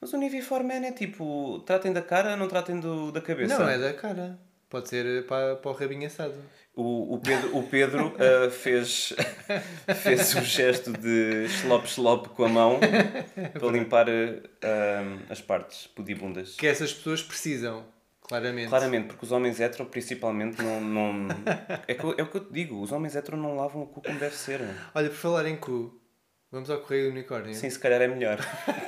Mas 0.00 0.12
o 0.12 0.18
Navy 0.18 0.40
for 0.42 0.62
Men 0.62 0.84
é 0.86 0.92
tipo, 0.92 1.60
tratem 1.66 1.92
da 1.92 2.02
cara, 2.02 2.36
não 2.36 2.48
tratem 2.48 2.80
do, 2.80 3.10
da 3.12 3.20
cabeça. 3.20 3.58
Não, 3.58 3.68
é 3.68 3.78
da 3.78 3.92
cara. 3.94 4.38
Pode 4.68 4.88
ser 4.88 5.04
eh, 5.06 5.22
para, 5.22 5.56
para 5.56 5.70
o 5.70 5.74
rabinho 5.74 6.06
assado. 6.06 6.34
O, 6.74 7.14
o 7.14 7.18
Pedro, 7.20 7.56
o 7.56 7.62
Pedro 7.64 8.14
eh, 8.18 8.48
fez, 8.48 9.14
fez 9.94 10.34
o 10.34 10.40
gesto 10.40 10.90
de 10.92 11.44
slop 11.44 11.84
slop 11.86 12.28
com 12.28 12.46
a 12.46 12.48
mão 12.48 12.80
para 13.52 13.68
limpar 13.68 14.06
ah, 14.08 15.18
as 15.28 15.40
partes 15.40 15.86
pudibundas. 15.86 16.56
Que 16.56 16.66
essas 16.66 16.94
pessoas 16.94 17.22
precisam, 17.22 17.84
claramente. 18.22 18.70
Claramente, 18.70 19.08
porque 19.08 19.24
os 19.26 19.32
homens 19.32 19.60
hetero 19.60 19.84
principalmente 19.84 20.62
não. 20.62 20.80
não... 20.80 21.28
É, 21.86 21.92
que, 21.92 22.06
é 22.06 22.22
o 22.22 22.26
que 22.26 22.36
eu 22.38 22.44
te 22.44 22.52
digo, 22.52 22.80
os 22.80 22.90
homens 22.90 23.14
hetero 23.14 23.36
não 23.36 23.54
lavam 23.54 23.82
o 23.82 23.86
cu 23.86 24.00
como 24.00 24.18
deve 24.18 24.34
ser. 24.34 24.62
Olha, 24.94 25.10
por 25.10 25.16
falar 25.16 25.46
em 25.46 25.56
cu, 25.56 26.00
vamos 26.50 26.70
ao 26.70 26.78
Correio 26.78 27.10
do 27.10 27.10
Unicórnio. 27.10 27.54
Sim, 27.54 27.68
se 27.68 27.78
calhar 27.78 28.00
é 28.00 28.08
melhor. 28.08 28.38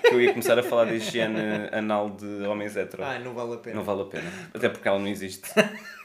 Que 0.01 0.15
eu 0.15 0.23
ia 0.23 0.31
começar 0.31 0.59
a 0.59 0.63
falar 0.63 0.87
de 0.87 0.95
higiene 0.95 1.69
anal 1.71 2.09
de 2.09 2.47
homens 2.47 2.77
hetero. 2.77 3.05
Ah, 3.05 3.19
não 3.19 3.35
vale 3.35 3.53
a 3.53 3.59
pena. 3.59 3.77
Não 3.77 3.85
vale 3.85 4.01
a 4.01 4.07
pena. 4.07 4.33
Até 4.55 4.71
porque 4.71 4.89
ela 4.89 4.99
não 4.99 5.09
existe. 5.09 5.51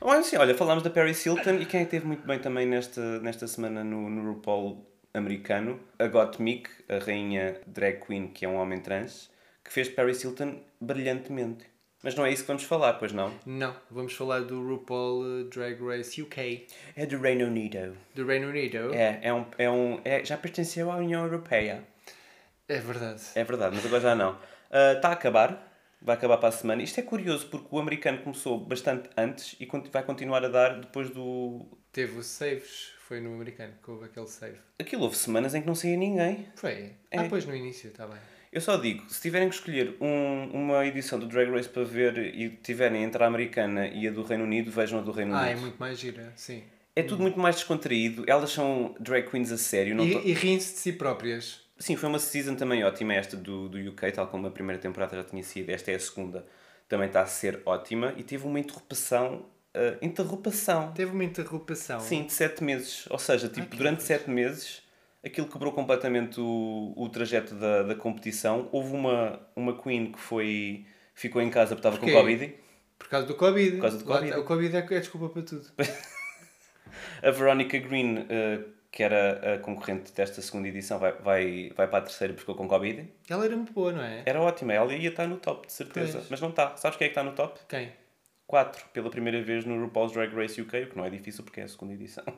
Olha, 0.00 0.22
sim, 0.22 0.36
olha, 0.36 0.54
falámos 0.54 0.82
da 0.84 0.90
Paris 0.90 1.24
Hilton 1.24 1.54
e 1.56 1.66
quem 1.66 1.80
é 1.80 1.82
esteve 1.82 2.06
muito 2.06 2.26
bem 2.26 2.38
também 2.38 2.66
nesta, 2.66 3.18
nesta 3.20 3.46
semana 3.46 3.82
no, 3.82 4.08
no 4.08 4.32
RuPaul 4.32 4.86
americano, 5.12 5.80
a 5.98 6.06
Gottmik, 6.06 6.70
a 6.88 6.98
rainha 7.04 7.60
drag 7.66 8.00
queen, 8.06 8.28
que 8.28 8.44
é 8.44 8.48
um 8.48 8.56
homem 8.56 8.78
trans, 8.80 9.30
que 9.64 9.72
fez 9.72 9.88
Paris 9.88 10.22
Hilton 10.22 10.60
brilhantemente. 10.80 11.64
Mas 12.00 12.14
não 12.14 12.24
é 12.24 12.30
isso 12.30 12.42
que 12.42 12.46
vamos 12.48 12.62
falar, 12.62 12.94
pois 12.94 13.12
não? 13.12 13.32
Não, 13.44 13.74
vamos 13.90 14.12
falar 14.14 14.42
do 14.42 14.64
RuPaul 14.68 15.40
eh, 15.40 15.44
Drag 15.52 15.84
Race 15.84 16.22
UK, 16.22 16.64
É 16.94 17.04
do 17.04 17.18
Reino 17.20 17.46
Unido. 17.46 17.96
do 18.14 18.24
Reino 18.24 18.48
Unido. 18.48 18.94
É, 18.94 19.18
é 19.20 19.34
um, 19.34 19.44
é 19.58 19.68
um, 19.68 20.00
é, 20.04 20.24
já 20.24 20.36
pertenceu 20.36 20.92
à 20.92 20.96
União 20.96 21.24
Europeia. 21.24 21.82
É 22.68 22.78
verdade. 22.78 23.22
É 23.34 23.42
verdade, 23.42 23.74
mas 23.74 23.84
agora 23.84 24.00
já 24.00 24.14
não. 24.14 24.38
Está 24.94 25.08
a 25.08 25.12
acabar, 25.12 25.67
vai 26.00 26.16
acabar 26.16 26.36
para 26.38 26.48
a 26.48 26.52
semana. 26.52 26.82
Isto 26.82 27.00
é 27.00 27.02
curioso 27.02 27.46
porque 27.48 27.68
o 27.70 27.78
americano 27.78 28.18
começou 28.18 28.58
bastante 28.58 29.08
antes 29.16 29.56
e 29.60 29.66
vai 29.92 30.02
continuar 30.02 30.44
a 30.44 30.48
dar 30.48 30.80
depois 30.80 31.10
do. 31.10 31.66
Teve 31.92 32.18
os 32.18 32.26
saves, 32.26 32.92
foi 33.06 33.20
no 33.20 33.34
americano 33.34 33.74
que 33.82 33.90
houve 33.90 34.04
aquele 34.04 34.26
save. 34.26 34.58
Aquilo 34.78 35.02
houve 35.04 35.16
semanas 35.16 35.54
em 35.54 35.60
que 35.62 35.66
não 35.66 35.74
saía 35.74 35.96
ninguém. 35.96 36.46
Foi? 36.56 36.92
É. 37.10 37.18
Ah, 37.18 37.26
pois 37.28 37.44
no 37.46 37.54
início, 37.54 37.88
está 37.90 38.06
bem. 38.06 38.18
Eu 38.50 38.60
só 38.62 38.76
digo, 38.76 39.04
se 39.10 39.20
tiverem 39.20 39.48
que 39.50 39.54
escolher 39.56 39.94
um- 40.00 40.50
uma 40.54 40.86
edição 40.86 41.18
do 41.18 41.26
Drag 41.26 41.50
Race 41.50 41.68
para 41.68 41.84
ver 41.84 42.16
e 42.34 42.48
tiverem 42.48 43.02
entre 43.02 43.22
a 43.22 43.26
americana 43.26 43.86
e 43.88 44.08
a 44.08 44.10
do 44.10 44.22
Reino 44.22 44.44
Unido, 44.44 44.70
vejam 44.70 44.98
a 44.98 45.02
do 45.02 45.10
Reino 45.12 45.34
Ah, 45.34 45.46
é 45.46 45.50
Unido. 45.50 45.60
muito 45.60 45.76
mais 45.78 45.98
gira, 45.98 46.32
sim. 46.34 46.62
É 46.96 47.02
tudo 47.02 47.20
muito 47.22 47.38
mais 47.38 47.56
descontraído, 47.56 48.24
elas 48.26 48.50
são 48.50 48.94
drag 48.98 49.28
queens 49.30 49.52
a 49.52 49.58
sério. 49.58 49.94
Não 49.94 50.04
E, 50.04 50.30
e 50.30 50.32
riem-se 50.32 50.72
de 50.72 50.78
si 50.80 50.92
próprias. 50.94 51.60
Sim, 51.78 51.96
foi 51.96 52.08
uma 52.08 52.18
season 52.18 52.54
também 52.54 52.82
ótima 52.84 53.14
esta 53.14 53.36
do, 53.36 53.68
do 53.68 53.78
UK, 53.90 54.12
tal 54.12 54.26
como 54.26 54.46
a 54.46 54.50
primeira 54.50 54.80
temporada 54.80 55.16
já 55.16 55.24
tinha 55.24 55.42
sido, 55.42 55.70
esta 55.70 55.92
é 55.92 55.94
a 55.94 56.00
segunda, 56.00 56.44
também 56.88 57.06
está 57.06 57.22
a 57.22 57.26
ser 57.26 57.62
ótima 57.64 58.12
e 58.16 58.22
teve 58.22 58.46
uma 58.46 58.58
interrupção, 58.58 59.46
ah, 59.74 59.96
interrupção, 60.02 60.92
Teve 60.92 61.12
uma 61.12 61.24
interrupção. 61.24 62.00
sim, 62.00 62.24
de 62.24 62.32
sete 62.32 62.64
meses, 62.64 63.06
ou 63.08 63.18
seja, 63.18 63.48
tipo, 63.48 63.76
durante 63.76 64.02
sete 64.02 64.28
meses 64.28 64.82
aquilo 65.24 65.46
quebrou 65.46 65.72
completamente 65.72 66.40
o, 66.40 66.94
o 66.96 67.08
trajeto 67.08 67.54
da, 67.54 67.82
da 67.82 67.94
competição, 67.94 68.68
houve 68.72 68.94
uma, 68.94 69.40
uma 69.54 69.80
queen 69.80 70.12
que 70.12 70.18
foi, 70.18 70.86
ficou 71.14 71.40
em 71.40 71.50
casa 71.50 71.74
porque 71.74 71.88
estava 71.88 71.98
com? 71.98 72.10
Covid, 72.10 72.54
Por 72.98 73.08
causa 73.08 73.26
do 73.26 73.34
Covid. 73.34 73.70
Por 73.72 73.80
causa 73.82 73.98
do 73.98 74.04
Covid. 74.04 74.34
O 74.34 74.44
Covid 74.44 74.76
é, 74.76 74.78
é 74.80 75.00
desculpa 75.00 75.28
para 75.28 75.42
tudo. 75.42 75.66
a 77.22 77.30
Veronica 77.30 77.78
Green, 77.78 78.26
ah, 78.30 78.64
que 78.90 79.02
era 79.02 79.54
a 79.54 79.58
concorrente 79.58 80.12
desta 80.12 80.40
segunda 80.40 80.68
edição, 80.68 80.98
vai, 80.98 81.12
vai, 81.12 81.72
vai 81.76 81.86
para 81.88 81.98
a 81.98 82.02
terceira 82.02 82.32
porque 82.32 82.40
ficou 82.40 82.54
com 82.54 82.66
Covid, 82.66 83.06
Ela 83.28 83.44
era 83.44 83.54
muito 83.56 83.72
boa, 83.72 83.92
não 83.92 84.02
é? 84.02 84.22
era 84.24 84.40
ótima, 84.40 84.72
ela 84.72 84.92
ia 84.94 85.08
estar 85.10 85.26
no 85.26 85.36
top, 85.36 85.66
de 85.66 85.72
certeza, 85.72 86.18
Pois. 86.18 86.30
mas 86.30 86.40
não 86.40 86.48
está, 86.50 86.76
sabes 86.76 86.96
quem 86.96 87.06
é 87.06 87.08
que 87.08 87.12
está 87.18 87.22
no 87.22 87.32
top? 87.36 87.60
Quem? 87.68 87.92
4 88.46 88.86
pela 88.94 89.10
primeira 89.10 89.42
vez 89.42 89.64
no 89.66 89.78
RuPaul's 89.84 90.12
Drag 90.12 90.34
Race 90.34 90.58
UK, 90.60 90.84
o 90.84 90.86
que 90.90 90.96
não 90.96 91.04
é 91.04 91.10
difícil 91.10 91.44
porque 91.44 91.60
é 91.60 91.64
a 91.64 91.68
segunda 91.68 91.92
edição. 91.92 92.24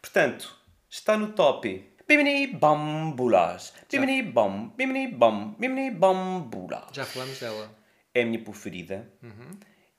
Portanto, 0.00 0.56
está 0.90 1.16
no 1.16 1.32
top. 1.32 1.90
Bimini 2.06 2.48
Bambulas. 2.48 3.72
Bimini 3.90 4.22
Bam, 4.22 4.68
Bimini 4.76 5.08
Bam, 5.08 5.54
Bimini 5.58 5.90
Bambula. 5.90 6.88
Já 6.92 7.04
falámos 7.04 7.38
dela. 7.40 7.70
É 8.14 8.22
a 8.22 8.26
minha 8.26 8.42
preferida. 8.42 9.08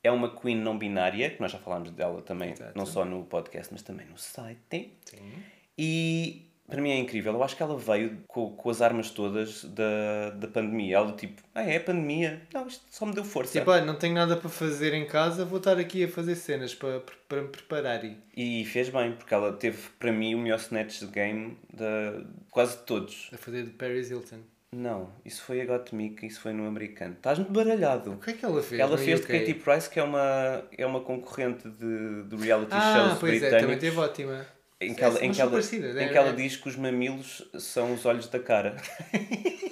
É 0.04 0.12
uma 0.12 0.30
queen 0.36 0.58
não 0.58 0.78
binária, 0.78 1.30
que 1.30 1.42
nós 1.42 1.52
já 1.52 1.58
falámos 1.58 1.92
dela 1.92 2.22
também, 2.22 2.52
Exato. 2.52 2.78
não 2.78 2.86
só 2.86 3.06
no 3.06 3.24
podcast, 3.24 3.72
mas 3.72 3.82
também 3.82 4.06
no 4.06 4.18
site. 4.18 4.92
Sim. 5.06 5.32
E 5.78 6.50
para 6.68 6.82
mim 6.82 6.92
é 6.92 6.98
incrível. 6.98 7.34
Eu 7.34 7.44
acho 7.44 7.56
que 7.56 7.64
ela 7.64 7.78
veio 7.78 8.24
com, 8.28 8.52
com 8.56 8.70
as 8.70 8.82
armas 8.82 9.10
todas 9.12 9.64
da, 9.66 10.32
da 10.32 10.48
pandemia. 10.48 10.98
Ela 10.98 11.12
tipo, 11.14 11.42
ah 11.54 11.62
é, 11.62 11.78
pandemia? 11.80 12.42
Não, 12.54 12.66
isto 12.68 12.84
só 12.90 13.06
me 13.06 13.14
deu 13.14 13.24
força. 13.24 13.60
Tipo, 13.60 13.72
olha, 13.72 13.86
não 13.86 13.96
tenho 13.96 14.14
nada 14.14 14.36
para 14.38 14.50
fazer 14.50 14.94
em 14.94 15.06
casa, 15.06 15.46
vou 15.46 15.58
estar 15.58 15.78
aqui 15.78 16.06
a 16.06 16.08
fazer 16.08 16.36
cenas 16.36 16.74
para, 16.74 17.02
para 17.28 17.42
me 17.42 17.50
preparar. 17.50 18.04
E... 18.04 18.18
E 18.36 18.66
fez 18.66 18.90
bem, 18.90 19.14
porque 19.14 19.34
ela 19.34 19.54
teve 19.54 19.78
para 20.00 20.12
mim 20.12 20.36
o 20.36 20.40
melhor 20.40 20.58
snatch 20.58 21.00
de 21.00 21.08
game 21.08 21.58
de 21.72 22.26
quase 22.50 22.78
todos. 22.86 23.30
A 23.34 23.38
fazer 23.38 23.64
de 23.64 23.72
Paris 23.72 24.10
Hilton. 24.10 24.40
Não, 24.76 25.12
isso 25.24 25.44
foi 25.44 25.62
a 25.62 25.66
Gottmik, 25.66 26.26
isso 26.26 26.42
foi 26.42 26.52
no 26.52 26.66
americano. 26.68 27.14
Estás 27.14 27.38
muito 27.38 27.54
baralhado. 27.54 28.14
O 28.14 28.18
que 28.18 28.32
é 28.32 28.34
que 28.34 28.44
ela 28.44 28.62
fez? 28.64 28.82
Ela 28.82 28.98
fez 28.98 29.22
de? 29.22 29.28
Katie 29.28 29.54
Price, 29.54 29.88
que 29.90 30.00
é 30.00 30.04
uma, 30.04 30.64
é 30.76 30.86
uma 30.86 31.02
concorrente 31.02 31.70
de, 31.70 32.24
de 32.24 32.36
reality 32.36 32.72
Ah, 32.74 33.08
shows 33.10 33.20
pois 33.20 33.44
é, 33.44 33.50
também 33.52 33.78
britânicos. 33.78 33.82
teve 33.82 33.98
ótima. 34.00 34.46
em 34.82 34.94
que 34.96 35.04
ela, 35.04 35.20
Sim, 35.20 35.26
em 35.26 35.32
que 35.32 35.42
ela, 35.42 35.52
parecidas, 35.52 35.96
em 35.96 36.06
é- 36.06 36.10
que 36.10 36.18
ela 36.18 36.30
é- 36.30 36.34
diz 36.34 36.56
que 36.58 36.68
os 36.68 36.76
mamilos 36.76 37.48
são 37.60 37.94
os 37.94 38.04
olhos 38.06 38.28
da 38.30 38.40
cara. 38.40 38.76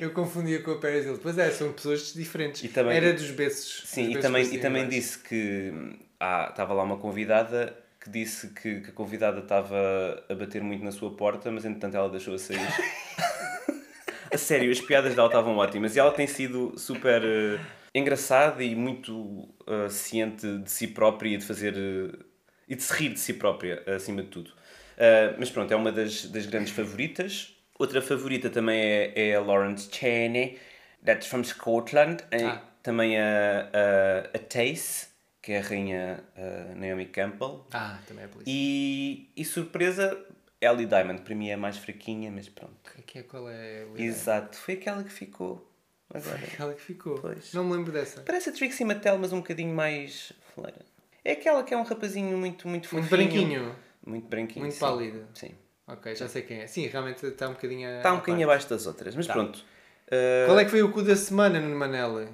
Eu 0.00 0.10
confundia 0.12 0.62
com 0.62 0.72
a 0.72 0.78
Paris 0.78 1.04
Hilton. 1.04 1.20
Pois 1.22 1.38
é, 1.38 1.50
são 1.50 1.72
pessoas 1.72 2.12
diferentes. 2.12 2.70
Também- 2.72 2.96
Era 2.96 3.12
dos 3.12 3.30
beijos. 3.30 3.82
Sim, 3.86 4.04
dos 4.04 4.10
e 4.10 4.14
beijos 4.14 4.22
também, 4.22 4.54
e 4.54 4.58
também 4.58 4.88
disse 4.88 5.18
que 5.18 5.72
ah, 6.18 6.48
estava 6.50 6.72
lá 6.74 6.82
uma 6.82 6.96
convidada 6.98 7.76
que 8.02 8.10
disse 8.10 8.48
que, 8.48 8.80
que 8.80 8.90
a 8.90 8.92
convidada 8.92 9.40
estava 9.40 10.24
a 10.28 10.34
bater 10.34 10.62
muito 10.62 10.84
na 10.84 10.90
sua 10.90 11.14
porta, 11.14 11.50
mas 11.50 11.64
entretanto 11.64 11.96
ela 11.96 12.10
deixou-a 12.10 12.38
sair. 12.38 12.58
a 14.32 14.36
sério, 14.36 14.70
as 14.72 14.80
piadas 14.80 15.14
dela 15.14 15.28
estavam 15.28 15.56
ótimas 15.56 15.94
e 15.94 16.00
ela 16.00 16.10
tem 16.10 16.26
sido 16.26 16.76
super 16.76 17.22
eh, 17.22 17.60
engraçada 17.94 18.64
e 18.64 18.74
muito 18.74 19.48
eh, 19.68 19.88
ciente 19.88 20.58
de 20.58 20.70
si 20.70 20.88
própria 20.88 21.34
e 21.34 21.36
de 21.36 21.44
fazer. 21.44 21.74
eh, 21.76 22.32
e 22.68 22.74
de 22.74 22.82
se 22.82 22.92
rir 22.94 23.10
de 23.10 23.20
si 23.20 23.34
própria, 23.34 23.82
acima 23.86 24.22
de 24.22 24.28
tudo. 24.28 24.50
Uh, 24.50 25.36
mas 25.38 25.50
pronto, 25.50 25.70
é 25.72 25.76
uma 25.76 25.92
das, 25.92 26.24
das 26.26 26.46
grandes 26.46 26.72
favoritas. 26.72 27.54
Outra 27.78 28.00
favorita 28.00 28.48
também 28.48 28.80
é, 28.80 29.12
é 29.14 29.34
a 29.34 29.40
Lawrence 29.40 29.90
Cheney, 29.92 30.58
that's 31.04 31.26
from 31.26 31.44
Scotland. 31.44 32.24
Ah. 32.32 32.62
Também 32.82 33.18
a, 33.18 33.68
a, 33.72 34.18
a 34.36 34.38
Tace, 34.38 35.08
que 35.42 35.52
é 35.52 35.58
a 35.58 35.62
rainha 35.62 36.22
uh, 36.36 36.78
Naomi 36.78 37.06
Campbell. 37.06 37.66
Ah, 37.72 37.98
também 38.06 38.24
é 38.24 38.28
polícia. 38.28 38.50
E, 38.50 39.28
e 39.36 39.44
surpresa, 39.44 40.16
Ellie 40.60 40.86
Diamond. 40.86 41.22
Para 41.22 41.34
mim 41.34 41.48
é 41.50 41.56
mais 41.56 41.76
fraquinha, 41.76 42.30
mas 42.30 42.48
pronto. 42.48 42.72
Que 43.04 43.18
é, 43.18 43.22
qual 43.24 43.50
é 43.50 43.84
a? 43.84 44.00
Exato, 44.00 44.56
foi 44.56 44.74
aquela 44.74 45.02
que 45.02 45.12
ficou. 45.12 45.68
Agora. 46.14 46.36
Aquela 46.36 46.74
que 46.74 46.82
ficou. 46.82 47.18
Pois. 47.18 47.52
Não 47.52 47.64
me 47.64 47.72
lembro 47.74 47.90
dessa. 47.90 48.20
Parece 48.20 48.50
a 48.50 48.52
Trixie 48.52 48.84
Mattel, 48.84 49.18
mas 49.18 49.32
um 49.32 49.38
bocadinho 49.38 49.74
mais 49.74 50.32
fleira. 50.54 50.80
É 51.24 51.32
aquela 51.32 51.62
que 51.64 51.74
é 51.74 51.76
um 51.76 51.82
rapazinho 51.82 52.36
muito, 52.38 52.68
muito 52.68 52.86
fofinho. 52.88 53.02
Muito 53.02 53.10
branquinho. 53.10 53.76
Muito 54.06 54.28
branquinho. 54.28 54.60
Muito 54.64 54.74
sim. 54.74 54.80
pálido. 54.80 55.26
Sim. 55.34 55.54
Ok, 55.86 56.14
já 56.14 56.28
sei 56.28 56.42
quem 56.42 56.60
é. 56.60 56.66
Sim, 56.66 56.86
realmente 56.86 57.26
está 57.26 57.48
um 57.48 57.52
bocadinho. 57.52 57.88
Está 57.96 58.12
um 58.12 58.16
bocadinho 58.16 58.46
abaixo 58.46 58.68
das 58.68 58.86
outras. 58.86 59.16
Mas 59.16 59.26
Tá. 59.26 59.32
pronto. 59.32 59.58
Uh, 60.06 60.46
Qual 60.46 60.58
é 60.58 60.64
que 60.64 60.70
foi 60.70 60.82
o 60.82 60.92
cu 60.92 61.02
da 61.02 61.16
semana 61.16 61.58
no 61.58 61.74
Manela? 61.74 62.28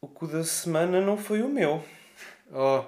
O 0.00 0.08
cu 0.08 0.26
da 0.26 0.44
semana 0.44 1.00
não 1.00 1.16
foi 1.16 1.42
o 1.42 1.48
meu. 1.48 1.84
Oh, 2.52 2.82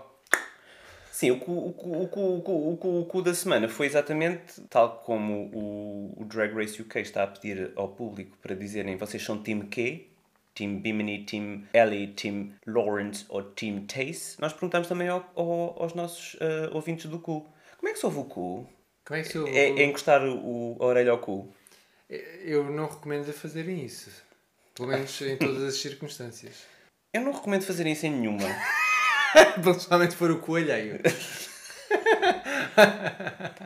Sim, 1.10 1.32
o 1.32 1.38
cu, 1.40 1.52
o 1.52 1.72
cu, 1.74 2.02
o 2.02 2.08
cu, 2.08 2.20
o 2.36 2.40
cu, 2.42 2.52
o 2.72 2.76
cu, 2.78 2.88
o 3.00 3.04
cu 3.04 3.22
da 3.22 3.34
semana 3.34 3.68
foi 3.68 3.86
exatamente 3.86 4.60
tal 4.70 5.00
como 5.04 5.50
o, 5.52 6.14
o 6.22 6.24
Drag 6.24 6.54
Race 6.54 6.80
UK 6.80 7.00
está 7.00 7.24
a 7.24 7.26
pedir 7.26 7.72
ao 7.76 7.88
público 7.88 8.38
para 8.40 8.54
dizerem 8.54 8.96
vocês 8.96 9.22
são 9.22 9.42
time 9.42 9.66
Q, 9.66 10.06
Team 10.54 10.78
Bimini, 10.78 11.26
Team 11.26 11.64
Ellie, 11.74 12.06
Team 12.14 12.54
Lawrence 12.66 13.26
ou 13.28 13.42
Team 13.42 13.84
Tace. 13.86 14.40
Nós 14.40 14.52
perguntamos 14.54 14.88
também 14.88 15.08
ao- 15.08 15.30
ao- 15.34 15.82
aos 15.82 15.92
nossos 15.92 16.34
uh, 16.34 16.72
ouvintes 16.74 17.04
do 17.06 17.18
cu. 17.18 17.46
Como 17.76 17.88
é 17.90 17.92
que 17.92 17.98
se 17.98 18.06
ouve 18.06 18.18
o 18.20 18.24
cu? 18.24 18.66
como 19.04 19.18
é 19.20 19.22
que 19.22 19.28
se 19.28 19.36
eu. 19.36 19.46
É, 19.46 19.70
é 19.70 19.84
encostar 19.84 20.22
o, 20.24 20.76
a 20.80 20.84
orelha 20.86 21.10
ao 21.10 21.18
cu. 21.18 21.52
Eu 22.08 22.70
não 22.70 22.86
recomendo 22.86 23.28
a 23.28 23.32
fazerem 23.32 23.84
isso. 23.84 24.10
Pelo 24.74 24.88
menos 24.88 25.20
em 25.20 25.36
todas 25.36 25.62
as 25.64 25.74
circunstâncias. 25.74 26.64
Eu 27.12 27.20
não 27.22 27.32
recomendo 27.32 27.62
fazer 27.64 27.86
isso 27.86 28.06
em 28.06 28.10
nenhuma. 28.12 28.38
Principalmente 29.62 30.14
for 30.16 30.30
o 30.30 30.38
cu 30.38 30.56
alheio. 30.56 31.00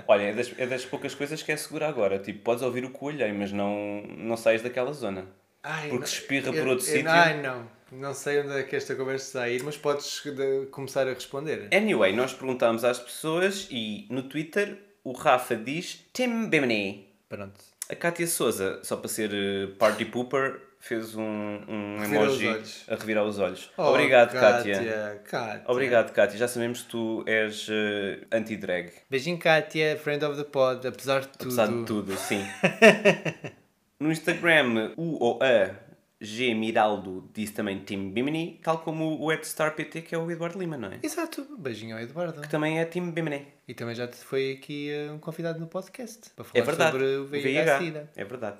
Olha, 0.06 0.22
é 0.22 0.32
das, 0.32 0.52
é 0.58 0.66
das 0.66 0.84
poucas 0.84 1.14
coisas 1.14 1.42
que 1.42 1.52
é 1.52 1.56
segura 1.56 1.88
agora. 1.88 2.18
Tipo, 2.18 2.40
podes 2.40 2.62
ouvir 2.62 2.84
o 2.84 2.90
cu 2.90 3.08
alheio, 3.08 3.34
mas 3.34 3.52
não, 3.52 4.02
não 4.16 4.36
sais 4.36 4.62
daquela 4.62 4.92
zona. 4.92 5.26
Ai, 5.62 5.88
Porque 5.88 6.06
se 6.06 6.14
espirra 6.14 6.48
eu- 6.48 6.52
por 6.54 6.68
outro 6.68 6.86
eu- 6.86 6.92
sítio. 6.92 7.10
Ai, 7.10 7.40
não. 7.40 7.66
Não 7.92 8.12
sei 8.12 8.40
onde 8.40 8.58
é 8.58 8.62
que 8.64 8.74
esta 8.74 8.94
conversa 8.96 9.26
está 9.26 9.42
a 9.42 9.48
ir, 9.50 9.62
mas 9.62 9.76
podes 9.76 10.20
de- 10.24 10.66
começar 10.70 11.06
a 11.06 11.12
responder. 11.14 11.68
Anyway, 11.72 12.12
nós 12.12 12.32
perguntámos 12.32 12.82
às 12.84 12.98
pessoas 12.98 13.68
e 13.70 14.06
no 14.10 14.24
Twitter 14.24 14.76
o 15.04 15.12
Rafa 15.12 15.54
diz 15.54 16.04
Tim 16.12 16.48
Bimini. 16.48 17.08
Pronto. 17.28 17.60
A 17.88 17.94
Kátia 17.94 18.26
Souza, 18.26 18.80
só 18.82 18.96
para 18.96 19.08
ser 19.08 19.30
eh, 19.32 19.66
party 19.78 20.06
pooper, 20.06 20.60
fez 20.84 21.14
um, 21.16 21.22
um 21.22 22.04
emoji 22.04 22.48
a 22.88 22.94
revirar 22.94 23.24
os 23.24 23.38
olhos. 23.38 23.70
Oh, 23.76 23.84
Obrigado, 23.84 24.32
Kátia. 24.32 25.22
Obrigado, 25.66 26.12
Kátia. 26.12 26.36
Já 26.38 26.46
sabemos 26.46 26.82
que 26.82 26.88
tu 26.90 27.24
és 27.26 27.66
eh, 27.70 28.26
anti-drag. 28.30 28.92
Beijinho, 29.08 29.38
Kátia, 29.38 29.96
friend 29.96 30.22
of 30.24 30.36
the 30.36 30.44
pod, 30.48 30.86
apesar 30.86 31.20
de 31.22 31.28
tudo. 31.28 31.42
Apesar 31.42 31.66
de 31.68 31.84
tudo, 31.84 32.16
sim. 32.16 32.44
no 33.98 34.12
Instagram, 34.12 34.92
o 34.96 35.24
ou 35.24 35.38
a 35.42 35.70
G 36.20 36.54
Miraldo 36.54 37.30
disse 37.32 37.52
também 37.52 37.78
Tim 37.80 38.10
Bimini, 38.10 38.60
tal 38.62 38.78
como 38.78 39.18
o 39.20 39.32
Edstar 39.32 39.74
PT, 39.74 40.02
que 40.02 40.14
é 40.14 40.18
o 40.18 40.30
Eduardo 40.30 40.58
Lima, 40.58 40.76
não 40.76 40.88
é? 40.88 40.98
Exato. 41.02 41.46
Beijinho 41.58 41.96
ao 41.96 42.02
Eduardo. 42.02 42.42
Que 42.42 42.48
também 42.48 42.78
é 42.78 42.84
Tim 42.84 43.10
Bimini. 43.10 43.46
E 43.66 43.72
também 43.72 43.94
já 43.94 44.06
te 44.06 44.16
foi 44.16 44.52
aqui 44.52 44.90
eh, 44.90 45.10
um 45.10 45.18
convidado 45.18 45.58
no 45.58 45.66
podcast 45.66 46.30
para 46.36 46.44
É 46.52 46.62
falar 46.62 46.64
verdade. 46.66 46.92
sobre 46.92 47.06
o 47.16 47.26
VIH-Sida. 47.26 48.10
É 48.14 48.24
verdade. 48.24 48.58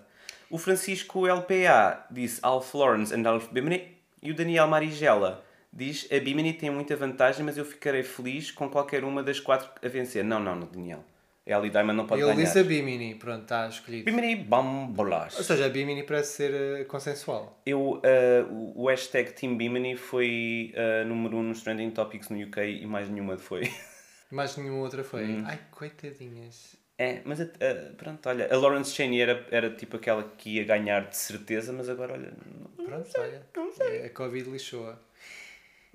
O 0.51 0.59
Francisco 0.59 1.27
LPA 1.27 2.07
disse 2.11 2.39
Alf 2.43 2.75
Lawrence 2.75 3.15
and 3.15 3.27
Alf 3.29 3.49
Bimini. 3.53 3.95
E 4.23 4.31
o 4.31 4.35
Daniel 4.35 4.67
Marigela 4.69 5.45
diz 5.73 6.09
a 6.11 6.19
Bimini 6.21 6.53
tem 6.55 6.71
muita 6.71 6.97
vantagem, 6.97 7.45
mas 7.45 7.59
eu 7.59 7.65
ficarei 7.65 8.03
feliz 8.03 8.51
com 8.51 8.69
qualquer 8.71 9.05
uma 9.05 9.23
das 9.23 9.41
quatro 9.41 9.69
a 9.85 9.89
vencer. 9.89 10.25
Não, 10.25 10.41
não, 10.41 10.55
não 10.55 10.67
Daniel. 10.67 11.05
Ellie 11.47 11.69
Diamond 11.69 11.95
não 11.99 12.07
pode 12.07 12.23
Ele 12.23 12.31
ganhar. 12.33 12.43
disse 12.43 12.59
a 12.59 12.63
Bimini, 12.65 13.17
pronto, 13.17 13.43
está 13.43 13.69
escolhido. 13.69 14.07
Bimini 14.07 14.35
Bambolas. 14.35 15.37
Ou 15.37 15.45
seja, 15.45 15.67
a 15.67 15.69
Bimini 15.69 16.03
parece 16.03 16.33
ser 16.37 16.55
eh, 16.55 16.85
consensual. 16.85 17.61
Eu, 17.67 18.01
uh, 18.01 18.73
o- 18.75 18.89
hashtag 18.89 19.33
Team 19.33 19.59
Bimini 19.59 19.95
foi 19.95 20.73
uh, 20.75 21.07
número 21.07 21.37
1 21.37 21.41
um 21.41 21.43
nos 21.43 21.61
Trending 21.63 21.91
Topics 21.91 22.31
no 22.31 22.43
UK 22.43 22.63
e 22.81 22.87
mais 22.87 23.11
nenhuma 23.11 23.37
foi. 23.37 23.71
Mais 24.33 24.57
nenhuma 24.57 24.79
outra 24.81 25.05
foi. 25.05 25.27
Hum. 25.27 25.45
Ai, 25.47 25.61
coitadinhas. 25.71 26.77
É, 26.97 27.21
mas 27.25 27.41
a- 27.41 27.45
a- 27.45 27.93
pronto, 27.97 28.29
olha, 28.29 28.49
a 28.53 28.57
Lawrence 28.57 28.93
Cheney 28.93 29.21
era, 29.21 29.45
era 29.51 29.71
tipo 29.71 29.97
aquela 29.97 30.23
que 30.39 30.51
ia 30.57 30.65
ganhar 30.65 31.09
de 31.09 31.17
certeza, 31.17 31.73
mas 31.73 31.89
agora, 31.89 32.13
olha, 32.15 32.33
não- 32.47 32.85
Pronto, 32.87 33.11
olha. 33.19 34.07
A 34.07 34.11
Covid 34.11 34.49
lixou-a. 34.51 34.97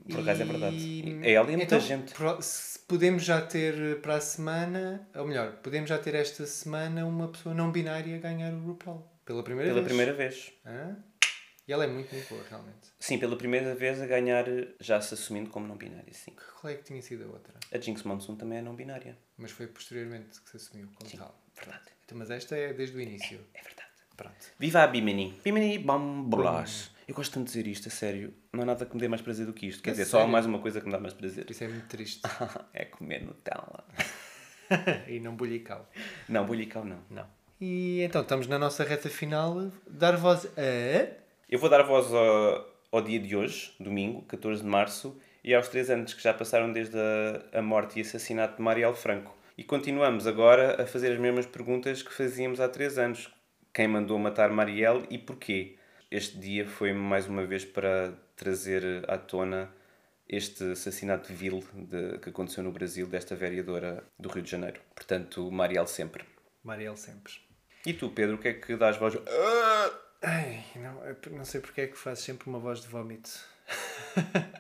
por 0.09 0.19
acaso 0.21 0.41
é 0.41 0.45
verdade. 0.45 0.75
E- 0.75 1.19
É 1.23 1.31
ela 1.33 1.47
e 1.51 1.55
muita 1.55 1.75
Então, 1.75 1.79
gente. 1.79 2.13
podemos 2.87 3.23
já 3.23 3.41
ter 3.41 3.73
eh, 3.79 3.95
para 3.95 4.15
a 4.15 4.21
semana, 4.21 5.07
ou 5.15 5.25
melhor, 5.27 5.53
podemos 5.63 5.89
já 5.89 5.97
ter 5.97 6.15
esta 6.15 6.45
semana 6.45 7.05
uma 7.05 7.27
pessoa 7.29 7.53
não 7.55 7.71
binária 7.71 8.15
a 8.15 8.19
ganhar 8.19 8.51
o 8.53 8.59
RuPaul. 8.65 9.05
Pela 9.25 9.43
primeira 9.43 9.69
Pela 9.69 9.81
vez. 9.81 9.87
primeira 9.87 10.13
vez. 10.13 10.53
Hã? 10.65 10.97
E 11.69 11.71
ela 11.71 11.83
é 11.83 11.87
muito, 11.87 12.11
muito 12.11 12.27
boa, 12.29 12.43
realmente. 12.49 12.87
Sim, 12.99 13.19
pela 13.19 13.37
primeira 13.37 13.75
vez 13.75 14.01
a 14.01 14.07
ganhar, 14.07 14.43
já 14.79 14.99
se 14.99 15.13
assumindo 15.13 15.51
como 15.51 15.67
não 15.67 15.77
binária, 15.77 16.11
sim. 16.11 16.35
Qual 16.59 16.73
é 16.73 16.75
que 16.75 16.83
tinha 16.83 16.99
sido 16.99 17.25
a 17.25 17.27
outra? 17.27 17.53
A 17.71 17.77
Jinx 17.77 18.01
Monsoon 18.01 18.35
também 18.37 18.57
é 18.57 18.61
não 18.63 18.75
binária. 18.75 19.15
Mas 19.37 19.51
foi 19.51 19.67
posteriormente 19.67 20.41
que 20.41 20.49
se 20.49 20.57
assumiu 20.57 20.89
como 20.95 21.07
tal. 21.11 21.39
Verdade. 21.55 21.83
Então, 22.03 22.17
mas 22.17 22.31
esta 22.31 22.57
é 22.57 22.73
desde 22.73 22.97
o 22.97 22.99
início. 22.99 23.39
É 23.53 23.61
verdade. 23.61 23.87
Pronto. 24.17 24.47
Viva 24.57 24.81
a 24.81 24.87
Bimini. 24.87 25.39
Bimini 25.43 25.77
Bambolas. 25.77 26.89
Eu 27.07 27.13
gosto 27.13 27.33
tanto 27.35 27.45
de 27.45 27.51
dizer 27.51 27.67
isto, 27.67 27.87
a 27.87 27.91
sério. 27.91 28.33
Não 28.51 28.63
há 28.63 28.65
nada 28.65 28.83
que 28.83 28.95
me 28.95 28.99
dê 28.99 29.07
mais 29.07 29.21
prazer 29.21 29.45
do 29.45 29.53
que 29.53 29.67
isto. 29.67 29.83
Quer 29.83 29.91
A 29.91 29.93
dizer, 29.93 30.05
só 30.05 30.17
há 30.17 30.21
sério? 30.21 30.31
mais 30.31 30.47
uma 30.47 30.57
coisa 30.57 30.79
que 30.79 30.87
me 30.87 30.91
dá 30.91 30.99
mais 30.99 31.13
prazer. 31.13 31.45
Isso 31.51 31.63
é 31.63 31.67
muito 31.67 31.85
triste. 31.87 32.21
é 32.73 32.85
comer 32.85 33.23
Nutella. 33.23 33.85
e 35.07 35.19
não 35.19 35.35
bullical. 35.35 35.87
Não, 36.27 36.47
bolhicão 36.47 36.83
não. 36.83 36.99
Não. 37.11 37.27
E 37.61 38.01
então, 38.01 38.23
estamos 38.23 38.47
na 38.47 38.57
nossa 38.57 38.83
reta 38.83 39.07
final. 39.07 39.71
Dar 39.87 40.17
voz 40.17 40.47
a... 40.57 41.28
Eu 41.49 41.59
vou 41.59 41.69
dar 41.69 41.81
voz 41.83 42.13
ao, 42.13 42.65
ao 42.91 43.01
dia 43.01 43.19
de 43.19 43.35
hoje, 43.35 43.73
domingo, 43.79 44.21
14 44.23 44.61
de 44.61 44.67
março, 44.67 45.19
e 45.43 45.53
aos 45.53 45.67
três 45.67 45.89
anos 45.89 46.13
que 46.13 46.21
já 46.21 46.33
passaram 46.33 46.71
desde 46.71 46.97
a, 46.97 47.59
a 47.59 47.61
morte 47.61 47.97
e 47.97 48.01
assassinato 48.01 48.57
de 48.57 48.61
Marielle 48.61 48.95
Franco. 48.95 49.35
E 49.57 49.63
continuamos 49.63 50.27
agora 50.27 50.81
a 50.81 50.85
fazer 50.85 51.11
as 51.13 51.19
mesmas 51.19 51.45
perguntas 51.45 52.01
que 52.03 52.13
fazíamos 52.13 52.59
há 52.59 52.69
três 52.69 52.97
anos. 52.97 53.29
Quem 53.73 53.87
mandou 53.87 54.17
matar 54.19 54.49
Marielle 54.51 55.05
e 55.09 55.17
porquê? 55.17 55.75
Este 56.11 56.37
dia 56.37 56.65
foi 56.67 56.93
mais 56.93 57.27
uma 57.27 57.45
vez 57.45 57.65
para 57.65 58.13
trazer 58.35 59.03
à 59.09 59.17
tona 59.17 59.69
este 60.27 60.63
assassinato 60.71 61.33
vil 61.33 61.63
de- 61.73 62.19
que 62.19 62.29
aconteceu 62.29 62.63
no 62.63 62.71
Brasil 62.71 63.07
desta 63.07 63.35
vereadora 63.35 64.03
do 64.17 64.29
Rio 64.29 64.43
de 64.43 64.49
Janeiro. 64.51 64.79
Portanto, 64.95 65.51
Marielle 65.51 65.87
sempre. 65.87 66.23
Marielle 66.63 66.97
sempre. 66.97 67.33
E 67.85 67.93
tu, 67.93 68.09
Pedro, 68.09 68.35
o 68.35 68.39
que 68.39 68.47
é 68.49 68.53
que 68.53 68.75
dás 68.75 68.97
voz? 68.97 69.15
Ah! 69.15 70.08
Ai, 70.21 70.63
não, 70.75 71.37
não 71.37 71.45
sei 71.45 71.61
porque 71.61 71.81
é 71.81 71.87
que 71.87 71.97
fazes 71.97 72.23
sempre 72.23 72.49
uma 72.49 72.59
voz 72.59 72.81
de 72.81 72.87
vómito. 72.87 73.29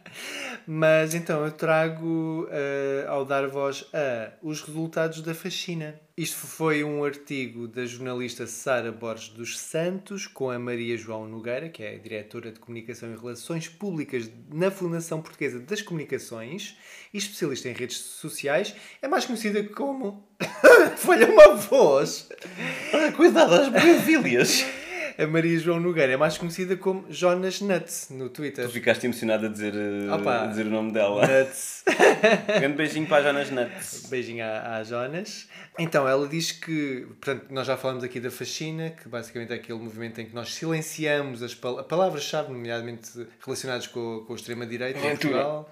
Mas 0.65 1.13
então 1.13 1.43
eu 1.43 1.51
trago 1.51 2.47
eh, 2.51 3.05
ao 3.07 3.25
dar 3.25 3.47
voz 3.47 3.85
a 3.93 4.31
os 4.41 4.61
resultados 4.61 5.21
da 5.21 5.33
faxina. 5.33 5.99
Isto 6.15 6.47
foi 6.47 6.83
um 6.83 7.03
artigo 7.03 7.67
da 7.67 7.85
jornalista 7.85 8.45
Sara 8.45 8.91
Borges 8.91 9.29
dos 9.29 9.57
Santos 9.57 10.27
com 10.27 10.49
a 10.49 10.59
Maria 10.59 10.97
João 10.97 11.27
Nogueira, 11.27 11.69
que 11.69 11.81
é 11.81 11.95
a 11.95 11.97
diretora 11.97 12.51
de 12.51 12.59
Comunicação 12.59 13.11
e 13.11 13.17
Relações 13.17 13.67
Públicas 13.67 14.29
na 14.53 14.69
Fundação 14.69 15.21
Portuguesa 15.21 15.59
das 15.59 15.81
Comunicações 15.81 16.77
e 17.13 17.17
especialista 17.17 17.69
em 17.69 17.73
redes 17.73 17.97
sociais. 17.97 18.75
É 19.01 19.07
mais 19.07 19.25
conhecida 19.25 19.63
como. 19.63 20.27
Falha 20.97 21.27
uma 21.31 21.55
voz! 21.55 22.29
Cuidado 23.15 23.55
às 23.55 23.69
biovílias! 23.69 24.65
A 25.21 25.27
Maria 25.27 25.59
João 25.59 25.81
Nogueira 25.81 26.13
é 26.13 26.17
mais 26.17 26.37
conhecida 26.37 26.77
como 26.77 27.05
Jonas 27.09 27.59
Nuts 27.59 28.07
no 28.09 28.29
Twitter. 28.29 28.65
Tu 28.65 28.71
ficaste 28.71 29.03
emocionado 29.05 29.47
a 29.47 29.49
dizer, 29.49 29.73
eh, 29.75 30.09
Opa. 30.13 30.43
a 30.43 30.47
dizer 30.47 30.65
o 30.65 30.69
nome 30.69 30.93
dela. 30.93 31.27
Nuts. 31.27 31.83
Grande 32.47 32.75
beijinho 32.77 33.05
para 33.05 33.17
a 33.17 33.21
Jonas 33.33 33.49
Nuts. 33.51 34.07
Beijinho 34.09 34.45
à, 34.45 34.77
à 34.77 34.83
Jonas. 34.83 35.49
Então, 35.77 36.07
ela 36.07 36.25
diz 36.25 36.53
que, 36.53 37.01
portanto, 37.21 37.47
nós 37.49 37.67
já 37.67 37.75
falamos 37.75 38.01
aqui 38.03 38.19
da 38.21 38.31
fascina, 38.31 38.91
que 38.91 39.09
basicamente 39.09 39.51
é 39.51 39.55
aquele 39.55 39.79
movimento 39.79 40.21
em 40.21 40.25
que 40.25 40.33
nós 40.33 40.53
silenciamos 40.55 41.43
as 41.43 41.53
pal- 41.53 41.83
palavras-chave, 41.83 42.53
nomeadamente 42.53 43.27
relacionadas 43.45 43.87
com, 43.87 44.23
com 44.25 44.31
a 44.31 44.35
extrema-direita 44.37 44.99
em 44.99 45.01
Ventura. 45.01 45.33
Portugal. 45.33 45.69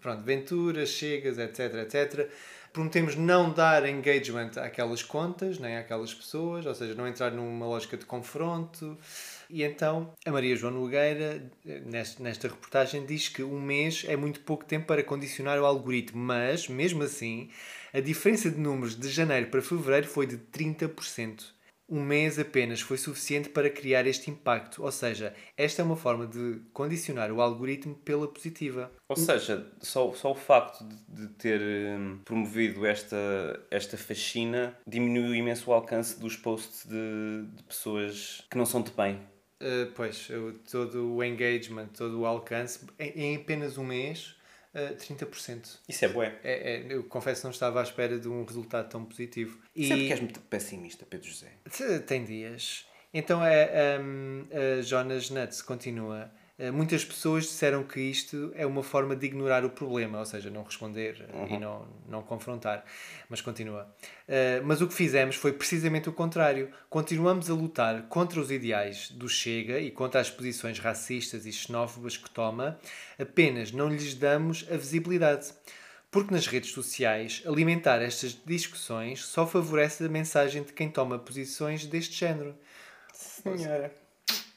Pronto, 0.00 0.22
Ventura, 0.22 0.86
Chegas, 0.86 1.38
etc, 1.38 1.74
etc. 1.82 2.28
prometemos 2.74 3.14
não 3.14 3.52
dar 3.52 3.88
engagement 3.88 4.50
àquelas 4.56 5.00
contas, 5.00 5.60
nem 5.60 5.76
àquelas 5.76 6.12
pessoas, 6.12 6.66
ou 6.66 6.74
seja, 6.74 6.92
não 6.92 7.06
entrar 7.06 7.30
numa 7.30 7.64
lógica 7.64 7.96
de 7.96 8.04
confronto. 8.04 8.98
E 9.48 9.62
então 9.62 10.12
a 10.26 10.32
Maria 10.32 10.56
João 10.56 10.72
Nogueira, 10.74 11.40
nesta, 12.18 12.48
reportagem, 12.48 13.06
diz 13.06 13.28
que 13.28 13.44
um 13.44 13.60
mês 13.60 14.04
é 14.08 14.16
muito 14.16 14.40
pouco 14.40 14.64
tempo 14.64 14.86
para 14.86 15.04
condicionar 15.04 15.56
o 15.60 15.64
algoritmo, 15.64 16.20
mas, 16.20 16.68
mesmo 16.68 17.04
assim, 17.04 17.48
a 17.92 18.00
diferença 18.00 18.50
de 18.50 18.58
números 18.58 18.98
de 18.98 19.08
janeiro 19.08 19.46
para 19.46 19.62
fevereiro 19.62 20.08
foi 20.08 20.26
de 20.26 20.36
30%. 20.36 21.53
Um 21.88 22.02
mês 22.02 22.38
apenas 22.38 22.80
foi 22.80 22.96
suficiente 22.96 23.50
para 23.50 23.68
criar 23.68 24.06
este 24.06 24.30
impacto, 24.30 24.82
ou 24.82 24.90
seja, 24.90 25.34
esta 25.56 25.82
é 25.82 25.84
uma 25.84 25.96
forma 25.96 26.26
de 26.26 26.60
condicionar 26.72 27.30
o 27.30 27.42
algoritmo 27.42 27.94
pela 27.94 28.26
positiva. 28.26 28.90
Ou 29.08 29.16
seja, 29.16 29.70
só, 29.80 30.12
só 30.14 30.32
o 30.32 30.34
facto 30.34 30.82
de, 30.82 31.26
de 31.26 31.28
ter 31.34 31.60
hum, 31.60 32.20
promovido 32.24 32.86
esta, 32.86 33.16
esta 33.70 33.98
fascina 33.98 34.76
diminuiu 34.86 35.34
imenso 35.34 35.70
o 35.70 35.74
alcance 35.74 36.18
dos 36.18 36.36
posts 36.36 36.86
de, 36.86 37.46
de 37.54 37.62
pessoas 37.64 38.42
que 38.50 38.56
não 38.56 38.64
são 38.64 38.80
de 38.80 38.90
bem. 38.90 39.20
Uh, 39.62 39.90
pois, 39.94 40.28
todo 40.70 41.14
o 41.14 41.22
engagement, 41.22 41.88
todo 41.88 42.20
o 42.20 42.26
alcance, 42.26 42.80
em, 42.98 43.10
em 43.10 43.36
apenas 43.36 43.78
um 43.78 43.84
mês, 43.84 44.36
uh, 44.74 44.96
30%. 44.96 45.78
Isso 45.88 46.04
é 46.04 46.08
bué. 46.08 46.38
É, 46.42 46.74
é, 46.74 46.86
eu 46.94 47.04
confesso 47.04 47.40
que 47.42 47.44
não 47.46 47.52
estava 47.52 47.80
à 47.80 47.82
espera 47.82 48.18
de 48.18 48.28
um 48.28 48.44
resultado 48.44 48.88
tão 48.88 49.04
positivo. 49.04 49.58
E 49.74 49.86
Sempre 49.88 50.06
que 50.06 50.12
és 50.12 50.20
muito 50.20 50.40
pessimista, 50.40 51.06
Pedro 51.08 51.28
José. 51.28 51.52
Te- 51.70 52.00
tem 52.00 52.24
dias. 52.24 52.86
Então 53.12 53.44
é, 53.44 53.98
um, 54.00 54.44
a 54.78 54.82
Jonas 54.82 55.30
Nuts 55.30 55.62
continua. 55.62 56.30
Uh, 56.56 56.72
muitas 56.72 57.04
pessoas 57.04 57.44
disseram 57.44 57.82
que 57.82 58.00
isto 58.00 58.52
é 58.54 58.64
uma 58.64 58.82
forma 58.82 59.16
de 59.16 59.26
ignorar 59.26 59.64
o 59.64 59.70
problema, 59.70 60.20
ou 60.20 60.24
seja, 60.24 60.50
não 60.50 60.62
responder 60.62 61.26
uh, 61.32 61.52
e 61.52 61.58
não, 61.58 61.88
não 62.08 62.22
confrontar. 62.22 62.84
Mas 63.28 63.40
continua. 63.40 63.92
Uh, 64.28 64.64
mas 64.64 64.80
o 64.80 64.86
que 64.86 64.94
fizemos 64.94 65.34
foi 65.34 65.52
precisamente 65.52 66.08
o 66.08 66.12
contrário. 66.12 66.70
Continuamos 66.88 67.50
a 67.50 67.54
lutar 67.54 68.02
contra 68.08 68.38
os 68.38 68.52
ideais 68.52 69.10
do 69.10 69.28
Chega 69.28 69.80
e 69.80 69.90
contra 69.90 70.20
as 70.20 70.30
posições 70.30 70.78
racistas 70.78 71.44
e 71.44 71.52
xenófobas 71.52 72.16
que 72.16 72.30
toma, 72.30 72.78
apenas 73.18 73.72
não 73.72 73.88
lhes 73.88 74.14
damos 74.14 74.64
a 74.70 74.76
visibilidade. 74.76 75.52
Porque 76.08 76.32
nas 76.32 76.46
redes 76.46 76.70
sociais, 76.70 77.42
alimentar 77.44 78.00
estas 78.00 78.40
discussões 78.46 79.24
só 79.24 79.44
favorece 79.44 80.04
a 80.04 80.08
mensagem 80.08 80.62
de 80.62 80.72
quem 80.72 80.88
toma 80.88 81.18
posições 81.18 81.84
deste 81.84 82.14
género. 82.14 82.54
Senhora. 83.12 84.03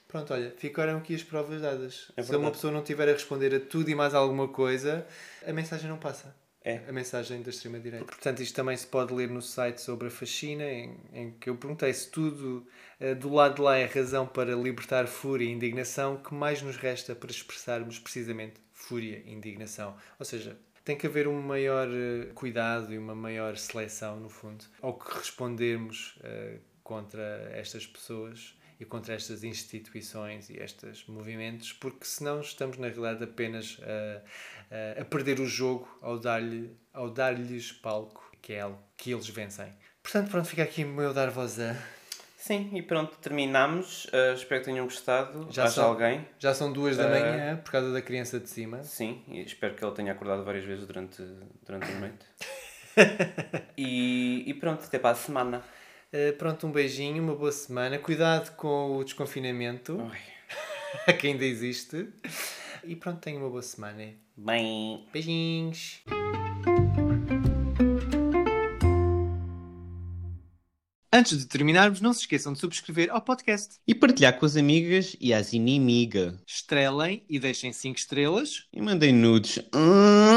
Pronto, 0.07 0.33
olha, 0.33 0.53
ficaram 0.57 0.97
aqui 0.97 1.13
as 1.13 1.23
provas 1.23 1.61
dadas. 1.61 2.11
É 2.15 2.23
Se 2.23 2.35
uma 2.35 2.51
pessoa 2.51 2.71
não 2.71 2.81
tiver 2.81 3.09
a 3.09 3.11
responder 3.13 3.53
a 3.53 3.59
tudo 3.59 3.89
e 3.89 3.95
mais 3.95 4.13
alguma 4.13 4.47
coisa, 4.47 5.05
a 5.45 5.51
mensagem 5.51 5.89
não 5.89 5.97
passa. 5.97 6.33
É. 6.63 6.81
A 6.87 6.91
mensagem 6.91 7.41
da 7.41 7.49
extrema-direita. 7.49 8.05
Portanto, 8.05 8.41
isto 8.41 8.53
também 8.53 8.75
se 8.75 8.85
pode 8.85 9.13
ler 9.13 9.29
no 9.29 9.41
site 9.41 9.79
sobre 9.79 10.09
a 10.09 10.11
fascina, 10.11 10.65
em, 10.65 10.97
em 11.13 11.31
que 11.31 11.49
eu 11.49 11.55
perguntei 11.55 11.93
se 11.93 12.09
tudo 12.09 12.67
eh, 12.99 13.15
do 13.15 13.33
lado 13.33 13.55
de 13.55 13.61
lá 13.61 13.77
é 13.77 13.85
razão 13.85 14.27
para 14.27 14.53
libertar 14.53 15.07
fúria 15.07 15.45
e 15.45 15.51
indignação, 15.51 16.17
que 16.17 16.33
mais 16.33 16.61
nos 16.61 16.75
resta 16.75 17.15
para 17.15 17.31
expressarmos 17.31 17.99
precisamente 17.99 18.55
fúria 18.73 19.23
e 19.25 19.31
indignação. 19.31 19.95
Ou 20.19 20.25
seja, 20.25 20.57
tem 20.83 20.97
que 20.97 21.07
haver 21.07 21.27
um 21.27 21.41
maior 21.41 21.87
eh, 21.87 22.31
cuidado 22.33 22.93
e 22.93 22.97
uma 22.97 23.15
maior 23.15 23.55
seleção, 23.55 24.19
no 24.19 24.29
fundo, 24.29 24.65
ao 24.81 24.93
que 24.97 25.17
respondermos 25.17 26.19
eh, 26.21 26.57
contra 26.83 27.49
estas 27.53 27.87
pessoas 27.87 28.56
e 28.79 28.85
contra 28.85 29.13
estas 29.15 29.43
instituições 29.43 30.49
e 30.49 30.57
estes 30.57 31.05
movimentos, 31.07 31.73
porque 31.73 32.05
senão 32.05 32.41
estamos 32.41 32.77
na 32.77 32.87
realidade 32.87 33.23
apenas 33.23 33.77
a, 33.81 35.01
a, 35.01 35.05
perder 35.05 35.39
o 35.39 35.45
jogo 35.45 35.87
ao 36.01 36.19
dar-lhe 36.19 36.75
ao 36.93 37.09
dar-lhes 37.09 37.71
palco, 37.71 38.31
que 38.41 38.53
é 38.53 38.61
algo 38.61 38.79
que 38.95 39.11
eles 39.11 39.27
vencem. 39.29 39.71
Portanto, 40.03 40.29
pronto, 40.29 40.47
fica 40.47 40.63
aqui 40.63 40.83
o 40.83 40.87
meu 40.87 41.13
dar 41.13 41.29
voz 41.29 41.59
a. 41.59 41.75
Sim, 42.37 42.69
e 42.73 42.81
pronto, 42.81 43.17
terminamos. 43.17 44.05
Uh, 44.05 44.33
espero 44.35 44.61
que 44.61 44.65
tenham 44.71 44.85
gostado. 44.85 45.47
Já 45.51 45.63
Haja 45.63 45.73
são. 45.73 45.85
alguém. 45.85 46.25
Já 46.39 46.53
são 46.53 46.71
duas 46.71 46.95
da 46.95 47.03
Eh, 47.03 47.09
manhã 47.09 47.57
por 47.57 47.71
causa 47.71 47.91
da 47.91 48.01
criança 48.01 48.39
de 48.39 48.47
cima. 48.49 48.83
Sim, 48.83 49.21
e 49.27 49.41
espero 49.41 49.75
que 49.75 49.83
ele 49.83 49.93
tenha 49.93 50.13
acordado 50.13 50.45
várias 50.45 50.63
vezes 50.63 50.85
durante, 50.87 51.21
durante 51.65 51.91
a 51.91 51.99
noite. 51.99 52.25
e, 53.75 54.43
e 54.47 54.53
pronto, 54.53 54.83
até 54.85 54.97
para 54.97 55.11
a 55.11 55.15
semana. 55.15 55.61
Uh, 56.13 56.31
pronto, 56.37 56.65
um 56.65 56.71
beijinho, 56.71 57.21
uma 57.21 57.35
boa 57.35 57.51
semana. 57.51 57.99
Cuidado 57.99 58.55
com 58.55 58.97
o 58.97 59.03
desconfinamento, 59.03 59.99
Ai. 61.07 61.13
que 61.19 61.27
ainda 61.27 61.43
existe. 61.43 62.07
E 62.83 62.95
pronto, 62.95 63.19
tenha 63.19 63.37
uma 63.37 63.49
boa 63.49 63.61
semana. 63.61 64.13
Bem. 64.35 65.05
Beijinhos. 65.11 66.01
Antes 71.11 71.39
de 71.39 71.45
terminarmos, 71.47 71.99
não 71.99 72.13
se 72.13 72.21
esqueçam 72.21 72.53
de 72.53 72.59
subscrever 72.59 73.09
ao 73.11 73.21
podcast. 73.21 73.77
E 73.87 73.95
partilhar 73.95 74.37
com 74.37 74.45
as 74.45 74.55
amigas 74.55 75.15
e 75.19 75.33
as 75.33 75.51
inimigas. 75.51 76.35
Estrelem 76.45 77.23
e 77.27 77.39
deixem 77.39 77.73
5 77.73 77.97
estrelas. 77.97 78.67
E 78.71 78.81
mandem 78.81 79.11
nudes. 79.11 79.57
Hum. 79.73 80.36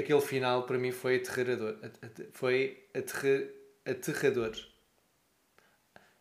Aquele 0.00 0.20
final 0.20 0.64
para 0.64 0.78
mim 0.78 0.90
foi 0.92 1.16
aterrador. 1.16 1.76
At- 1.82 2.04
at- 2.04 2.28
Foi 2.32 2.84
aterra, 2.94 3.48
aterrador. 3.86 4.52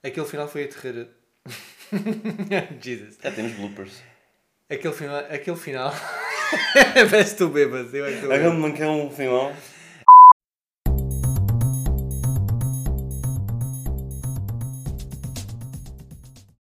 Aquele 0.04 0.26
final 0.26 0.48
foi 0.48 0.64
aterrador. 0.66 1.08
Jesus. 2.82 3.18
Já 3.22 3.32
temos 3.32 3.54
bloopers. 3.54 4.02
Aquele 4.70 4.94
final. 4.94 5.18
Aquele 5.30 5.58
final. 5.58 5.94
Parece 6.94 7.10
que 7.12 7.18
estou 7.44 7.50
bêbado. 7.50 7.96
Eu 7.96 8.06
é 8.06 8.10
que 8.10 8.16
estou 8.16 8.30
bêbado. 8.30 8.50
Hagamos 8.50 8.76
que 8.78 8.84
é 8.84 8.88
um 8.88 9.10
final. 9.12 9.54